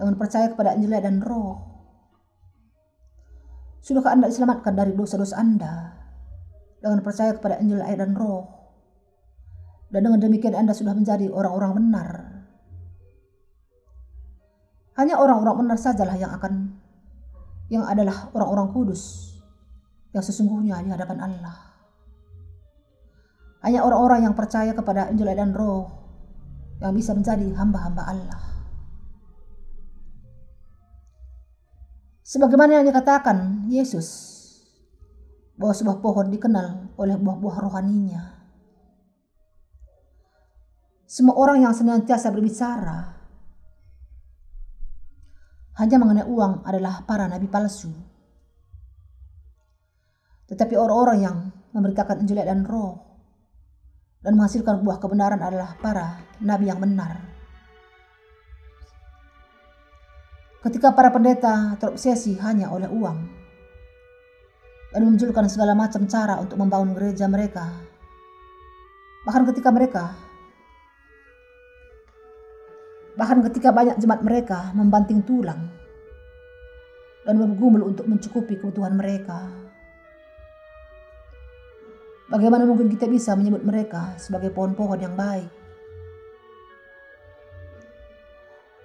dengan 0.00 0.16
percaya 0.16 0.48
kepada 0.48 0.72
Injil 0.72 0.96
dan 0.96 1.20
Roh 1.20 1.68
Sudahkah 3.84 4.16
Anda 4.16 4.32
diselamatkan 4.32 4.72
dari 4.72 4.96
dosa-dosa 4.96 5.36
Anda? 5.36 6.00
dengan 6.80 7.04
percaya 7.04 7.36
kepada 7.36 7.60
Injil 7.60 7.84
air 7.84 8.00
dan 8.00 8.16
roh. 8.16 8.48
Dan 9.92 10.08
dengan 10.08 10.20
demikian 10.22 10.56
Anda 10.56 10.72
sudah 10.72 10.96
menjadi 10.96 11.28
orang-orang 11.28 11.76
benar. 11.76 12.08
Hanya 14.96 15.20
orang-orang 15.20 15.64
benar 15.64 15.78
sajalah 15.80 16.16
yang 16.16 16.32
akan 16.34 16.76
yang 17.70 17.86
adalah 17.86 18.28
orang-orang 18.34 18.74
kudus 18.74 19.29
yang 20.10 20.24
sesungguhnya 20.24 20.82
di 20.82 20.90
hadapan 20.90 21.18
Allah. 21.22 21.56
Hanya 23.60 23.84
orang-orang 23.84 24.24
yang 24.24 24.34
percaya 24.34 24.72
kepada 24.72 25.12
Injil 25.12 25.30
dan 25.36 25.52
Roh 25.52 25.86
yang 26.80 26.96
bisa 26.96 27.12
menjadi 27.12 27.44
hamba-hamba 27.54 28.02
Allah. 28.08 28.42
Sebagaimana 32.24 32.80
yang 32.80 32.86
dikatakan 32.86 33.66
Yesus 33.68 34.08
bahwa 35.60 35.74
sebuah 35.76 35.98
pohon 36.00 36.32
dikenal 36.32 36.96
oleh 36.96 37.18
buah-buah 37.20 37.56
rohaninya. 37.68 38.22
Semua 41.10 41.36
orang 41.36 41.66
yang 41.66 41.74
senantiasa 41.74 42.30
berbicara 42.30 43.18
hanya 45.76 45.96
mengenai 45.96 46.28
uang 46.28 46.64
adalah 46.64 47.02
para 47.04 47.26
nabi 47.26 47.50
palsu. 47.50 47.90
Tetapi 50.50 50.74
orang-orang 50.74 51.18
yang 51.22 51.36
memberitakan 51.70 52.26
Injil 52.26 52.42
dan 52.42 52.66
Roh 52.66 52.98
dan 54.20 54.36
menghasilkan 54.36 54.82
buah 54.82 54.98
kebenaran 54.98 55.40
adalah 55.40 55.78
para 55.78 56.20
nabi 56.42 56.68
yang 56.68 56.82
benar. 56.82 57.22
Ketika 60.60 60.92
para 60.92 61.08
pendeta 61.08 61.78
terobsesi 61.80 62.36
hanya 62.44 62.68
oleh 62.68 62.90
uang 62.90 63.18
dan 64.92 65.00
memunculkan 65.06 65.48
segala 65.48 65.72
macam 65.72 66.04
cara 66.04 66.36
untuk 66.36 66.60
membangun 66.60 66.92
gereja 66.92 67.24
mereka, 67.30 67.64
bahkan 69.24 69.48
ketika 69.48 69.70
mereka 69.72 70.04
bahkan 73.20 73.44
ketika 73.44 73.68
banyak 73.68 74.00
jemaat 74.00 74.24
mereka 74.24 74.72
membanting 74.72 75.20
tulang 75.28 75.68
dan 77.28 77.36
bergumul 77.36 77.92
untuk 77.92 78.08
mencukupi 78.08 78.56
kebutuhan 78.56 78.96
mereka. 78.96 79.59
Bagaimana 82.30 82.62
mungkin 82.62 82.86
kita 82.86 83.10
bisa 83.10 83.34
menyebut 83.34 83.66
mereka 83.66 84.14
sebagai 84.14 84.54
pohon-pohon 84.54 85.02
yang 85.02 85.18
baik? 85.18 85.50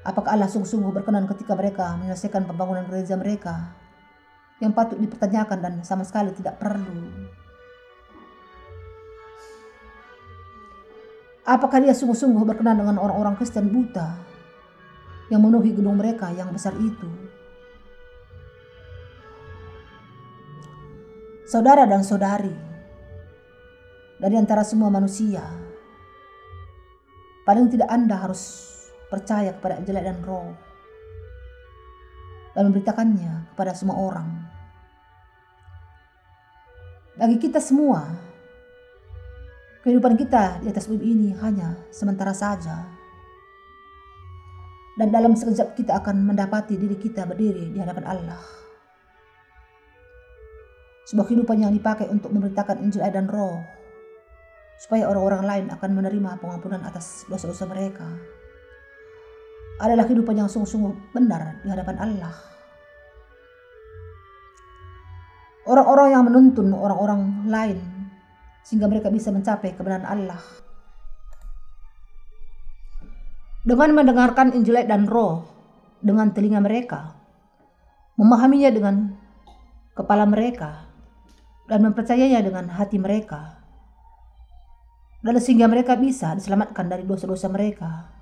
Apakah 0.01 0.33
Allah 0.33 0.49
sungguh-sungguh 0.49 0.89
berkenan 0.89 1.29
ketika 1.29 1.53
mereka 1.53 1.93
menyelesaikan 2.01 2.49
pembangunan 2.49 2.89
gereja 2.89 3.13
mereka 3.13 3.77
yang 4.57 4.73
patut 4.73 4.97
dipertanyakan 4.97 5.61
dan 5.61 5.73
sama 5.85 6.01
sekali 6.01 6.33
tidak 6.33 6.57
perlu? 6.57 7.29
Apakah 11.45 11.77
dia 11.85 11.93
sungguh-sungguh 11.93 12.41
berkenan 12.49 12.81
dengan 12.81 12.97
orang-orang 12.97 13.37
Kristen 13.37 13.69
buta 13.69 14.17
yang 15.29 15.45
memenuhi 15.45 15.77
gedung 15.77 16.01
mereka 16.01 16.33
yang 16.33 16.49
besar 16.49 16.73
itu? 16.81 17.05
Saudara 21.45 21.85
dan 21.85 22.01
saudari, 22.01 22.64
dari 24.25 24.41
antara 24.41 24.65
semua 24.65 24.89
manusia, 24.89 25.45
paling 27.45 27.69
tidak 27.69 27.85
Anda 27.93 28.25
harus 28.25 28.73
percaya 29.05 29.53
kepada 29.53 29.77
Injil 29.77 30.01
dan 30.01 30.17
Roh 30.25 30.49
dan 32.57 32.65
memberitakannya 32.65 33.53
kepada 33.53 33.77
semua 33.77 34.01
orang. 34.01 34.25
Bagi 37.21 37.37
kita 37.37 37.61
semua, 37.61 38.01
kehidupan 39.85 40.17
kita 40.17 40.57
di 40.65 40.73
atas 40.73 40.89
bumi 40.89 41.05
ini 41.05 41.29
hanya 41.45 41.77
sementara 41.93 42.33
saja. 42.33 42.81
Dan 44.97 45.13
dalam 45.13 45.37
sekejap 45.37 45.77
kita 45.77 46.01
akan 46.01 46.33
mendapati 46.33 46.73
diri 46.81 46.97
kita 46.97 47.29
berdiri 47.29 47.69
di 47.69 47.77
hadapan 47.77 48.09
Allah. 48.09 48.41
Sebuah 51.13 51.29
kehidupan 51.29 51.61
yang 51.61 51.69
dipakai 51.77 52.09
untuk 52.09 52.33
memberitakan 52.33 52.81
Injil 52.81 53.05
dan 53.05 53.29
Roh 53.29 53.84
supaya 54.75 55.07
orang-orang 55.07 55.43
lain 55.43 55.65
akan 55.71 55.89
menerima 55.95 56.41
pengampunan 56.43 56.83
atas 56.83 57.23
dosa-dosa 57.31 57.63
mereka 57.67 58.07
adalah 59.79 60.07
kehidupan 60.07 60.39
yang 60.39 60.47
sungguh-sungguh 60.47 61.11
benar 61.11 61.59
di 61.63 61.67
hadapan 61.67 61.95
Allah. 61.99 62.35
Orang-orang 65.65 66.07
yang 66.13 66.23
menuntun 66.29 66.71
orang-orang 66.71 67.49
lain 67.49 67.79
sehingga 68.61 68.85
mereka 68.85 69.09
bisa 69.09 69.33
mencapai 69.33 69.73
kebenaran 69.73 70.05
Allah. 70.05 70.41
Dengan 73.65 73.97
mendengarkan 73.97 74.53
Injil 74.53 74.85
dan 74.85 75.09
Roh 75.09 75.41
dengan 75.97 76.29
telinga 76.29 76.61
mereka, 76.61 77.17
memahaminya 78.13 78.69
dengan 78.69 78.95
kepala 79.97 80.29
mereka, 80.29 80.85
dan 81.65 81.81
mempercayainya 81.81 82.45
dengan 82.45 82.69
hati 82.69 83.01
mereka, 83.01 83.64
dan 85.25 85.41
sehingga 85.41 85.65
mereka 85.65 85.97
bisa 85.97 86.37
diselamatkan 86.37 86.85
dari 86.85 87.01
dosa-dosa 87.01 87.49
mereka 87.49 88.13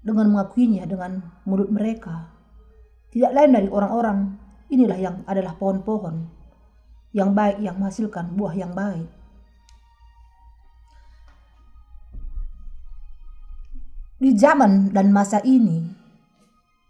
dengan 0.00 0.32
mengakuinya 0.32 0.88
dengan 0.88 1.20
mulut 1.44 1.68
mereka. 1.68 2.32
Tidak 3.12 3.28
lain 3.28 3.52
dari 3.52 3.68
orang-orang 3.68 4.32
inilah 4.72 4.96
yang 4.96 5.16
adalah 5.28 5.52
pohon-pohon 5.60 6.24
yang 7.12 7.36
baik 7.36 7.60
yang 7.60 7.76
menghasilkan 7.76 8.32
buah 8.40 8.56
yang 8.56 8.72
baik. 8.72 9.06
Di 14.16 14.32
zaman 14.32 14.96
dan 14.96 15.12
masa 15.12 15.44
ini, 15.44 15.84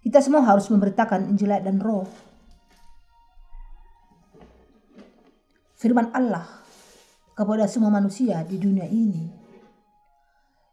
kita 0.07 0.23
semua 0.23 0.47
harus 0.47 0.71
memberitakan 0.71 1.27
Injil 1.27 1.51
dan 1.59 1.83
Roh. 1.83 2.07
Firman 5.75 6.15
Allah 6.15 6.64
kepada 7.35 7.67
semua 7.67 7.91
manusia 7.91 8.41
di 8.47 8.57
dunia 8.57 8.87
ini. 8.87 9.31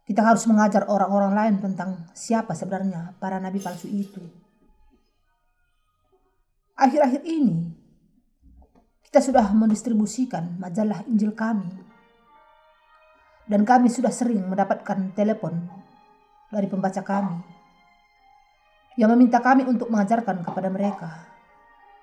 Kita 0.02 0.22
harus 0.22 0.46
mengajar 0.46 0.86
orang-orang 0.86 1.32
lain 1.34 1.54
tentang 1.62 2.10
siapa 2.14 2.54
sebenarnya 2.54 3.18
para 3.18 3.38
nabi 3.38 3.62
palsu 3.62 3.86
itu. 3.86 4.22
Akhir-akhir 6.74 7.22
ini, 7.22 7.70
kita 9.06 9.22
sudah 9.22 9.46
mendistribusikan 9.54 10.58
majalah 10.58 11.06
Injil 11.06 11.34
kami. 11.36 11.70
Dan 13.46 13.66
kami 13.66 13.90
sudah 13.90 14.10
sering 14.10 14.42
mendapatkan 14.46 15.12
telepon 15.12 15.66
dari 16.48 16.70
pembaca 16.70 17.02
kami 17.02 17.42
yang 18.96 19.10
meminta 19.12 19.40
kami 19.40 19.64
untuk 19.64 19.88
mengajarkan 19.88 20.44
kepada 20.44 20.68
mereka 20.68 21.32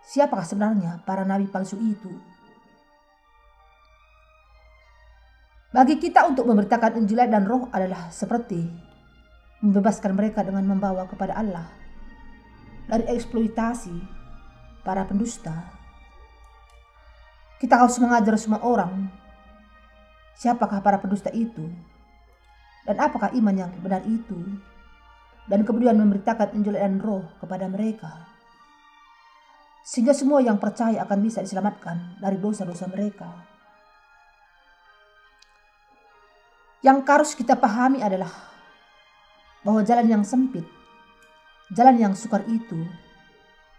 siapakah 0.09 0.45
sebenarnya 0.45 1.05
para 1.05 1.21
nabi 1.21 1.45
palsu 1.45 1.77
itu. 1.77 2.09
Bagi 5.69 6.01
kita 6.01 6.25
untuk 6.25 6.49
memberitakan 6.49 6.97
Injil 6.97 7.29
dan 7.29 7.45
Roh 7.45 7.69
adalah 7.69 8.09
seperti 8.09 8.57
membebaskan 9.61 10.17
mereka 10.17 10.41
dengan 10.41 10.65
membawa 10.65 11.05
kepada 11.05 11.37
Allah 11.37 11.69
dari 12.89 13.05
eksploitasi 13.05 13.93
para 14.81 15.05
pendusta. 15.05 15.53
Kita 17.61 17.85
harus 17.85 18.01
mengajar 18.01 18.33
semua 18.41 18.65
orang 18.65 19.13
siapakah 20.33 20.81
para 20.81 20.97
pendusta 20.97 21.29
itu 21.37 21.69
dan 22.89 22.97
apakah 22.97 23.29
iman 23.37 23.53
yang 23.53 23.69
benar 23.85 24.01
itu 24.09 24.57
dan 25.45 25.61
kemudian 25.61 25.93
memberitakan 26.01 26.49
Injil 26.57 26.81
dan 26.81 26.97
Roh 26.97 27.29
kepada 27.37 27.69
mereka 27.69 28.25
sehingga 29.85 30.17
semua 30.17 30.41
yang 30.41 30.57
percaya 30.57 31.05
akan 31.05 31.19
bisa 31.21 31.45
diselamatkan 31.45 32.17
dari 32.17 32.41
dosa-dosa 32.41 32.89
mereka. 32.89 33.58
Yang 36.79 36.97
harus 37.03 37.31
kita 37.35 37.59
pahami 37.59 37.99
adalah 37.99 38.31
bahwa 39.67 39.83
jalan 39.83 40.07
yang 40.07 40.23
sempit, 40.23 40.63
jalan 41.75 41.99
yang 41.99 42.13
sukar 42.15 42.47
itu 42.47 42.87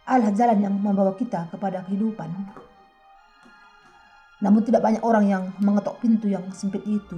adalah 0.04 0.32
jalan 0.36 0.58
yang 0.60 0.74
membawa 0.76 1.16
kita 1.16 1.48
kepada 1.48 1.80
kehidupan. 1.88 2.28
Namun 4.44 4.60
tidak 4.64 4.84
banyak 4.84 5.00
orang 5.00 5.24
yang 5.28 5.44
mengetok 5.60 5.96
pintu 6.00 6.28
yang 6.28 6.44
sempit 6.52 6.84
itu 6.84 7.16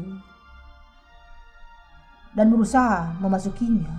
dan 2.35 2.47
berusaha 2.47 3.19
memasukinya. 3.19 3.91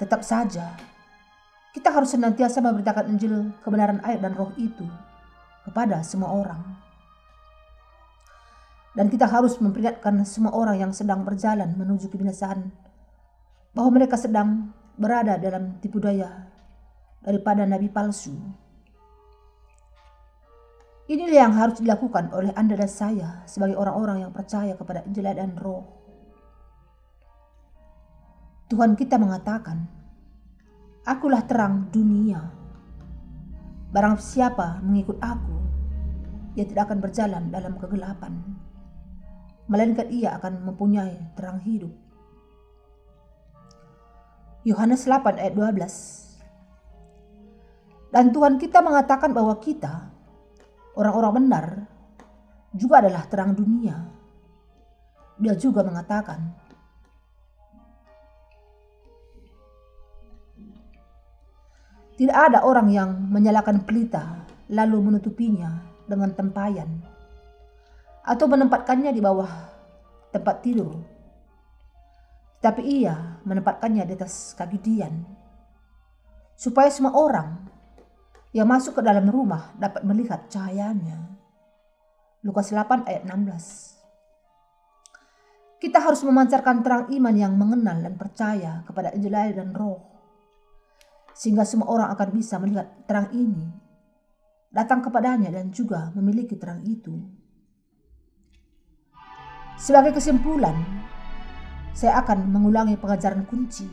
Tetap 0.00 0.22
saja, 0.24 0.78
kita 1.76 1.92
harus 1.92 2.14
senantiasa 2.14 2.64
memberitakan 2.64 3.04
Injil 3.12 3.52
kebenaran 3.60 4.00
air 4.06 4.16
dan 4.22 4.32
roh 4.32 4.54
itu 4.56 4.86
kepada 5.68 6.00
semua 6.00 6.32
orang. 6.32 6.87
Dan 8.96 9.12
kita 9.12 9.28
harus 9.28 9.60
memperingatkan 9.60 10.24
semua 10.24 10.56
orang 10.56 10.88
yang 10.88 10.92
sedang 10.92 11.22
berjalan 11.22 11.76
menuju 11.76 12.08
kebinasaan 12.08 12.72
bahwa 13.76 13.90
mereka 13.94 14.16
sedang 14.18 14.72
berada 14.98 15.38
dalam 15.38 15.78
tipu 15.78 16.02
daya 16.02 16.48
daripada 17.22 17.62
nabi 17.68 17.86
palsu. 17.86 18.34
Inilah 21.08 21.48
yang 21.48 21.54
harus 21.56 21.80
dilakukan 21.80 22.36
oleh 22.36 22.52
Anda 22.52 22.76
dan 22.76 22.90
saya 22.90 23.28
sebagai 23.48 23.80
orang-orang 23.80 24.28
yang 24.28 24.32
percaya 24.34 24.76
kepada 24.76 25.08
Injil 25.08 25.24
dan 25.24 25.56
Roh. 25.56 25.88
Tuhan 28.68 28.92
kita 28.92 29.16
mengatakan, 29.16 29.88
Akulah 31.08 31.40
terang 31.48 31.88
dunia. 31.88 32.52
Barang 33.88 34.20
siapa 34.20 34.84
mengikut 34.84 35.16
aku, 35.24 35.56
ia 36.52 36.68
tidak 36.68 36.92
akan 36.92 37.00
berjalan 37.00 37.48
dalam 37.48 37.80
kegelapan, 37.80 38.57
melainkan 39.68 40.08
ia 40.08 40.40
akan 40.40 40.64
mempunyai 40.64 41.36
terang 41.36 41.60
hidup. 41.60 41.92
Yohanes 44.64 45.04
8 45.06 45.38
ayat 45.38 45.54
12 45.54 45.78
Dan 48.08 48.32
Tuhan 48.32 48.56
kita 48.56 48.80
mengatakan 48.80 49.36
bahwa 49.36 49.52
kita 49.60 50.08
orang-orang 50.96 51.44
benar 51.44 51.84
juga 52.72 53.04
adalah 53.04 53.28
terang 53.28 53.52
dunia. 53.52 54.08
Dia 55.38 55.54
juga 55.54 55.86
mengatakan, 55.86 56.66
Tidak 62.18 62.34
ada 62.34 62.66
orang 62.66 62.90
yang 62.90 63.14
menyalakan 63.30 63.86
pelita 63.86 64.42
lalu 64.74 65.06
menutupinya 65.06 65.86
dengan 66.10 66.34
tempayan 66.34 66.98
atau 68.28 68.44
menempatkannya 68.44 69.08
di 69.08 69.24
bawah 69.24 69.48
tempat 70.28 70.60
tidur. 70.60 71.00
Tapi 72.60 72.84
ia 72.84 73.40
menempatkannya 73.48 74.04
di 74.04 74.12
atas 74.12 74.52
kaki 74.52 74.76
Dian 74.76 75.24
supaya 76.58 76.92
semua 76.92 77.16
orang 77.16 77.70
yang 78.52 78.68
masuk 78.68 79.00
ke 79.00 79.02
dalam 79.06 79.30
rumah 79.30 79.72
dapat 79.80 80.04
melihat 80.04 80.50
cahayanya. 80.52 81.38
Lukas 82.44 82.74
8 82.74 83.06
ayat 83.08 83.24
16. 83.24 83.96
Kita 85.78 86.02
harus 86.02 86.26
memancarkan 86.26 86.82
terang 86.82 87.06
iman 87.14 87.34
yang 87.38 87.54
mengenal 87.54 88.02
dan 88.02 88.18
percaya 88.18 88.82
kepada 88.82 89.14
Injil 89.14 89.38
air 89.38 89.54
dan 89.54 89.70
roh. 89.70 90.02
Sehingga 91.38 91.62
semua 91.62 91.86
orang 91.86 92.10
akan 92.10 92.28
bisa 92.34 92.58
melihat 92.58 93.06
terang 93.06 93.30
ini. 93.30 93.70
Datang 94.74 95.06
kepadanya 95.06 95.54
dan 95.54 95.70
juga 95.70 96.10
memiliki 96.18 96.58
terang 96.58 96.82
itu. 96.82 97.14
Sebagai 99.78 100.18
kesimpulan, 100.18 100.74
saya 101.94 102.18
akan 102.20 102.50
mengulangi 102.50 102.98
pengajaran 102.98 103.46
kunci 103.46 103.86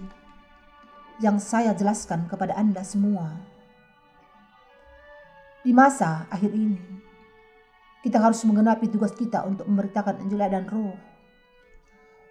yang 1.21 1.37
saya 1.37 1.71
jelaskan 1.77 2.25
kepada 2.25 2.57
Anda 2.57 2.81
semua 2.81 3.55
di 5.65 5.73
masa 5.73 6.29
akhir 6.29 6.53
ini, 6.53 6.77
kita 8.05 8.21
harus 8.21 8.45
menggenapi 8.45 8.85
tugas 8.85 9.17
kita 9.17 9.41
untuk 9.49 9.65
memberitakan 9.65 10.21
Injil 10.21 10.45
dan 10.45 10.69
Roh. 10.69 10.93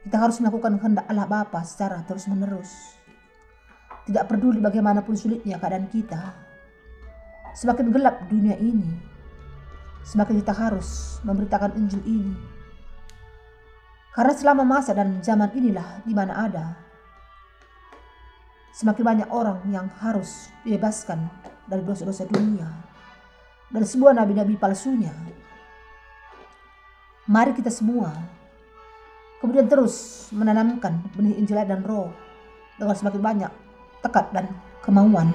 Kita 0.06 0.22
harus 0.22 0.38
melakukan 0.38 0.78
kehendak 0.78 1.10
Allah 1.10 1.26
Bapa 1.26 1.66
secara 1.66 2.06
terus-menerus. 2.06 2.94
Tidak 4.06 4.30
peduli 4.30 4.62
bagaimanapun 4.62 5.18
sulitnya 5.18 5.58
keadaan 5.58 5.90
kita. 5.90 6.30
Semakin 7.58 7.90
gelap 7.90 8.22
dunia 8.30 8.54
ini, 8.54 9.02
semakin 10.06 10.38
kita 10.38 10.54
harus 10.54 11.18
memberitakan 11.26 11.74
Injil 11.74 12.06
ini. 12.06 12.53
Karena 14.14 14.30
selama 14.30 14.62
masa 14.62 14.94
dan 14.94 15.18
zaman 15.18 15.50
inilah 15.58 16.06
di 16.06 16.14
mana 16.14 16.46
ada, 16.46 16.78
semakin 18.70 19.02
banyak 19.02 19.28
orang 19.34 19.58
yang 19.74 19.90
harus 19.98 20.54
dibebaskan 20.62 21.26
dari 21.66 21.82
dosa-dosa 21.82 22.22
dunia 22.30 22.70
dan 23.74 23.82
sebuah 23.82 24.14
nabi-nabi 24.14 24.54
palsunya. 24.54 25.10
Mari 27.26 27.58
kita 27.58 27.74
semua 27.74 28.14
kemudian 29.42 29.66
terus 29.66 30.28
menanamkan 30.30 31.02
benih 31.18 31.34
Injil 31.34 31.58
dan 31.66 31.82
Roh 31.82 32.14
dengan 32.78 32.94
semakin 32.94 33.18
banyak 33.22 33.52
tekad 33.98 34.26
dan 34.30 34.46
kemauan. 34.84 35.34